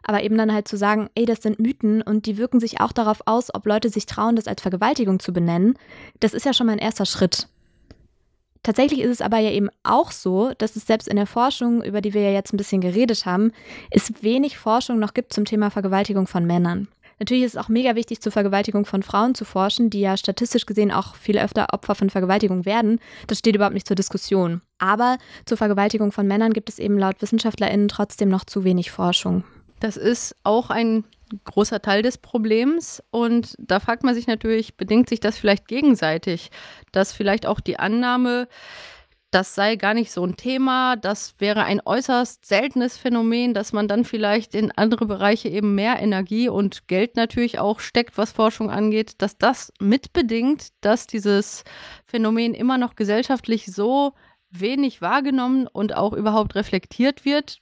Aber 0.04 0.22
eben 0.22 0.38
dann 0.38 0.52
halt 0.52 0.68
zu 0.68 0.76
sagen, 0.76 1.10
ey, 1.16 1.26
das 1.26 1.42
sind 1.42 1.58
Mythen 1.58 2.02
und 2.02 2.26
die 2.26 2.38
wirken 2.38 2.60
sich 2.60 2.80
auch 2.80 2.92
darauf 2.92 3.22
aus, 3.26 3.52
ob 3.52 3.66
Leute 3.66 3.88
sich 3.88 4.06
trauen, 4.06 4.36
das 4.36 4.46
als 4.46 4.62
Vergewaltigung 4.62 5.18
zu 5.18 5.32
benennen, 5.32 5.74
das 6.20 6.32
ist 6.32 6.46
ja 6.46 6.52
schon 6.52 6.68
mal 6.68 6.74
ein 6.74 6.78
erster 6.78 7.06
Schritt. 7.06 7.48
Tatsächlich 8.62 9.00
ist 9.00 9.10
es 9.10 9.20
aber 9.22 9.38
ja 9.38 9.50
eben 9.50 9.70
auch 9.82 10.10
so, 10.12 10.52
dass 10.58 10.76
es 10.76 10.86
selbst 10.86 11.08
in 11.08 11.16
der 11.16 11.26
Forschung, 11.26 11.82
über 11.82 12.02
die 12.02 12.12
wir 12.12 12.22
ja 12.22 12.30
jetzt 12.30 12.52
ein 12.52 12.58
bisschen 12.58 12.82
geredet 12.82 13.24
haben, 13.24 13.52
es 13.90 14.22
wenig 14.22 14.58
Forschung 14.58 14.98
noch 14.98 15.14
gibt 15.14 15.32
zum 15.32 15.46
Thema 15.46 15.70
Vergewaltigung 15.70 16.26
von 16.26 16.46
Männern. 16.46 16.88
Natürlich 17.20 17.44
ist 17.44 17.54
es 17.54 17.60
auch 17.60 17.68
mega 17.68 17.94
wichtig, 17.94 18.22
zur 18.22 18.32
Vergewaltigung 18.32 18.86
von 18.86 19.02
Frauen 19.02 19.34
zu 19.34 19.44
forschen, 19.44 19.90
die 19.90 20.00
ja 20.00 20.16
statistisch 20.16 20.64
gesehen 20.64 20.90
auch 20.90 21.14
viel 21.14 21.38
öfter 21.38 21.68
Opfer 21.74 21.94
von 21.94 22.08
Vergewaltigung 22.08 22.64
werden. 22.64 22.98
Das 23.26 23.38
steht 23.38 23.54
überhaupt 23.54 23.74
nicht 23.74 23.86
zur 23.86 23.94
Diskussion. 23.94 24.62
Aber 24.78 25.18
zur 25.44 25.58
Vergewaltigung 25.58 26.12
von 26.12 26.26
Männern 26.26 26.54
gibt 26.54 26.70
es 26.70 26.78
eben 26.78 26.98
laut 26.98 27.20
WissenschaftlerInnen 27.20 27.88
trotzdem 27.88 28.30
noch 28.30 28.44
zu 28.44 28.64
wenig 28.64 28.90
Forschung. 28.90 29.44
Das 29.80 29.98
ist 29.98 30.34
auch 30.44 30.70
ein 30.70 31.04
großer 31.44 31.82
Teil 31.82 32.00
des 32.02 32.16
Problems. 32.16 33.02
Und 33.10 33.54
da 33.58 33.80
fragt 33.80 34.02
man 34.02 34.14
sich 34.14 34.26
natürlich, 34.26 34.76
bedingt 34.78 35.10
sich 35.10 35.20
das 35.20 35.36
vielleicht 35.36 35.68
gegenseitig, 35.68 36.50
dass 36.90 37.12
vielleicht 37.12 37.44
auch 37.44 37.60
die 37.60 37.78
Annahme, 37.78 38.48
das 39.30 39.54
sei 39.54 39.76
gar 39.76 39.94
nicht 39.94 40.10
so 40.10 40.24
ein 40.24 40.36
Thema, 40.36 40.96
das 40.96 41.34
wäre 41.38 41.64
ein 41.64 41.80
äußerst 41.84 42.44
seltenes 42.44 42.96
Phänomen, 42.96 43.54
dass 43.54 43.72
man 43.72 43.86
dann 43.86 44.04
vielleicht 44.04 44.54
in 44.54 44.72
andere 44.72 45.06
Bereiche 45.06 45.48
eben 45.48 45.74
mehr 45.74 46.00
Energie 46.00 46.48
und 46.48 46.88
Geld 46.88 47.16
natürlich 47.16 47.58
auch 47.58 47.80
steckt, 47.80 48.18
was 48.18 48.32
Forschung 48.32 48.70
angeht, 48.70 49.14
dass 49.18 49.38
das 49.38 49.72
mitbedingt, 49.80 50.68
dass 50.80 51.06
dieses 51.06 51.64
Phänomen 52.06 52.54
immer 52.54 52.76
noch 52.76 52.96
gesellschaftlich 52.96 53.66
so 53.66 54.14
wenig 54.50 55.00
wahrgenommen 55.00 55.68
und 55.68 55.94
auch 55.94 56.12
überhaupt 56.12 56.56
reflektiert 56.56 57.24
wird, 57.24 57.60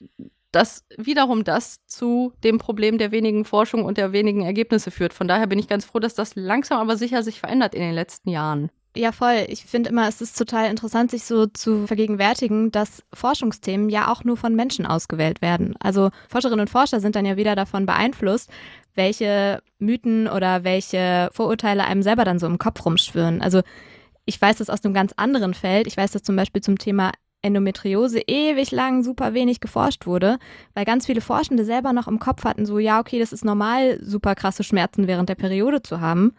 dass 0.51 0.85
wiederum 0.97 1.43
das 1.43 1.85
zu 1.85 2.33
dem 2.43 2.57
Problem 2.57 2.97
der 2.97 3.11
wenigen 3.11 3.45
Forschung 3.45 3.85
und 3.85 3.97
der 3.97 4.11
wenigen 4.11 4.41
Ergebnisse 4.43 4.89
führt. 4.89 5.13
Von 5.13 5.27
daher 5.27 5.45
bin 5.45 5.59
ich 5.59 5.67
ganz 5.67 5.85
froh, 5.85 5.99
dass 5.99 6.15
das 6.15 6.35
langsam 6.35 6.79
aber 6.79 6.97
sicher 6.97 7.21
sich 7.21 7.39
verändert 7.39 7.75
in 7.75 7.81
den 7.81 7.93
letzten 7.93 8.29
Jahren. 8.29 8.71
Ja, 8.95 9.11
voll. 9.11 9.45
Ich 9.49 9.65
finde 9.65 9.89
immer, 9.89 10.07
es 10.07 10.19
ist 10.19 10.37
total 10.37 10.69
interessant, 10.69 11.11
sich 11.11 11.23
so 11.23 11.45
zu 11.45 11.85
vergegenwärtigen, 11.85 12.71
dass 12.71 13.03
Forschungsthemen 13.13 13.89
ja 13.89 14.11
auch 14.11 14.23
nur 14.23 14.35
von 14.35 14.55
Menschen 14.55 14.85
ausgewählt 14.87 15.41
werden. 15.41 15.75
Also 15.79 16.09
Forscherinnen 16.27 16.61
und 16.61 16.69
Forscher 16.71 16.99
sind 16.99 17.15
dann 17.15 17.25
ja 17.25 17.37
wieder 17.37 17.55
davon 17.55 17.85
beeinflusst, 17.85 18.49
welche 18.95 19.61
Mythen 19.77 20.27
oder 20.27 20.63
welche 20.63 21.29
Vorurteile 21.33 21.85
einem 21.85 22.01
selber 22.01 22.25
dann 22.25 22.39
so 22.39 22.47
im 22.47 22.57
Kopf 22.57 22.83
rumschwirren. 22.83 23.41
Also 23.41 23.61
ich 24.25 24.41
weiß 24.41 24.57
das 24.57 24.71
aus 24.71 24.83
einem 24.83 24.95
ganz 24.95 25.13
anderen 25.17 25.53
Feld. 25.53 25.85
Ich 25.85 25.95
weiß 25.95 26.11
das 26.11 26.23
zum 26.23 26.35
Beispiel 26.35 26.63
zum 26.63 26.79
Thema 26.79 27.11
Endometriose 27.43 28.19
ewig 28.27 28.71
lang 28.71 29.03
super 29.03 29.33
wenig 29.35 29.59
geforscht 29.59 30.07
wurde, 30.07 30.39
weil 30.73 30.83
ganz 30.83 31.05
viele 31.05 31.21
Forschende 31.21 31.63
selber 31.63 31.93
noch 31.93 32.07
im 32.07 32.19
Kopf 32.19 32.43
hatten, 32.43 32.65
so 32.65 32.79
ja, 32.79 32.99
okay, 32.99 33.19
das 33.19 33.31
ist 33.31 33.45
normal, 33.45 33.99
super 34.01 34.35
krasse 34.35 34.63
Schmerzen 34.63 35.07
während 35.07 35.29
der 35.29 35.35
Periode 35.35 35.81
zu 35.81 36.01
haben 36.01 36.33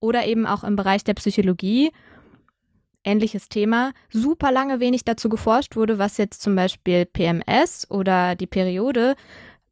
oder 0.00 0.26
eben 0.26 0.46
auch 0.46 0.64
im 0.64 0.76
Bereich 0.76 1.04
der 1.04 1.14
Psychologie, 1.14 1.92
ähnliches 3.04 3.48
Thema, 3.48 3.92
super 4.10 4.52
lange 4.52 4.80
wenig 4.80 5.04
dazu 5.04 5.28
geforscht 5.28 5.76
wurde, 5.76 5.98
was 5.98 6.18
jetzt 6.18 6.42
zum 6.42 6.54
Beispiel 6.56 7.06
PMS 7.06 7.90
oder 7.90 8.34
die 8.34 8.46
Periode 8.46 9.14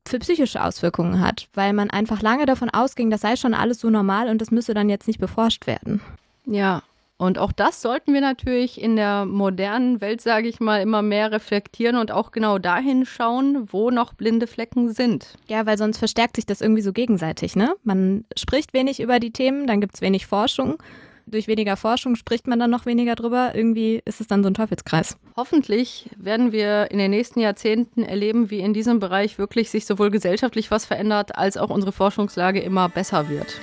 für 0.07 0.19
psychische 0.19 0.65
Auswirkungen 0.65 1.21
hat, 1.21 1.49
weil 1.53 1.73
man 1.73 1.91
einfach 1.91 2.23
lange 2.23 2.47
davon 2.47 2.71
ausging, 2.71 3.11
das 3.11 3.21
sei 3.21 3.37
schon 3.37 3.55
alles 3.55 3.81
so 3.81 3.91
normal 3.91 4.29
und 4.29 4.41
das 4.41 4.51
müsse 4.51 4.73
dann 4.75 4.89
jetzt 4.89 5.07
nicht 5.07 5.21
beforscht 5.21 5.67
werden. 5.67 6.01
Ja, 6.47 6.83
und 7.19 7.39
auch 7.39 7.51
das 7.51 7.83
sollten 7.83 8.15
wir 8.15 8.21
natürlich 8.21 8.81
in 8.81 8.95
der 8.95 9.25
modernen 9.25 10.01
Welt, 10.01 10.21
sage 10.21 10.47
ich 10.47 10.61
mal, 10.61 10.81
immer 10.81 11.03
mehr 11.03 11.33
reflektieren 11.33 11.97
und 11.97 12.13
auch 12.13 12.31
genau 12.31 12.59
dahin 12.59 13.05
schauen, 13.05 13.69
wo 13.73 13.91
noch 13.91 14.15
blinde 14.15 14.47
Flecken 14.47 14.93
sind. 14.93 15.35
Ja, 15.49 15.67
weil 15.67 15.77
sonst 15.77 15.99
verstärkt 15.99 16.37
sich 16.37 16.47
das 16.47 16.61
irgendwie 16.61 16.83
so 16.83 16.93
gegenseitig, 16.93 17.57
ne? 17.57 17.75
Man 17.83 18.25
spricht 18.37 18.73
wenig 18.73 19.01
über 19.01 19.19
die 19.19 19.33
Themen, 19.33 19.67
dann 19.67 19.81
gibt 19.81 19.97
es 19.97 20.01
wenig 20.01 20.27
Forschung. 20.29 20.79
durch 21.27 21.49
weniger 21.49 21.77
Forschung 21.77 22.17
spricht 22.17 22.47
man 22.47 22.59
dann 22.59 22.71
noch 22.71 22.87
weniger 22.87 23.15
drüber. 23.15 23.53
Irgendwie 23.55 24.01
ist 24.05 24.21
es 24.21 24.27
dann 24.27 24.43
so 24.43 24.49
ein 24.49 24.55
Teufelskreis. 24.55 25.19
Hoffentlich 25.37 26.09
werden 26.17 26.53
wir 26.53 26.91
in 26.91 26.99
den 26.99 27.11
nächsten 27.11 27.41
Jahrzehnten 27.41 28.03
erleben, 28.03 28.51
wie 28.51 28.61
in 28.61 28.73
diesem 28.73 28.99
Bereich 28.99 29.39
wirklich 29.39 29.71
sich 29.71 29.87
sowohl 29.87 30.11
gesellschaftlich 30.11 30.71
was 30.71 30.87
verändert, 30.87 31.37
als 31.37 31.57
auch 31.57 31.71
unsere 31.71 31.93
Forschungslage 31.93 32.61
immer 32.61 32.89
besser 32.89 33.29
wird. 33.29 33.61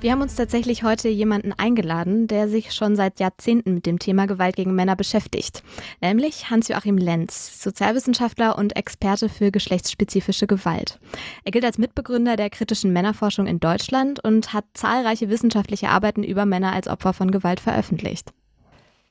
Wir 0.00 0.12
haben 0.12 0.22
uns 0.22 0.36
tatsächlich 0.36 0.84
heute 0.84 1.08
jemanden 1.08 1.52
eingeladen, 1.52 2.28
der 2.28 2.48
sich 2.48 2.72
schon 2.72 2.94
seit 2.94 3.18
Jahrzehnten 3.18 3.74
mit 3.74 3.84
dem 3.84 3.98
Thema 3.98 4.26
Gewalt 4.26 4.54
gegen 4.54 4.76
Männer 4.76 4.94
beschäftigt, 4.94 5.64
nämlich 6.00 6.50
Hans-Joachim 6.50 6.98
Lenz, 6.98 7.60
Sozialwissenschaftler 7.60 8.56
und 8.56 8.76
Experte 8.76 9.28
für 9.28 9.50
geschlechtsspezifische 9.50 10.46
Gewalt. 10.46 11.00
Er 11.42 11.50
gilt 11.50 11.64
als 11.64 11.78
Mitbegründer 11.78 12.36
der 12.36 12.48
kritischen 12.48 12.92
Männerforschung 12.92 13.48
in 13.48 13.58
Deutschland 13.58 14.22
und 14.22 14.52
hat 14.52 14.66
zahlreiche 14.74 15.30
wissenschaftliche 15.30 15.88
Arbeiten 15.88 16.22
über 16.22 16.46
Männer 16.46 16.72
als 16.72 16.86
Opfer 16.86 17.12
von 17.12 17.32
Gewalt 17.32 17.58
veröffentlicht. 17.58 18.32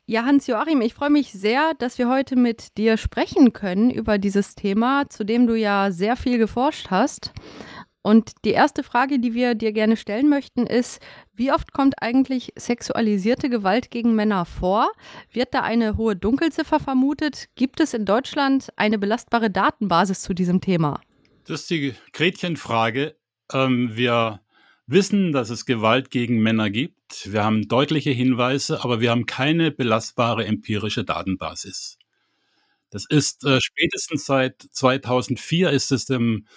Ja, 0.09 0.23
Hans-Joachim, 0.23 0.79
ich 0.79 0.93
freue 0.93 1.09
mich 1.09 1.33
sehr, 1.33 1.73
dass 1.79 1.97
wir 1.97 2.07
heute 2.07 2.37
mit 2.37 2.77
dir 2.77 2.95
sprechen 2.95 3.51
können 3.51 3.91
über 3.91 4.17
dieses 4.17 4.55
Thema, 4.55 5.09
zu 5.09 5.25
dem 5.25 5.47
du 5.47 5.55
ja 5.55 5.91
sehr 5.91 6.15
viel 6.15 6.37
geforscht 6.37 6.87
hast. 6.89 7.33
Und 8.07 8.45
die 8.45 8.51
erste 8.51 8.83
Frage, 8.83 9.19
die 9.19 9.33
wir 9.33 9.53
dir 9.53 9.73
gerne 9.73 9.97
stellen 9.97 10.29
möchten, 10.29 10.65
ist, 10.65 11.01
wie 11.33 11.51
oft 11.51 11.73
kommt 11.73 12.01
eigentlich 12.01 12.53
sexualisierte 12.55 13.49
Gewalt 13.49 13.91
gegen 13.91 14.15
Männer 14.15 14.45
vor? 14.45 14.93
Wird 15.33 15.53
da 15.53 15.63
eine 15.63 15.97
hohe 15.97 16.15
Dunkelziffer 16.15 16.79
vermutet? 16.79 17.49
Gibt 17.55 17.81
es 17.81 17.93
in 17.93 18.05
Deutschland 18.05 18.69
eine 18.77 18.97
belastbare 18.97 19.49
Datenbasis 19.49 20.21
zu 20.21 20.33
diesem 20.33 20.61
Thema? 20.61 21.01
Das 21.43 21.63
ist 21.63 21.69
die 21.69 21.95
Gretchenfrage. 22.13 23.17
Ähm, 23.51 23.89
wir 23.97 24.39
wissen, 24.85 25.33
dass 25.33 25.49
es 25.49 25.65
Gewalt 25.65 26.09
gegen 26.09 26.39
Männer 26.39 26.69
gibt. 26.69 27.29
Wir 27.29 27.43
haben 27.43 27.67
deutliche 27.67 28.11
Hinweise, 28.11 28.85
aber 28.85 29.01
wir 29.01 29.11
haben 29.11 29.25
keine 29.25 29.69
belastbare 29.69 30.45
empirische 30.45 31.03
Datenbasis. 31.03 31.97
Das 32.89 33.03
ist 33.05 33.43
äh, 33.43 33.59
spätestens 33.59 34.25
seit 34.25 34.61
2004 34.71 35.71
ist 35.71 35.91
es 35.91 36.05
dem 36.05 36.47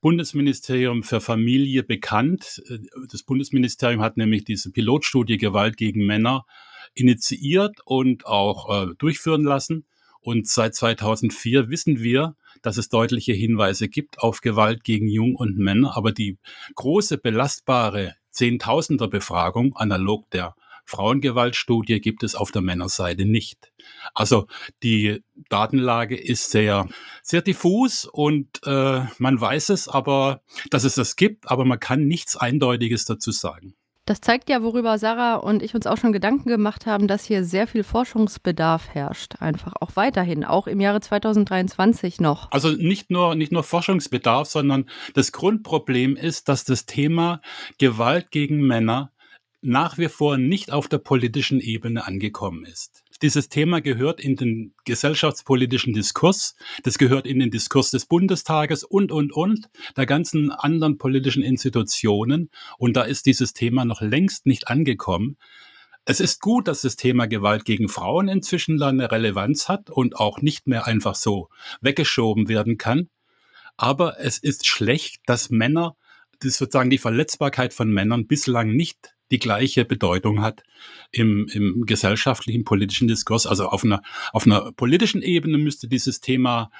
Bundesministerium 0.00 1.02
für 1.02 1.20
Familie 1.20 1.82
bekannt. 1.82 2.62
Das 3.10 3.22
Bundesministerium 3.22 4.00
hat 4.00 4.16
nämlich 4.16 4.44
diese 4.44 4.70
Pilotstudie 4.70 5.38
Gewalt 5.38 5.76
gegen 5.76 6.06
Männer 6.06 6.46
initiiert 6.94 7.76
und 7.84 8.26
auch 8.26 8.90
äh, 8.90 8.94
durchführen 8.98 9.42
lassen. 9.42 9.86
Und 10.20 10.46
seit 10.48 10.74
2004 10.74 11.68
wissen 11.68 12.00
wir, 12.00 12.36
dass 12.62 12.76
es 12.76 12.88
deutliche 12.88 13.32
Hinweise 13.32 13.88
gibt 13.88 14.18
auf 14.18 14.40
Gewalt 14.40 14.84
gegen 14.84 15.08
Jung 15.08 15.34
und 15.34 15.58
Männer. 15.58 15.96
Aber 15.96 16.12
die 16.12 16.38
große 16.74 17.18
belastbare 17.18 18.14
Zehntausender 18.30 19.08
Befragung, 19.08 19.74
analog 19.76 20.30
der 20.30 20.54
Frauengewaltstudie 20.84 22.00
gibt 22.00 22.22
es 22.22 22.34
auf 22.34 22.50
der 22.50 22.62
Männerseite 22.62 23.24
nicht. 23.24 23.72
Also 24.18 24.48
die 24.82 25.22
Datenlage 25.48 26.16
ist 26.16 26.50
sehr, 26.50 26.88
sehr 27.22 27.40
diffus 27.40 28.04
und 28.04 28.48
äh, 28.66 29.02
man 29.18 29.40
weiß 29.40 29.68
es, 29.68 29.86
aber 29.86 30.42
dass 30.70 30.82
es 30.82 30.96
das 30.96 31.14
gibt, 31.14 31.48
aber 31.48 31.64
man 31.64 31.78
kann 31.78 32.04
nichts 32.06 32.36
Eindeutiges 32.36 33.04
dazu 33.04 33.30
sagen. 33.30 33.74
Das 34.06 34.20
zeigt 34.20 34.48
ja, 34.48 34.62
worüber 34.62 34.98
Sarah 34.98 35.36
und 35.36 35.62
ich 35.62 35.72
uns 35.76 35.86
auch 35.86 35.98
schon 35.98 36.12
Gedanken 36.12 36.48
gemacht 36.48 36.84
haben, 36.84 37.06
dass 37.06 37.26
hier 37.26 37.44
sehr 37.44 37.68
viel 37.68 37.84
Forschungsbedarf 37.84 38.88
herrscht, 38.88 39.36
einfach 39.38 39.74
auch 39.80 39.94
weiterhin, 39.94 40.44
auch 40.44 40.66
im 40.66 40.80
Jahre 40.80 41.00
2023 41.00 42.18
noch. 42.18 42.50
Also 42.50 42.70
nicht 42.70 43.10
nur, 43.10 43.36
nicht 43.36 43.52
nur 43.52 43.62
Forschungsbedarf, 43.62 44.48
sondern 44.48 44.88
das 45.14 45.30
Grundproblem 45.30 46.16
ist, 46.16 46.48
dass 46.48 46.64
das 46.64 46.86
Thema 46.86 47.40
Gewalt 47.78 48.32
gegen 48.32 48.66
Männer 48.66 49.12
nach 49.60 49.98
wie 49.98 50.08
vor 50.08 50.38
nicht 50.38 50.72
auf 50.72 50.88
der 50.88 50.98
politischen 50.98 51.60
Ebene 51.60 52.06
angekommen 52.06 52.64
ist. 52.64 53.04
Dieses 53.20 53.48
Thema 53.48 53.80
gehört 53.80 54.20
in 54.20 54.36
den 54.36 54.74
gesellschaftspolitischen 54.84 55.92
Diskurs, 55.92 56.54
das 56.84 56.98
gehört 56.98 57.26
in 57.26 57.40
den 57.40 57.50
Diskurs 57.50 57.90
des 57.90 58.06
Bundestages 58.06 58.84
und, 58.84 59.10
und, 59.10 59.32
und, 59.32 59.68
der 59.96 60.06
ganzen 60.06 60.52
anderen 60.52 60.98
politischen 60.98 61.42
Institutionen. 61.42 62.50
Und 62.78 62.96
da 62.96 63.02
ist 63.02 63.26
dieses 63.26 63.54
Thema 63.54 63.84
noch 63.84 64.00
längst 64.02 64.46
nicht 64.46 64.68
angekommen. 64.68 65.36
Es 66.04 66.20
ist 66.20 66.40
gut, 66.40 66.68
dass 66.68 66.82
das 66.82 66.94
Thema 66.94 67.26
Gewalt 67.26 67.64
gegen 67.64 67.88
Frauen 67.88 68.28
inzwischen 68.28 68.80
eine 68.80 69.10
Relevanz 69.10 69.68
hat 69.68 69.90
und 69.90 70.16
auch 70.16 70.40
nicht 70.40 70.68
mehr 70.68 70.86
einfach 70.86 71.16
so 71.16 71.48
weggeschoben 71.80 72.48
werden 72.48 72.78
kann. 72.78 73.08
Aber 73.76 74.20
es 74.20 74.38
ist 74.38 74.66
schlecht, 74.66 75.22
dass 75.26 75.50
Männer, 75.50 75.96
das 76.38 76.56
sozusagen 76.56 76.90
die 76.90 76.98
Verletzbarkeit 76.98 77.74
von 77.74 77.90
Männern 77.90 78.28
bislang 78.28 78.70
nicht 78.70 79.17
die 79.30 79.38
gleiche 79.38 79.84
Bedeutung 79.84 80.42
hat 80.42 80.62
im, 81.10 81.48
im 81.48 81.84
gesellschaftlichen, 81.86 82.64
politischen 82.64 83.08
Diskurs. 83.08 83.46
Also 83.46 83.66
auf 83.66 83.84
einer, 83.84 84.02
auf 84.32 84.46
einer 84.46 84.72
politischen 84.72 85.22
Ebene 85.22 85.58
müsste 85.58 85.88
dieses 85.88 86.20
Thema 86.20 86.70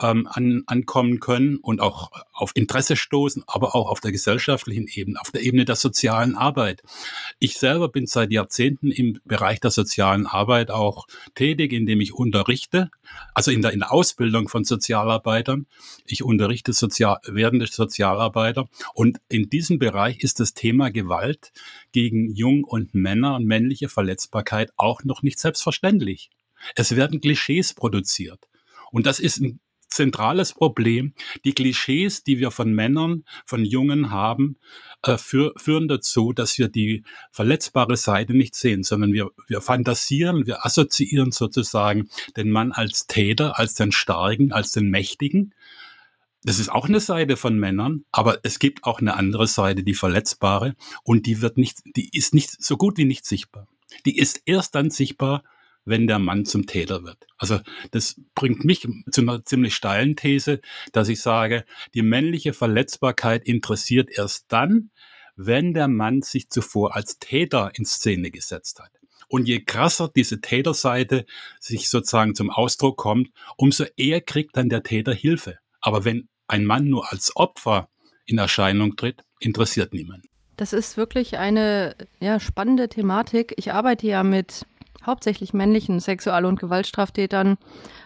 ähm, 0.00 0.28
an, 0.30 0.62
ankommen 0.66 1.20
können 1.20 1.56
und 1.56 1.80
auch 1.80 2.10
auf 2.32 2.52
Interesse 2.54 2.96
stoßen, 2.96 3.44
aber 3.46 3.74
auch 3.74 3.90
auf 3.90 4.00
der 4.00 4.12
gesellschaftlichen 4.12 4.86
Ebene, 4.88 5.20
auf 5.20 5.30
der 5.30 5.42
Ebene 5.42 5.64
der 5.64 5.76
sozialen 5.76 6.34
Arbeit. 6.34 6.82
Ich 7.38 7.58
selber 7.58 7.88
bin 7.88 8.06
seit 8.06 8.30
Jahrzehnten 8.30 8.90
im 8.90 9.20
Bereich 9.24 9.60
der 9.60 9.70
sozialen 9.70 10.26
Arbeit 10.26 10.70
auch 10.70 11.06
tätig, 11.34 11.72
indem 11.72 12.00
ich 12.00 12.14
unterrichte, 12.14 12.90
also 13.34 13.50
in 13.50 13.62
der, 13.62 13.72
in 13.72 13.80
der 13.80 13.92
Ausbildung 13.92 14.48
von 14.48 14.64
Sozialarbeitern. 14.64 15.66
Ich 16.06 16.22
unterrichte 16.22 16.72
sozial, 16.72 17.18
werdende 17.26 17.66
Sozialarbeiter 17.66 18.68
und 18.94 19.18
in 19.28 19.50
diesem 19.50 19.78
Bereich 19.78 20.20
ist 20.20 20.40
das 20.40 20.54
Thema 20.54 20.90
Gewalt 20.90 21.52
gegen 21.92 22.32
Jung 22.34 22.64
und 22.64 22.94
Männer 22.94 23.36
und 23.36 23.46
männliche 23.46 23.88
Verletzbarkeit 23.88 24.72
auch 24.76 25.02
noch 25.04 25.22
nicht 25.22 25.38
selbstverständlich. 25.38 26.30
Es 26.74 26.96
werden 26.96 27.20
Klischees 27.20 27.74
produziert. 27.74 28.48
Und 28.90 29.06
das 29.06 29.20
ist 29.20 29.40
ein 29.40 29.60
zentrales 29.98 30.52
Problem. 30.52 31.12
Die 31.44 31.52
Klischees, 31.52 32.22
die 32.22 32.38
wir 32.38 32.52
von 32.52 32.72
Männern, 32.72 33.24
von 33.44 33.64
Jungen 33.64 34.10
haben, 34.12 34.56
äh, 35.02 35.18
für, 35.18 35.52
führen 35.56 35.88
dazu, 35.88 36.32
dass 36.32 36.56
wir 36.56 36.68
die 36.68 37.02
verletzbare 37.32 37.96
Seite 37.96 38.32
nicht 38.32 38.54
sehen, 38.54 38.84
sondern 38.84 39.12
wir, 39.12 39.30
wir 39.48 39.60
fantasieren, 39.60 40.46
wir 40.46 40.64
assoziieren 40.64 41.32
sozusagen 41.32 42.08
den 42.36 42.50
Mann 42.50 42.70
als 42.70 43.08
Täter, 43.08 43.58
als 43.58 43.74
den 43.74 43.90
Starken, 43.90 44.52
als 44.52 44.70
den 44.70 44.88
Mächtigen. 44.88 45.52
Das 46.44 46.60
ist 46.60 46.70
auch 46.70 46.88
eine 46.88 47.00
Seite 47.00 47.36
von 47.36 47.58
Männern, 47.58 48.04
aber 48.12 48.38
es 48.44 48.60
gibt 48.60 48.84
auch 48.84 49.00
eine 49.00 49.16
andere 49.16 49.48
Seite, 49.48 49.82
die 49.82 49.94
verletzbare, 49.94 50.76
und 51.02 51.26
die 51.26 51.42
wird 51.42 51.58
nicht, 51.58 51.78
die 51.96 52.08
ist 52.16 52.34
nicht 52.34 52.62
so 52.62 52.76
gut 52.76 52.98
wie 52.98 53.04
nicht 53.04 53.26
sichtbar. 53.26 53.66
Die 54.06 54.16
ist 54.16 54.42
erst 54.46 54.76
dann 54.76 54.90
sichtbar, 54.90 55.42
wenn 55.88 56.06
der 56.06 56.18
Mann 56.18 56.44
zum 56.44 56.66
Täter 56.66 57.02
wird. 57.04 57.26
Also 57.36 57.60
das 57.90 58.20
bringt 58.34 58.64
mich 58.64 58.86
zu 59.10 59.20
einer 59.22 59.44
ziemlich 59.44 59.74
steilen 59.74 60.16
These, 60.16 60.60
dass 60.92 61.08
ich 61.08 61.20
sage, 61.20 61.64
die 61.94 62.02
männliche 62.02 62.52
Verletzbarkeit 62.52 63.44
interessiert 63.44 64.10
erst 64.10 64.46
dann, 64.48 64.90
wenn 65.36 65.72
der 65.72 65.88
Mann 65.88 66.22
sich 66.22 66.50
zuvor 66.50 66.96
als 66.96 67.18
Täter 67.18 67.70
in 67.74 67.84
Szene 67.84 68.30
gesetzt 68.30 68.80
hat. 68.80 68.90
Und 69.28 69.46
je 69.46 69.60
krasser 69.60 70.10
diese 70.14 70.40
Täterseite 70.40 71.26
sich 71.60 71.90
sozusagen 71.90 72.34
zum 72.34 72.50
Ausdruck 72.50 72.96
kommt, 72.96 73.30
umso 73.56 73.84
eher 73.96 74.20
kriegt 74.20 74.56
dann 74.56 74.68
der 74.68 74.82
Täter 74.82 75.12
Hilfe. 75.12 75.58
Aber 75.80 76.04
wenn 76.04 76.28
ein 76.46 76.64
Mann 76.64 76.88
nur 76.88 77.12
als 77.12 77.36
Opfer 77.36 77.88
in 78.24 78.38
Erscheinung 78.38 78.96
tritt, 78.96 79.22
interessiert 79.38 79.92
niemand. 79.92 80.24
Das 80.56 80.72
ist 80.72 80.96
wirklich 80.96 81.38
eine 81.38 81.94
ja, 82.20 82.40
spannende 82.40 82.88
Thematik. 82.88 83.54
Ich 83.56 83.72
arbeite 83.72 84.06
ja 84.08 84.24
mit 84.24 84.66
hauptsächlich 85.08 85.52
männlichen 85.52 85.98
Sexual- 85.98 86.44
und 86.44 86.60
Gewaltstraftätern. 86.60 87.56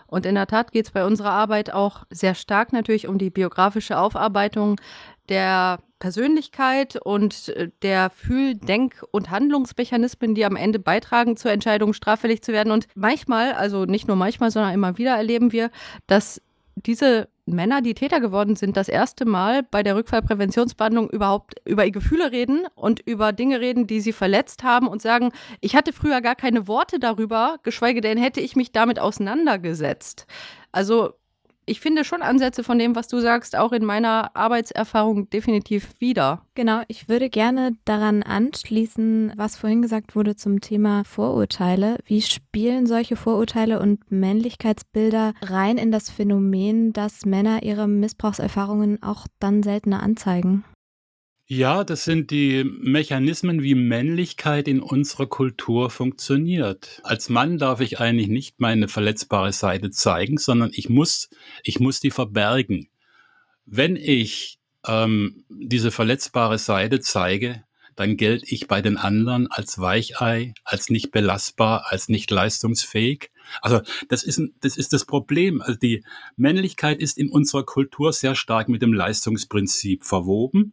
Und 0.07 0.25
in 0.25 0.35
der 0.35 0.47
Tat 0.47 0.73
geht 0.73 0.87
es 0.87 0.93
bei 0.93 1.05
unserer 1.05 1.33
Arbeit 1.33 1.73
auch 1.73 2.05
sehr 2.11 2.35
stark 2.35 2.73
natürlich 2.73 3.09
um 3.09 3.19
die 3.19 3.31
biografische 3.31 3.99
Aufarbeitung 3.99 4.81
der 5.29 5.79
Persönlichkeit 5.99 6.97
und 6.97 7.51
äh, 7.51 7.71
der 7.83 8.11
Fühl-, 8.11 8.57
Denk- 8.57 9.05
und 9.13 9.31
Handlungsmechanismen, 9.31 10.35
die 10.35 10.45
am 10.45 10.57
Ende 10.57 10.79
beitragen 10.79 11.37
zur 11.37 11.53
Entscheidung, 11.53 11.93
straffällig 11.93 12.43
zu 12.43 12.53
werden. 12.53 12.73
Und 12.73 12.89
manchmal, 12.95 13.53
also 13.53 13.85
nicht 13.85 14.09
nur 14.09 14.17
manchmal, 14.17 14.51
sondern 14.51 14.75
immer 14.75 14.99
wieder 14.99 15.17
erleben 15.17 15.53
wir, 15.53 15.71
dass 16.09 16.43
diese 16.77 17.29
Männer, 17.45 17.83
die 17.83 17.95
Täter 17.95 18.21
geworden 18.21 18.57
sind, 18.57 18.77
das 18.77 18.89
erste 18.89 19.25
Mal 19.25 19.63
bei 19.65 19.83
der 19.83 19.97
Rückfallpräventionsbehandlung 19.97 21.11
überhaupt 21.11 21.55
über 21.65 21.85
ihre 21.85 21.93
Gefühle 21.93 22.31
reden 22.31 22.67
und 22.75 23.01
über 23.01 23.33
Dinge 23.33 23.61
reden, 23.61 23.87
die 23.87 24.01
sie 24.01 24.13
verletzt 24.13 24.63
haben 24.63 24.87
und 24.87 25.03
sagen, 25.03 25.33
ich 25.61 25.75
hatte 25.75 25.93
früher 25.93 26.21
gar 26.21 26.37
keine 26.37 26.69
Worte 26.69 26.99
darüber, 26.99 27.59
geschweige 27.63 28.01
denn 28.01 28.17
hätte 28.17 28.41
ich 28.41 28.55
mich 28.55 28.73
damit 28.73 29.01
auseinandergesetzt. 29.01 30.27
Also 30.71 31.15
ich 31.67 31.81
finde 31.81 32.05
schon 32.05 32.23
Ansätze 32.23 32.65
von 32.65 32.79
dem, 32.79 32.97
was 32.97 33.09
du 33.09 33.21
sagst, 33.21 33.57
auch 33.57 33.73
in 33.73 33.85
meiner 33.85 34.35
Arbeitserfahrung 34.35 35.31
definitiv 35.31 36.01
wieder. 36.01 36.45
Genau, 36.55 36.83
ich 36.89 37.09
würde 37.09 37.31
gerne 37.31 37.73
daran 37.85 38.23
anschließen, 38.23 39.33
was 39.37 39.57
vorhin 39.57 39.83
gesagt 39.83 40.17
wurde 40.17 40.37
zum 40.37 40.61
Thema 40.61 41.05
Vorurteile. 41.05 41.99
Wie 42.05 42.23
spielen 42.23 42.87
solche 42.87 43.17
Vorurteile 43.17 43.81
und 43.81 44.11
Männlichkeitsbilder 44.11 45.35
rein 45.43 45.79
in 45.79 45.93
das 45.93 46.11
Phänomen, 46.11 46.93
dass 46.93 47.25
Männer 47.25 47.63
ihre 47.63 47.87
Missbrauchserfahrungen 47.87 49.03
auch 49.03 49.27
dann 49.39 49.63
seltener 49.63 50.03
anzeigen? 50.03 50.65
Ja, 51.47 51.85
das 51.85 52.05
sind 52.05 52.31
die 52.31 52.65
Mechanismen, 52.65 53.63
wie 53.63 53.75
Männlichkeit 53.75 54.69
in 54.69 54.81
unserer 54.81 55.27
Kultur 55.27 55.91
funktioniert. 55.91 57.01
Als 57.05 57.29
Mann 57.29 57.59
darf 57.59 57.81
ich 57.81 58.01
eigentlich 58.01 58.29
nicht 58.29 58.61
meine 58.61 58.89
verletzbare 58.89 59.53
Seite 59.53 59.91
zeigen, 59.91 60.39
sondern 60.39 60.71
ich 60.73 60.89
muss, 60.89 61.29
ich 61.65 61.81
muss 61.81 62.01
die 62.01 62.11
verbergen. 62.11 62.89
Wenn 63.67 63.97
ich 63.97 64.61
ähm, 64.87 65.45
diese 65.49 65.91
verletzbare 65.91 66.59
Seite 66.59 67.01
zeige, 67.01 67.65
dann 67.97 68.17
gelte 68.17 68.47
ich 68.49 68.69
bei 68.69 68.81
den 68.81 68.97
anderen 68.97 69.51
als 69.51 69.79
Weichei, 69.79 70.55
als 70.65 70.89
nicht 70.91 71.11
belastbar, 71.11 71.87
als 71.91 72.09
nicht 72.09 72.31
leistungsfähig. 72.31 73.31
Also 73.61 73.83
das 74.09 74.23
ist, 74.23 74.41
das 74.61 74.77
ist 74.77 74.93
das 74.93 75.05
Problem. 75.05 75.61
Also 75.61 75.79
die 75.79 76.05
Männlichkeit 76.37 77.01
ist 77.01 77.19
in 77.19 77.31
unserer 77.31 77.65
Kultur 77.65 78.13
sehr 78.13 78.35
stark 78.35 78.69
mit 78.69 78.81
dem 78.81 78.93
Leistungsprinzip 78.93 80.05
verwoben. 80.05 80.73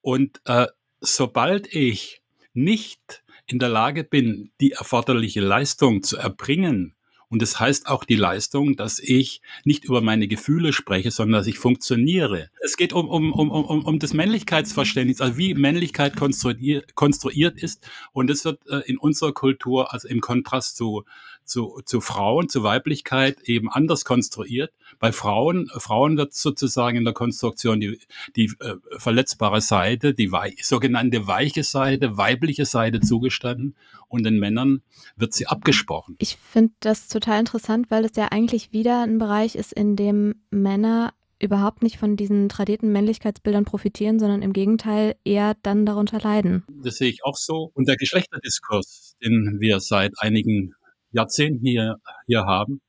Und 0.00 0.40
äh, 0.44 0.66
sobald 1.00 1.72
ich 1.74 2.22
nicht 2.52 3.22
in 3.46 3.58
der 3.58 3.68
Lage 3.68 4.04
bin, 4.04 4.50
die 4.60 4.72
erforderliche 4.72 5.40
Leistung 5.40 6.02
zu 6.02 6.16
erbringen, 6.16 6.94
und 7.30 7.42
das 7.42 7.60
heißt 7.60 7.88
auch 7.88 8.04
die 8.04 8.16
Leistung, 8.16 8.76
dass 8.76 8.98
ich 8.98 9.42
nicht 9.64 9.84
über 9.84 10.00
meine 10.00 10.28
Gefühle 10.28 10.72
spreche, 10.72 11.10
sondern 11.10 11.40
dass 11.40 11.46
ich 11.46 11.58
funktioniere. 11.58 12.48
Es 12.62 12.76
geht 12.76 12.94
um, 12.94 13.08
um, 13.08 13.32
um, 13.32 13.50
um, 13.50 13.84
um 13.84 13.98
das 13.98 14.14
Männlichkeitsverständnis, 14.14 15.20
also 15.20 15.36
wie 15.36 15.52
Männlichkeit 15.54 16.16
konstruiert, 16.16 16.94
konstruiert 16.94 17.62
ist. 17.62 17.86
Und 18.12 18.30
das 18.30 18.44
wird 18.44 18.66
äh, 18.68 18.80
in 18.86 18.96
unserer 18.96 19.32
Kultur, 19.32 19.92
also 19.92 20.08
im 20.08 20.20
Kontrast 20.20 20.78
zu, 20.78 21.04
zu, 21.48 21.80
zu 21.84 22.00
Frauen, 22.00 22.48
zu 22.48 22.62
Weiblichkeit 22.62 23.40
eben 23.42 23.70
anders 23.70 24.04
konstruiert. 24.04 24.72
Bei 24.98 25.12
Frauen, 25.12 25.68
Frauen 25.76 26.16
wird 26.16 26.34
sozusagen 26.34 26.96
in 26.98 27.04
der 27.04 27.14
Konstruktion 27.14 27.80
die, 27.80 27.98
die 28.36 28.52
äh, 28.60 28.74
verletzbare 28.98 29.60
Seite, 29.60 30.14
die 30.14 30.30
wei 30.32 30.54
sogenannte 30.60 31.26
weiche 31.26 31.64
Seite, 31.64 32.16
weibliche 32.16 32.66
Seite 32.66 33.00
zugestanden 33.00 33.76
und 34.08 34.24
den 34.24 34.38
Männern 34.38 34.82
wird 35.16 35.34
sie 35.34 35.46
abgesprochen. 35.46 36.16
Ich 36.18 36.36
finde 36.36 36.72
das 36.80 37.08
total 37.08 37.40
interessant, 37.40 37.90
weil 37.90 38.04
es 38.04 38.16
ja 38.16 38.28
eigentlich 38.28 38.72
wieder 38.72 39.02
ein 39.02 39.18
Bereich 39.18 39.54
ist, 39.54 39.72
in 39.72 39.96
dem 39.96 40.42
Männer 40.50 41.12
überhaupt 41.40 41.82
nicht 41.82 41.98
von 41.98 42.16
diesen 42.16 42.48
tradierten 42.48 42.90
Männlichkeitsbildern 42.92 43.64
profitieren, 43.64 44.18
sondern 44.18 44.42
im 44.42 44.52
Gegenteil 44.52 45.14
eher 45.24 45.54
dann 45.62 45.86
darunter 45.86 46.18
leiden. 46.18 46.64
Das 46.82 46.96
sehe 46.96 47.08
ich 47.08 47.24
auch 47.24 47.36
so. 47.36 47.70
Und 47.74 47.88
der 47.88 47.96
Geschlechterdiskurs, 47.96 49.16
den 49.22 49.58
wir 49.60 49.80
seit 49.80 50.12
einigen 50.18 50.74
Jahrzehnten 51.10 51.66
hier, 51.66 51.96
hier 52.26 52.44
haben, 52.44 52.80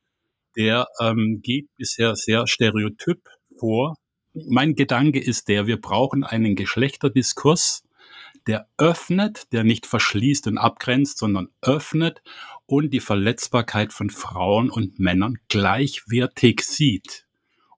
der 0.55 0.87
ähm, 0.99 1.39
geht 1.41 1.67
bisher 1.77 2.15
sehr 2.15 2.47
stereotyp 2.47 3.21
vor. 3.57 3.95
Mein 4.33 4.75
Gedanke 4.75 5.19
ist 5.19 5.47
der, 5.47 5.67
wir 5.67 5.79
brauchen 5.79 6.23
einen 6.23 6.55
Geschlechterdiskurs, 6.55 7.83
der 8.47 8.67
öffnet, 8.77 9.51
der 9.53 9.63
nicht 9.63 9.85
verschließt 9.85 10.47
und 10.47 10.57
abgrenzt, 10.57 11.17
sondern 11.17 11.49
öffnet 11.61 12.21
und 12.65 12.91
die 12.91 12.99
Verletzbarkeit 12.99 13.93
von 13.93 14.09
Frauen 14.09 14.69
und 14.69 14.99
Männern 14.99 15.37
gleichwertig 15.47 16.61
sieht. 16.61 17.25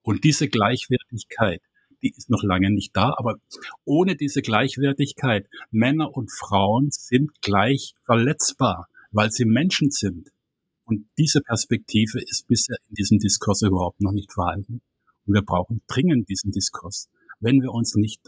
Und 0.02 0.24
diese 0.24 0.48
Gleichwertigkeit, 0.48 1.62
die 2.02 2.12
ist 2.16 2.30
noch 2.30 2.42
lange 2.42 2.70
nicht 2.70 2.96
da, 2.96 3.14
aber 3.16 3.36
ohne 3.84 4.16
diese 4.16 4.42
Gleichwertigkeit, 4.42 5.46
Männer 5.70 6.16
und 6.16 6.32
Frauen 6.32 6.88
sind 6.90 7.40
gleich 7.40 7.94
verletzbar, 8.04 8.88
weil 9.12 9.30
sie 9.30 9.44
Menschen 9.44 9.90
sind. 9.90 10.28
Und 10.84 11.06
diese 11.16 11.40
Perspektive 11.40 12.18
ist 12.20 12.46
bisher 12.48 12.76
in 12.88 12.94
diesem 12.94 13.18
Diskurs 13.18 13.62
überhaupt 13.62 14.00
noch 14.00 14.12
nicht 14.12 14.32
vorhanden. 14.32 14.82
Und 15.26 15.34
wir 15.34 15.42
brauchen 15.42 15.82
dringend 15.86 16.28
diesen 16.28 16.50
Diskurs. 16.50 17.08
Wenn 17.40 17.62
wir 17.62 17.72
uns 17.72 17.94
nicht 17.94 18.20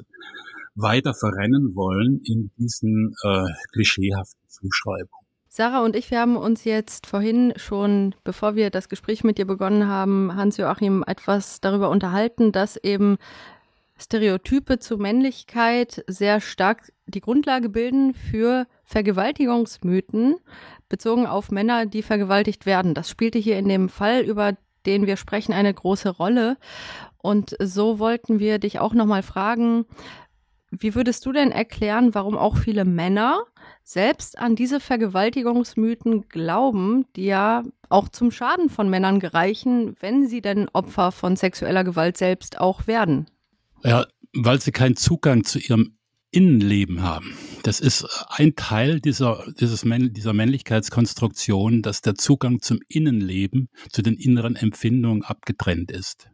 weiter 0.75 1.15
verrennen 1.15 1.75
wollen 1.75 2.21
in 2.25 2.51
diesen 2.57 3.15
äh, 3.23 3.45
klischeehaften 3.73 4.49
Zuschreibungen. 4.49 5.25
Sarah 5.49 5.85
und 5.85 5.95
ich, 5.95 6.11
wir 6.11 6.19
haben 6.19 6.37
uns 6.37 6.65
jetzt 6.65 7.07
vorhin 7.07 7.53
schon, 7.55 8.17
bevor 8.25 8.57
wir 8.57 8.71
das 8.71 8.89
Gespräch 8.89 9.23
mit 9.23 9.39
dir 9.39 9.47
begonnen 9.47 9.87
haben, 9.87 10.35
Hans-Joachim, 10.35 11.05
etwas 11.07 11.61
darüber 11.61 11.91
unterhalten, 11.91 12.51
dass 12.51 12.77
eben 12.77 13.19
Stereotype 13.97 14.81
zu 14.81 14.99
Männlichkeit 14.99 16.05
sehr 16.09 16.41
stark 16.41 16.93
die 17.07 17.21
Grundlage 17.21 17.69
bilden 17.69 18.15
für 18.15 18.67
Vergewaltigungsmythen 18.85 20.37
bezogen 20.89 21.27
auf 21.27 21.51
Männer, 21.51 21.87
die 21.87 22.03
vergewaltigt 22.03 22.67
werden. 22.67 22.95
Das 22.95 23.09
spielte 23.09 23.39
hier 23.39 23.59
in 23.59 23.69
dem 23.69 23.89
Fall, 23.89 24.23
über 24.23 24.57
den 24.87 25.07
wir 25.07 25.17
sprechen, 25.17 25.53
eine 25.53 25.73
große 25.73 26.11
Rolle. 26.11 26.57
Und 27.19 27.57
so 27.61 27.99
wollten 27.99 28.39
wir 28.39 28.59
dich 28.59 28.79
auch 28.79 28.93
nochmal 28.93 29.23
fragen, 29.23 29.87
wie 30.71 30.95
würdest 30.95 31.25
du 31.25 31.33
denn 31.33 31.53
erklären, 31.53 32.15
warum 32.15 32.37
auch 32.37 32.57
viele 32.57 32.85
Männer 32.85 33.45
selbst 33.83 34.39
an 34.39 34.57
diese 34.57 34.81
Vergewaltigungsmythen 34.81 36.29
glauben, 36.29 37.07
die 37.17 37.27
ja 37.27 37.63
auch 37.89 38.09
zum 38.09 38.31
Schaden 38.31 38.69
von 38.69 38.91
Männern 38.91 39.21
gereichen, 39.21 39.95
wenn 40.01 40.27
sie 40.27 40.41
denn 40.41 40.69
Opfer 40.73 41.13
von 41.13 41.37
sexueller 41.37 41.85
Gewalt 41.85 42.17
selbst 42.17 42.59
auch 42.59 42.87
werden? 42.87 43.27
Ja, 43.85 44.07
weil 44.35 44.61
sie 44.61 44.73
keinen 44.73 44.97
Zugang 44.97 45.45
zu 45.45 45.59
ihrem 45.59 45.94
Innenleben 46.35 47.03
haben. 47.03 47.37
Das 47.63 47.81
ist 47.81 48.05
ein 48.29 48.57
Teil 48.57 49.01
dieser, 49.01 49.45
dieses, 49.59 49.83
dieser 49.83 50.33
Männlichkeitskonstruktion, 50.33 51.83
dass 51.83 52.03
der 52.03 52.15
Zugang 52.15 52.61
zum 52.61 52.81
Innenleben, 52.89 53.69
zu 53.91 54.03
den 54.03 54.15
inneren 54.15 54.57
Empfindungen 54.57 55.23
abgetrennt 55.23 55.91
ist 55.91 56.29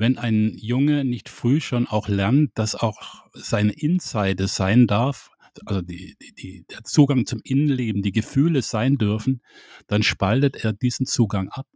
wenn 0.00 0.16
ein 0.16 0.56
Junge 0.56 1.04
nicht 1.04 1.28
früh 1.28 1.60
schon 1.60 1.86
auch 1.86 2.08
lernt, 2.08 2.52
dass 2.54 2.74
auch 2.74 3.26
seine 3.34 3.72
Inseite 3.72 4.48
sein 4.48 4.86
darf, 4.86 5.30
also 5.66 5.82
die, 5.82 6.16
die, 6.22 6.34
die, 6.34 6.64
der 6.70 6.84
Zugang 6.84 7.26
zum 7.26 7.40
Innenleben, 7.44 8.00
die 8.00 8.10
Gefühle 8.10 8.62
sein 8.62 8.96
dürfen, 8.96 9.42
dann 9.88 10.02
spaltet 10.02 10.64
er 10.64 10.72
diesen 10.72 11.04
Zugang 11.04 11.50
ab. 11.50 11.66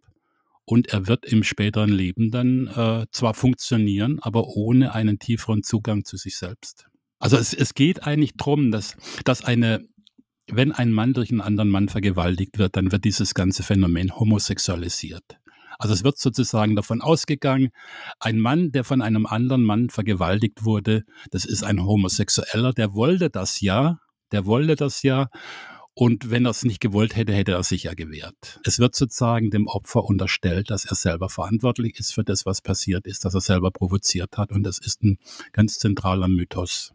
Und 0.65 0.87
er 0.89 1.07
wird 1.07 1.27
im 1.27 1.43
späteren 1.43 1.91
Leben 1.91 2.31
dann 2.31 2.69
äh, 2.69 3.07
zwar 3.11 3.35
funktionieren, 3.35 4.19
aber 4.21 4.47
ohne 4.47 4.95
einen 4.95 5.19
tieferen 5.19 5.63
Zugang 5.63 6.07
zu 6.07 6.17
sich 6.17 6.39
selbst. 6.39 6.87
Also 7.19 7.37
es, 7.37 7.55
es 7.55 7.75
geht 7.75 8.07
eigentlich 8.07 8.35
darum, 8.37 8.71
dass, 8.71 8.97
dass 9.25 9.45
eine, 9.45 9.87
wenn 10.51 10.73
ein 10.73 10.93
Mann 10.93 11.13
durch 11.15 11.31
einen 11.31 11.41
anderen 11.41 11.71
Mann 11.71 11.89
vergewaltigt 11.89 12.59
wird, 12.59 12.77
dann 12.77 12.93
wird 12.93 13.05
dieses 13.05 13.35
ganze 13.35 13.63
Phänomen 13.63 14.15
homosexualisiert. 14.15 15.39
Also 15.79 15.95
es 15.95 16.05
wird 16.05 16.19
sozusagen 16.19 16.77
davon 16.77 17.01
ausgegangen, 17.01 17.71
ein 18.21 18.39
Mann, 18.39 18.71
der 18.71 18.85
von 18.85 19.03
einem 19.03 19.27
anderen 19.27 19.65
Mann 19.65 19.91
vergewaltigt 19.91 20.65
wurde, 20.65 21.05
das 21.31 21.45
ist 21.45 21.65
ein 21.65 21.85
Homosexueller, 21.85 22.73
der 22.73 22.95
wollte 22.95 23.31
das 23.31 23.61
ja, 23.61 23.99
der 24.33 24.47
wollte 24.47 24.77
das 24.77 25.03
ja. 25.03 25.29
Und 25.97 26.31
wenn 26.31 26.45
er 26.45 26.51
es 26.51 26.65
nicht 26.65 26.81
gewollt 26.81 27.15
hätte, 27.15 27.33
hätte 27.33 27.53
er 27.53 27.63
sich 27.63 27.85
ja 27.85 27.95
gewehrt. 27.95 28.61
Es 28.65 28.81
wird 28.81 28.97
sozusagen 28.97 29.51
dem 29.51 29.69
Opfer 29.69 30.05
unterstellt, 30.05 30.71
dass 30.71 30.85
er 30.85 30.97
selber 30.97 31.29
verantwortlich 31.29 32.01
ist 32.01 32.13
für 32.13 32.25
das, 32.25 32.45
was 32.45 32.61
passiert 32.61 33.07
ist, 33.07 33.25
dass 33.25 33.35
er 33.35 33.41
selber 33.41 33.71
provoziert 33.71 34.37
hat. 34.37 34.51
Und 34.51 34.65
das 34.65 34.79
ist 34.79 35.05
ein 35.05 35.19
ganz 35.53 35.79
zentraler 35.79 36.27
Mythos 36.27 36.95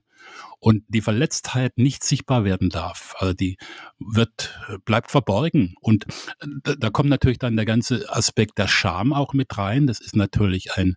und 0.60 0.84
die 0.88 1.02
Verletztheit 1.02 1.78
nicht 1.78 2.04
sichtbar 2.04 2.44
werden 2.44 2.70
darf. 2.70 3.16
Also 3.18 3.34
die 3.34 3.58
wird, 4.00 4.60
bleibt 4.86 5.12
verborgen. 5.12 5.76
Und 5.82 6.06
da, 6.64 6.76
da 6.76 6.90
kommt 6.90 7.10
natürlich 7.10 7.40
dann 7.40 7.56
der 7.56 7.66
ganze 7.66 8.10
Aspekt 8.10 8.58
der 8.58 8.68
Scham 8.68 9.14
auch 9.14 9.34
mit 9.34 9.58
rein. 9.58 9.88
Das 9.88 10.00
ist 10.02 10.16
natürlich 10.16 10.74
ein, 10.76 10.96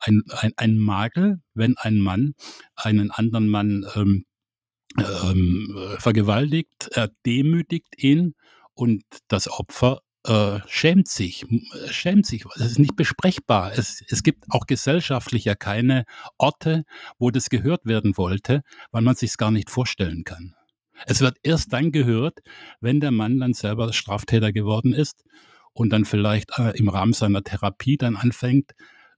ein, 0.00 0.22
ein, 0.30 0.52
ein 0.56 0.78
Makel, 0.78 1.40
wenn 1.54 1.76
ein 1.76 1.98
Mann 1.98 2.34
einen 2.74 3.10
anderen 3.10 3.48
Mann 3.48 3.86
ähm, 3.94 4.24
ähm, 4.98 5.96
vergewaltigt, 5.98 6.90
er 6.92 7.10
demütigt 7.24 8.02
ihn 8.02 8.34
und 8.74 9.02
das 9.28 9.48
Opfer 9.48 10.00
äh, 10.24 10.60
schämt 10.66 11.08
sich, 11.08 11.44
schämt 11.90 12.26
sich. 12.26 12.44
Es 12.54 12.62
ist 12.62 12.78
nicht 12.78 12.96
besprechbar. 12.96 13.72
Es, 13.76 14.02
es 14.08 14.22
gibt 14.22 14.44
auch 14.50 14.66
gesellschaftlich 14.66 15.44
ja 15.44 15.54
keine 15.54 16.04
Orte, 16.38 16.84
wo 17.18 17.30
das 17.30 17.50
gehört 17.50 17.86
werden 17.86 18.16
wollte, 18.16 18.62
weil 18.90 19.02
man 19.02 19.16
sich 19.16 19.30
es 19.30 19.38
gar 19.38 19.50
nicht 19.50 19.70
vorstellen 19.70 20.24
kann. 20.24 20.54
Es 21.06 21.20
wird 21.20 21.38
erst 21.42 21.72
dann 21.72 21.90
gehört, 21.90 22.38
wenn 22.80 23.00
der 23.00 23.10
Mann 23.10 23.40
dann 23.40 23.54
selber 23.54 23.92
Straftäter 23.92 24.52
geworden 24.52 24.92
ist 24.92 25.24
und 25.72 25.90
dann 25.90 26.04
vielleicht 26.04 26.58
äh, 26.58 26.76
im 26.76 26.88
Rahmen 26.88 27.12
seiner 27.12 27.42
Therapie 27.42 27.96
dann 27.96 28.16
anfängt, 28.16 28.72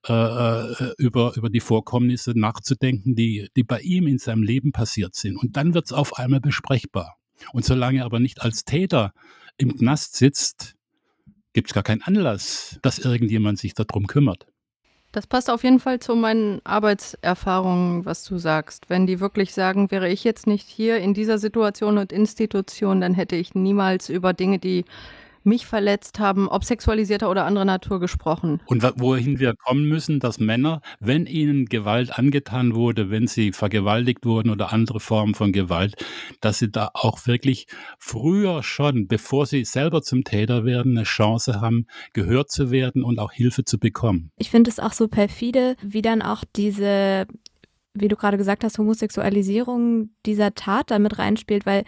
äh, 0.07 0.13
äh 0.13 0.95
über, 0.97 1.35
über 1.37 1.51
die 1.51 1.61
Vorkommnisse 1.61 2.33
nachzudenken, 2.35 3.15
die, 3.15 3.49
die 3.57 3.65
bei 3.65 3.81
ihm 3.81 4.07
in 4.07 4.19
seinem 4.19 4.43
Leben 4.43 4.73
passiert 4.73 5.15
sind. 5.15 5.37
Und 5.37 5.57
dann 5.57 5.75
wird 5.75 5.87
es 5.87 5.93
auf 5.93 6.19
einmal 6.19 6.41
besprechbar. 6.41 7.17
Und 7.53 7.65
solange 7.65 7.99
er 7.99 8.05
aber 8.07 8.21
nicht 8.21 8.41
als 8.41 8.65
Täter 8.65 9.13
im 9.59 9.77
Knast 9.77 10.17
sitzt, 10.17 10.77
gibt 11.55 11.71
es 11.71 11.75
gar 11.75 11.83
keinen 11.83 12.03
Anlass, 12.03 12.79
dass 12.83 12.99
irgendjemand 12.99 13.59
sich 13.59 13.73
darum 13.73 14.07
kümmert. 14.07 14.47
Das 15.13 15.29
passt 15.29 15.49
auf 15.49 15.63
jeden 15.63 15.79
Fall 15.79 16.01
zu 16.01 16.17
meinen 16.17 16.61
Arbeitserfahrungen, 16.65 18.05
was 18.05 18.25
du 18.25 18.37
sagst. 18.37 18.91
Wenn 18.91 19.07
die 19.07 19.21
wirklich 19.21 19.55
sagen, 19.55 19.93
wäre 19.93 20.09
ich 20.09 20.25
jetzt 20.25 20.49
nicht 20.49 20.69
hier 20.69 20.99
in 20.99 21.15
dieser 21.15 21.39
Situation 21.39 21.99
und 21.99 22.13
Institution, 22.13 23.01
dann 23.01 23.15
hätte 23.15 23.37
ich 23.37 23.55
niemals 23.55 24.09
über 24.09 24.33
Dinge, 24.33 24.59
die 24.59 24.85
mich 25.45 25.67
verletzt 25.67 26.19
haben, 26.19 26.49
ob 26.49 26.65
sexualisierter 26.65 27.31
oder 27.31 27.45
anderer 27.45 27.65
Natur 27.65 28.01
gesprochen. 28.01 28.61
Und 28.67 28.83
wohin 29.01 29.39
wir 29.39 29.55
kommen 29.55 29.89
müssen, 29.89 30.21
dass 30.21 30.39
Männer, 30.39 30.81
wenn 31.01 31.27
ihnen 31.27 31.67
Gewalt 31.67 32.19
angetan 32.19 32.75
wurde, 32.75 33.11
wenn 33.11 33.27
sie 33.27 33.53
vergewaltigt 33.53 34.25
wurden 34.25 34.51
oder 34.51 34.73
andere 34.73 35.01
Formen 35.01 35.35
von 35.35 35.53
Gewalt, 35.53 35.95
dass 36.41 36.59
sie 36.59 36.71
da 36.71 36.91
auch 36.95 37.27
wirklich 37.27 37.67
früher 37.99 38.63
schon, 38.63 39.07
bevor 39.07 39.47
sie 39.47 39.65
selber 39.65 40.03
zum 40.03 40.25
Täter 40.25 40.65
werden, 40.65 40.97
eine 40.97 41.05
Chance 41.05 41.61
haben, 41.61 41.87
gehört 42.13 42.51
zu 42.51 42.71
werden 42.71 43.03
und 43.03 43.19
auch 43.19 43.33
Hilfe 43.33 43.65
zu 43.65 43.79
bekommen. 43.79 44.31
Ich 44.37 44.51
finde 44.51 44.71
es 44.71 44.81
auch 44.81 44.93
so 44.93 45.09
perfide, 45.09 45.77
wie 45.83 46.03
dann 46.03 46.23
auch 46.23 46.45
diese 46.57 47.27
wie 47.95 48.09
du 48.09 48.17
gerade 48.17 48.37
gesagt 48.37 48.65
hast, 48.65 48.79
Homosexualisierung 48.79 50.11
dieser 50.27 50.55
Tat 50.55 50.91
damit 50.91 51.19
reinspielt, 51.19 51.65
weil 51.65 51.85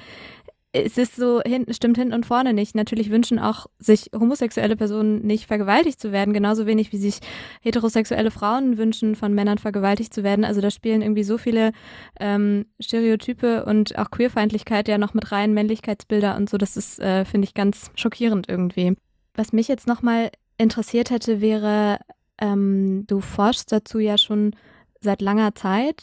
es 0.85 0.99
ist 0.99 1.17
so, 1.17 1.41
hinten, 1.45 1.73
stimmt 1.73 1.97
hinten 1.97 2.15
und 2.15 2.27
vorne 2.27 2.53
nicht. 2.53 2.75
Natürlich 2.75 3.11
wünschen 3.11 3.39
auch 3.39 3.67
sich 3.79 4.11
homosexuelle 4.15 4.77
Personen 4.77 5.27
nicht 5.27 5.47
vergewaltigt 5.47 6.01
zu 6.01 6.13
werden, 6.13 6.35
genauso 6.35 6.67
wenig 6.67 6.93
wie 6.93 6.99
sich 6.99 7.21
heterosexuelle 7.63 8.31
Frauen 8.31 8.79
wünschen, 8.79 9.17
von 9.17 9.33
Männern 9.35 9.59
vergewaltigt 9.59 10.13
zu 10.13 10.23
werden. 10.23 10.45
Also 10.45 10.61
da 10.61 10.71
spielen 10.71 11.03
irgendwie 11.03 11.25
so 11.25 11.39
viele 11.39 11.73
ähm, 12.21 12.67
Stereotype 12.81 13.65
und 13.65 13.99
auch 13.99 14.11
Queerfeindlichkeit 14.11 14.89
ja 14.89 14.99
noch 14.99 15.15
mit 15.15 15.33
rein, 15.33 15.55
Männlichkeitsbilder 15.55 16.37
und 16.37 16.51
so. 16.51 16.59
Das 16.59 16.77
ist, 16.77 17.01
äh, 17.01 17.25
finde 17.25 17.47
ich, 17.47 17.55
ganz 17.55 17.91
schockierend 17.95 18.49
irgendwie. 18.49 18.97
Was 19.35 19.53
mich 19.53 19.69
jetzt 19.69 19.87
nochmal 19.87 20.31
interessiert 20.59 21.11
hätte, 21.11 21.41
wäre, 21.41 21.99
ähm, 22.39 23.05
du 23.07 23.21
forschst 23.21 23.73
dazu 23.73 23.99
ja 23.99 24.19
schon 24.19 24.55
seit 25.01 25.21
langer 25.21 25.55
Zeit. 25.55 26.03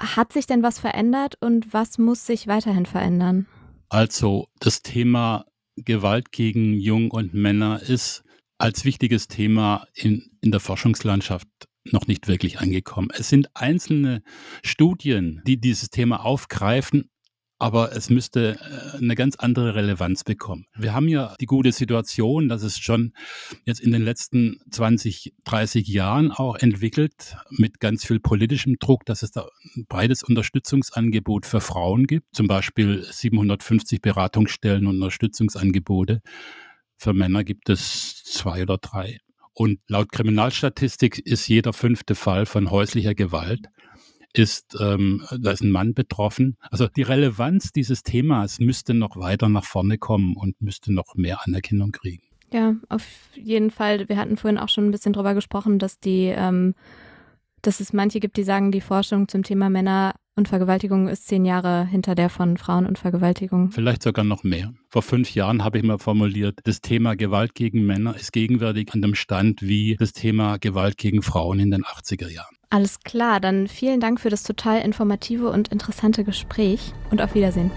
Hat 0.00 0.32
sich 0.32 0.46
denn 0.46 0.62
was 0.62 0.78
verändert 0.78 1.36
und 1.40 1.72
was 1.74 1.98
muss 1.98 2.26
sich 2.26 2.46
weiterhin 2.46 2.86
verändern? 2.86 3.46
Also 3.90 4.48
das 4.60 4.82
Thema 4.82 5.44
Gewalt 5.76 6.32
gegen 6.32 6.74
Jung 6.74 7.10
und 7.10 7.34
Männer 7.34 7.82
ist 7.82 8.24
als 8.58 8.84
wichtiges 8.84 9.28
Thema 9.28 9.86
in, 9.94 10.30
in 10.40 10.50
der 10.50 10.60
Forschungslandschaft 10.60 11.48
noch 11.84 12.06
nicht 12.06 12.28
wirklich 12.28 12.60
angekommen. 12.60 13.08
Es 13.12 13.28
sind 13.28 13.48
einzelne 13.54 14.22
Studien, 14.62 15.42
die 15.46 15.60
dieses 15.60 15.90
Thema 15.90 16.24
aufgreifen, 16.24 17.10
aber 17.60 17.94
es 17.94 18.08
müsste 18.08 18.58
äh, 18.58 18.96
eine 18.96 19.14
ganz 19.14 19.36
andere 19.36 19.74
Relevanz 19.74 20.24
bekommen. 20.24 20.66
Wir 20.74 20.94
haben 20.94 21.08
ja 21.08 21.34
die 21.40 21.46
gute 21.46 21.72
Situation, 21.72 22.48
dass 22.48 22.62
es 22.62 22.78
schon 22.78 23.12
jetzt 23.66 23.80
in 23.80 23.92
den 23.92 24.02
letzten 24.02 24.60
20, 24.70 25.34
30 25.44 25.86
Jahren 25.86 26.32
auch 26.32 26.56
entwickelt 26.56 27.36
mit 27.50 27.78
ganz 27.78 28.04
viel 28.06 28.18
politischem 28.18 28.76
Druck, 28.80 29.04
dass 29.04 29.22
es 29.22 29.30
da 29.30 29.46
ein 29.76 29.84
breites 29.86 30.22
Unterstützungsangebot 30.22 31.44
für 31.44 31.60
Frauen 31.60 32.06
gibt, 32.06 32.34
zum 32.34 32.48
Beispiel 32.48 33.04
750 33.08 34.00
Beratungsstellen 34.00 34.86
und 34.86 34.96
Unterstützungsangebote. 34.96 36.22
Für 36.96 37.12
Männer 37.12 37.44
gibt 37.44 37.68
es 37.68 38.24
zwei 38.24 38.62
oder 38.62 38.78
drei. 38.78 39.18
Und 39.52 39.80
laut 39.86 40.12
Kriminalstatistik 40.12 41.18
ist 41.18 41.46
jeder 41.46 41.74
fünfte 41.74 42.14
Fall 42.14 42.46
von 42.46 42.70
häuslicher 42.70 43.14
Gewalt 43.14 43.66
ist, 44.32 44.76
ähm, 44.80 45.24
da 45.38 45.50
ist 45.50 45.62
ein 45.62 45.70
Mann 45.70 45.94
betroffen. 45.94 46.56
Also 46.70 46.86
die 46.88 47.02
Relevanz 47.02 47.72
dieses 47.72 48.02
Themas 48.02 48.60
müsste 48.60 48.94
noch 48.94 49.16
weiter 49.16 49.48
nach 49.48 49.64
vorne 49.64 49.98
kommen 49.98 50.36
und 50.36 50.60
müsste 50.60 50.92
noch 50.92 51.14
mehr 51.14 51.44
Anerkennung 51.44 51.92
kriegen. 51.92 52.22
Ja, 52.52 52.74
auf 52.88 53.06
jeden 53.34 53.70
Fall. 53.70 54.08
Wir 54.08 54.16
hatten 54.16 54.36
vorhin 54.36 54.58
auch 54.58 54.68
schon 54.68 54.86
ein 54.86 54.90
bisschen 54.90 55.12
drüber 55.12 55.34
gesprochen, 55.34 55.78
dass 55.78 56.00
die, 56.00 56.32
ähm, 56.34 56.74
dass 57.62 57.80
es 57.80 57.92
manche 57.92 58.20
gibt, 58.20 58.36
die 58.36 58.42
sagen, 58.42 58.72
die 58.72 58.80
Forschung 58.80 59.28
zum 59.28 59.42
Thema 59.42 59.70
Männer 59.70 60.14
und 60.36 60.48
Vergewaltigung 60.48 61.08
ist 61.08 61.26
zehn 61.26 61.44
Jahre 61.44 61.86
hinter 61.86 62.14
der 62.14 62.30
von 62.30 62.56
Frauen 62.56 62.86
und 62.86 62.98
Vergewaltigung. 62.98 63.70
Vielleicht 63.70 64.02
sogar 64.02 64.24
noch 64.24 64.42
mehr. 64.42 64.72
Vor 64.88 65.02
fünf 65.02 65.34
Jahren 65.34 65.62
habe 65.62 65.78
ich 65.78 65.84
mal 65.84 65.98
formuliert, 65.98 66.58
das 66.64 66.80
Thema 66.80 67.14
Gewalt 67.14 67.54
gegen 67.54 67.84
Männer 67.84 68.16
ist 68.16 68.32
gegenwärtig 68.32 68.92
an 68.94 69.02
dem 69.02 69.14
Stand 69.14 69.62
wie 69.62 69.96
das 69.96 70.12
Thema 70.12 70.58
Gewalt 70.58 70.96
gegen 70.96 71.22
Frauen 71.22 71.60
in 71.60 71.70
den 71.70 71.84
80er 71.84 72.28
Jahren. 72.28 72.56
Alles 72.72 73.00
klar, 73.00 73.40
dann 73.40 73.66
vielen 73.66 73.98
Dank 73.98 74.20
für 74.20 74.30
das 74.30 74.44
total 74.44 74.80
informative 74.82 75.50
und 75.50 75.68
interessante 75.68 76.22
Gespräch 76.22 76.92
und 77.10 77.20
auf 77.20 77.34
Wiedersehen. 77.34 77.72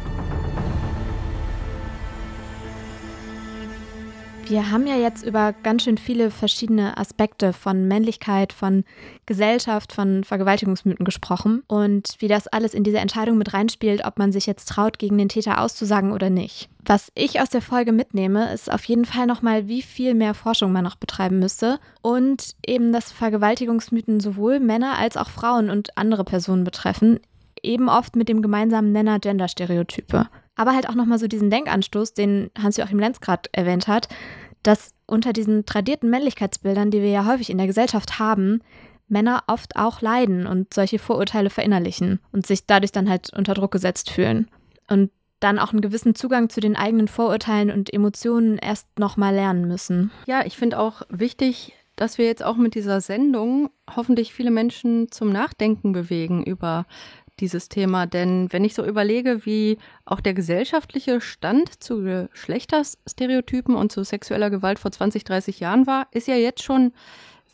Wir 4.46 4.70
haben 4.70 4.86
ja 4.86 4.96
jetzt 4.96 5.26
über 5.26 5.54
ganz 5.64 5.84
schön 5.84 5.98
viele 5.98 6.30
verschiedene 6.30 6.96
Aspekte 6.98 7.54
von 7.54 7.88
Männlichkeit, 7.88 8.54
von 8.54 8.84
Gesellschaft, 9.26 9.94
von 9.94 10.24
Vergewaltigungsmythen 10.24 11.06
gesprochen 11.06 11.64
und 11.68 12.16
wie 12.20 12.28
das 12.28 12.48
alles 12.48 12.76
in 12.76 12.84
diese 12.84 13.00
Entscheidung 13.00 13.40
mit 13.40 13.54
reinspielt, 13.54 14.06
ob 14.06 14.20
man 14.20 14.32
sich 14.32 14.46
jetzt 14.46 14.70
traut, 14.70 15.00
gegen 15.00 15.18
den 15.18 15.30
Täter 15.30 15.60
auszusagen 15.60 16.12
oder 16.12 16.30
nicht. 16.30 16.70
Was 16.86 17.12
ich 17.16 17.40
aus 17.40 17.50
der 17.50 17.62
Folge 17.62 17.94
mitnehme, 17.94 18.54
ist 18.54 18.72
auf 18.72 18.84
jeden 18.86 19.06
Fall 19.06 19.26
nochmal, 19.26 19.68
wie 19.68 19.82
viel 19.82 20.14
mehr 20.14 20.34
Forschung 20.34 20.72
man 20.72 20.84
noch 20.84 20.96
betreiben 20.96 21.40
müsste 21.40 21.80
und 22.02 22.56
eben, 22.66 22.92
dass 22.92 23.12
Vergewaltigungsmythen 23.12 24.20
sowohl 24.20 24.60
Männer 24.60 24.98
als 24.98 25.16
auch 25.16 25.30
Frauen 25.30 25.70
und 25.70 25.98
andere 25.98 26.26
Personen 26.26 26.66
betreffen, 26.66 27.20
eben 27.62 27.88
oft 27.88 28.16
mit 28.16 28.28
dem 28.28 28.42
gemeinsamen 28.42 28.92
Nenner 28.92 29.20
Genderstereotype 29.20 30.28
aber 30.56 30.76
halt 30.76 30.88
auch 30.90 30.96
nochmal 30.96 31.20
so 31.20 31.28
diesen 31.28 31.50
Denkanstoß, 31.50 32.14
den 32.14 32.52
Hans-Joachim 32.58 33.00
Lenz 33.00 33.20
gerade 33.20 33.50
erwähnt 33.52 33.88
hat, 33.88 34.08
dass 34.62 34.94
unter 35.08 35.34
diesen 35.34 35.66
tradierten 35.66 36.10
Männlichkeitsbildern, 36.10 36.92
die 36.92 37.02
wir 37.02 37.10
ja 37.10 37.26
häufig 37.26 37.50
in 37.50 37.58
der 37.58 37.68
Gesellschaft 37.68 38.20
haben, 38.20 38.62
Männer 39.08 39.44
oft 39.48 39.76
auch 39.76 40.02
leiden 40.02 40.48
und 40.48 40.74
solche 40.74 41.00
Vorurteile 41.00 41.50
verinnerlichen 41.50 42.20
und 42.32 42.48
sich 42.48 42.66
dadurch 42.66 42.92
dann 42.92 43.10
halt 43.10 43.32
unter 43.36 43.54
Druck 43.54 43.72
gesetzt 43.72 44.10
fühlen. 44.10 44.48
Und 44.88 45.12
dann 45.44 45.60
auch 45.60 45.72
einen 45.72 45.82
gewissen 45.82 46.16
Zugang 46.16 46.50
zu 46.50 46.62
den 46.62 46.76
eigenen 46.76 47.08
Vorurteilen 47.08 47.72
und 47.72 47.94
Emotionen 47.94 48.58
erst 48.58 48.88
nochmal 48.98 49.36
lernen 49.36 49.68
müssen. 49.68 50.12
Ja, 50.26 50.46
ich 50.46 50.58
finde 50.58 50.80
auch 50.80 51.02
wichtig, 51.10 51.74
dass 51.96 52.18
wir 52.18 52.26
jetzt 52.26 52.44
auch 52.44 52.56
mit 52.56 52.76
dieser 52.76 53.02
Sendung 53.02 53.70
hoffentlich 53.96 54.34
viele 54.34 54.52
Menschen 54.52 55.12
zum 55.12 55.32
Nachdenken 55.32 55.92
bewegen 55.92 56.44
über 56.44 56.86
dieses 57.40 57.68
Thema. 57.68 58.06
Denn 58.06 58.52
wenn 58.52 58.64
ich 58.64 58.74
so 58.74 58.86
überlege, 58.86 59.46
wie 59.46 59.78
auch 60.06 60.22
der 60.22 60.34
gesellschaftliche 60.34 61.20
Stand 61.20 61.84
zu 61.84 62.04
Geschlechterstereotypen 62.04 63.76
und 63.76 63.92
zu 63.92 64.04
sexueller 64.04 64.50
Gewalt 64.50 64.80
vor 64.80 64.92
20, 64.92 65.24
30 65.24 65.60
Jahren 65.60 65.88
war, 65.88 66.08
ist 66.12 66.28
ja 66.28 66.36
jetzt 66.36 66.64
schon 66.64 66.94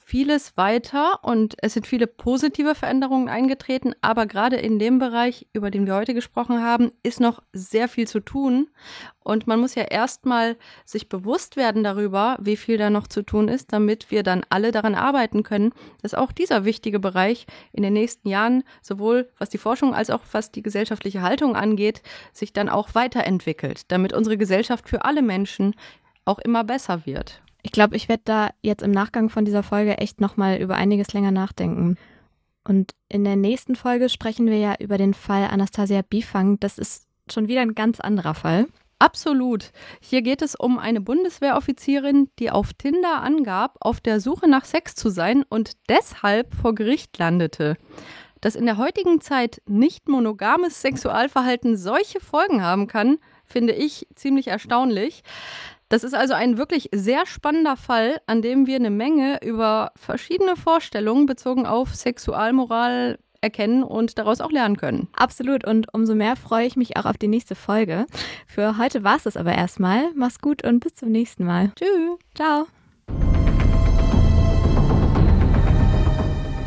vieles 0.09 0.57
weiter 0.57 1.23
und 1.23 1.55
es 1.61 1.75
sind 1.75 1.85
viele 1.85 2.07
positive 2.07 2.73
Veränderungen 2.73 3.29
eingetreten, 3.29 3.93
aber 4.01 4.25
gerade 4.25 4.55
in 4.55 4.79
dem 4.79 4.97
Bereich, 4.97 5.45
über 5.53 5.69
den 5.69 5.85
wir 5.85 5.93
heute 5.93 6.15
gesprochen 6.15 6.63
haben, 6.63 6.91
ist 7.03 7.19
noch 7.19 7.43
sehr 7.53 7.87
viel 7.87 8.07
zu 8.07 8.19
tun 8.19 8.71
und 9.19 9.45
man 9.45 9.59
muss 9.59 9.75
ja 9.75 9.83
erstmal 9.83 10.57
sich 10.83 11.09
bewusst 11.09 11.57
werden 11.57 11.83
darüber, 11.83 12.37
wie 12.41 12.57
viel 12.57 12.79
da 12.79 12.89
noch 12.89 13.05
zu 13.05 13.21
tun 13.21 13.49
ist, 13.49 13.71
damit 13.71 14.09
wir 14.09 14.23
dann 14.23 14.43
alle 14.49 14.71
daran 14.71 14.95
arbeiten 14.95 15.43
können, 15.43 15.73
dass 16.01 16.15
auch 16.15 16.31
dieser 16.31 16.65
wichtige 16.65 16.99
Bereich 16.99 17.45
in 17.71 17.83
den 17.83 17.93
nächsten 17.93 18.29
Jahren 18.29 18.63
sowohl 18.81 19.29
was 19.37 19.49
die 19.49 19.59
Forschung 19.59 19.93
als 19.93 20.09
auch 20.09 20.21
was 20.31 20.51
die 20.51 20.63
gesellschaftliche 20.63 21.21
Haltung 21.21 21.55
angeht, 21.55 22.01
sich 22.33 22.51
dann 22.51 22.67
auch 22.67 22.95
weiterentwickelt, 22.95 23.91
damit 23.91 24.13
unsere 24.13 24.39
Gesellschaft 24.39 24.89
für 24.89 25.05
alle 25.05 25.21
Menschen 25.21 25.75
auch 26.25 26.39
immer 26.39 26.63
besser 26.63 27.05
wird. 27.05 27.43
Ich 27.61 27.71
glaube, 27.71 27.95
ich 27.95 28.07
werde 28.07 28.23
da 28.25 28.49
jetzt 28.61 28.83
im 28.83 28.91
Nachgang 28.91 29.29
von 29.29 29.45
dieser 29.45 29.63
Folge 29.63 29.97
echt 29.97 30.21
nochmal 30.21 30.57
über 30.57 30.75
einiges 30.75 31.13
länger 31.13 31.31
nachdenken. 31.31 31.97
Und 32.63 32.93
in 33.09 33.23
der 33.23 33.35
nächsten 33.35 33.75
Folge 33.75 34.09
sprechen 34.09 34.47
wir 34.47 34.57
ja 34.57 34.75
über 34.79 34.97
den 34.97 35.13
Fall 35.13 35.45
Anastasia 35.45 36.01
Bifang. 36.01 36.59
Das 36.59 36.77
ist 36.77 37.07
schon 37.31 37.47
wieder 37.47 37.61
ein 37.61 37.75
ganz 37.75 37.99
anderer 37.99 38.33
Fall. 38.33 38.67
Absolut. 38.99 39.71
Hier 40.01 40.21
geht 40.21 40.41
es 40.41 40.55
um 40.55 40.77
eine 40.77 40.99
Bundeswehroffizierin, 40.99 42.29
die 42.37 42.51
auf 42.51 42.73
Tinder 42.73 43.21
angab, 43.21 43.77
auf 43.79 44.01
der 44.01 44.19
Suche 44.19 44.49
nach 44.49 44.65
Sex 44.65 44.93
zu 44.93 45.09
sein 45.09 45.43
und 45.47 45.71
deshalb 45.87 46.53
vor 46.53 46.75
Gericht 46.75 47.17
landete. 47.17 47.77
Dass 48.41 48.55
in 48.55 48.65
der 48.65 48.77
heutigen 48.77 49.21
Zeit 49.21 49.61
nicht 49.67 50.09
monogames 50.09 50.81
Sexualverhalten 50.81 51.77
solche 51.77 52.19
Folgen 52.19 52.61
haben 52.61 52.87
kann, 52.87 53.19
finde 53.45 53.73
ich 53.73 54.07
ziemlich 54.15 54.47
erstaunlich. 54.47 55.23
Das 55.89 56.03
ist 56.03 56.13
also 56.13 56.35
ein 56.35 56.57
wirklich 56.57 56.89
sehr 56.93 57.25
spannender 57.25 57.75
Fall, 57.75 58.21
an 58.27 58.43
dem 58.43 58.67
wir 58.67 58.75
eine 58.75 58.91
Menge 58.91 59.39
über 59.43 59.91
verschiedene 59.95 60.55
Vorstellungen 60.55 61.25
bezogen 61.25 61.65
auf 61.65 61.95
Sexualmoral 61.95 63.17
erkennen 63.41 63.83
und 63.83 64.17
daraus 64.19 64.41
auch 64.41 64.51
lernen 64.51 64.77
können. 64.77 65.07
Absolut. 65.13 65.65
Und 65.65 65.91
umso 65.93 66.13
mehr 66.13 66.35
freue 66.35 66.67
ich 66.67 66.75
mich 66.75 66.97
auch 66.97 67.05
auf 67.05 67.17
die 67.17 67.27
nächste 67.27 67.55
Folge. 67.55 68.05
Für 68.45 68.77
heute 68.77 69.03
war 69.03 69.15
es 69.15 69.23
das 69.23 69.35
aber 69.35 69.53
erstmal. 69.53 70.11
Mach's 70.13 70.39
gut 70.39 70.63
und 70.63 70.81
bis 70.81 70.95
zum 70.95 71.09
nächsten 71.09 71.43
Mal. 71.43 71.71
Tschüss. 71.75 72.19
Ciao. 72.35 72.67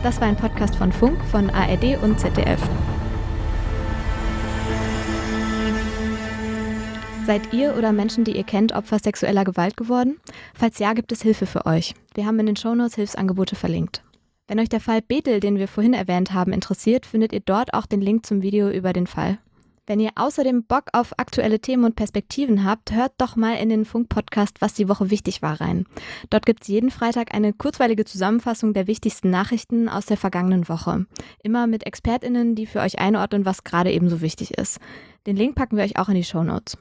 Das 0.02 0.20
war 0.20 0.26
ein 0.26 0.36
Podcast 0.36 0.74
von 0.74 0.90
Funk, 0.90 1.22
von 1.30 1.48
ARD 1.50 2.02
und 2.02 2.18
ZDF. 2.18 2.60
Seid 7.24 7.54
ihr 7.54 7.76
oder 7.78 7.92
Menschen, 7.92 8.24
die 8.24 8.36
ihr 8.36 8.42
kennt, 8.42 8.72
Opfer 8.72 8.98
sexueller 8.98 9.44
Gewalt 9.44 9.76
geworden? 9.76 10.18
Falls 10.54 10.80
ja, 10.80 10.92
gibt 10.92 11.12
es 11.12 11.22
Hilfe 11.22 11.46
für 11.46 11.66
euch. 11.66 11.94
Wir 12.14 12.26
haben 12.26 12.40
in 12.40 12.46
den 12.46 12.56
Shownotes 12.56 12.96
Hilfsangebote 12.96 13.54
verlinkt. 13.54 14.02
Wenn 14.48 14.58
euch 14.58 14.68
der 14.68 14.80
Fall 14.80 15.02
Bethel, 15.02 15.38
den 15.38 15.56
wir 15.56 15.68
vorhin 15.68 15.94
erwähnt 15.94 16.34
haben, 16.34 16.52
interessiert, 16.52 17.06
findet 17.06 17.32
ihr 17.32 17.40
dort 17.40 17.74
auch 17.74 17.86
den 17.86 18.00
Link 18.00 18.26
zum 18.26 18.42
Video 18.42 18.70
über 18.70 18.92
den 18.92 19.06
Fall. 19.06 19.38
Wenn 19.86 20.00
ihr 20.00 20.10
außerdem 20.16 20.64
Bock 20.64 20.86
auf 20.92 21.12
aktuelle 21.16 21.60
Themen 21.60 21.84
und 21.84 21.94
Perspektiven 21.94 22.64
habt, 22.64 22.92
hört 22.92 23.12
doch 23.18 23.36
mal 23.36 23.54
in 23.54 23.68
den 23.68 23.84
Funk-Podcast 23.84 24.60
Was 24.60 24.74
die 24.74 24.88
Woche 24.88 25.10
wichtig 25.10 25.42
war 25.42 25.60
rein. 25.60 25.86
Dort 26.28 26.44
gibt's 26.44 26.66
jeden 26.66 26.90
Freitag 26.90 27.34
eine 27.34 27.52
kurzweilige 27.52 28.04
Zusammenfassung 28.04 28.74
der 28.74 28.88
wichtigsten 28.88 29.30
Nachrichten 29.30 29.88
aus 29.88 30.06
der 30.06 30.16
vergangenen 30.16 30.68
Woche. 30.68 31.06
Immer 31.42 31.68
mit 31.68 31.86
ExpertInnen, 31.86 32.56
die 32.56 32.66
für 32.66 32.80
euch 32.80 32.98
einordnen, 32.98 33.44
was 33.44 33.62
gerade 33.62 33.92
ebenso 33.92 34.20
wichtig 34.20 34.58
ist. 34.58 34.80
Den 35.28 35.36
Link 35.36 35.54
packen 35.54 35.76
wir 35.76 35.84
euch 35.84 35.96
auch 35.98 36.08
in 36.08 36.16
die 36.16 36.24
Show 36.24 36.42
Notes. 36.42 36.76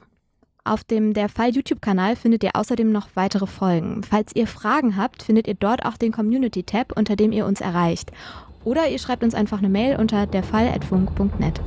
Auf 0.64 0.84
dem 0.84 1.12
Der 1.12 1.28
Fall 1.28 1.50
YouTube-Kanal 1.50 2.14
findet 2.14 2.44
ihr 2.44 2.54
außerdem 2.54 2.92
noch 2.92 3.08
weitere 3.14 3.48
Folgen. 3.48 4.04
Falls 4.04 4.36
ihr 4.36 4.46
Fragen 4.46 4.96
habt, 4.96 5.24
findet 5.24 5.48
ihr 5.48 5.54
dort 5.54 5.84
auch 5.84 5.96
den 5.96 6.12
Community-Tab, 6.12 6.92
unter 6.96 7.16
dem 7.16 7.32
ihr 7.32 7.46
uns 7.46 7.60
erreicht. 7.60 8.12
Oder 8.62 8.88
ihr 8.88 9.00
schreibt 9.00 9.24
uns 9.24 9.34
einfach 9.34 9.58
eine 9.58 9.68
Mail 9.68 9.98
unter 9.98 10.24
derfall.funk.net. 10.24 11.60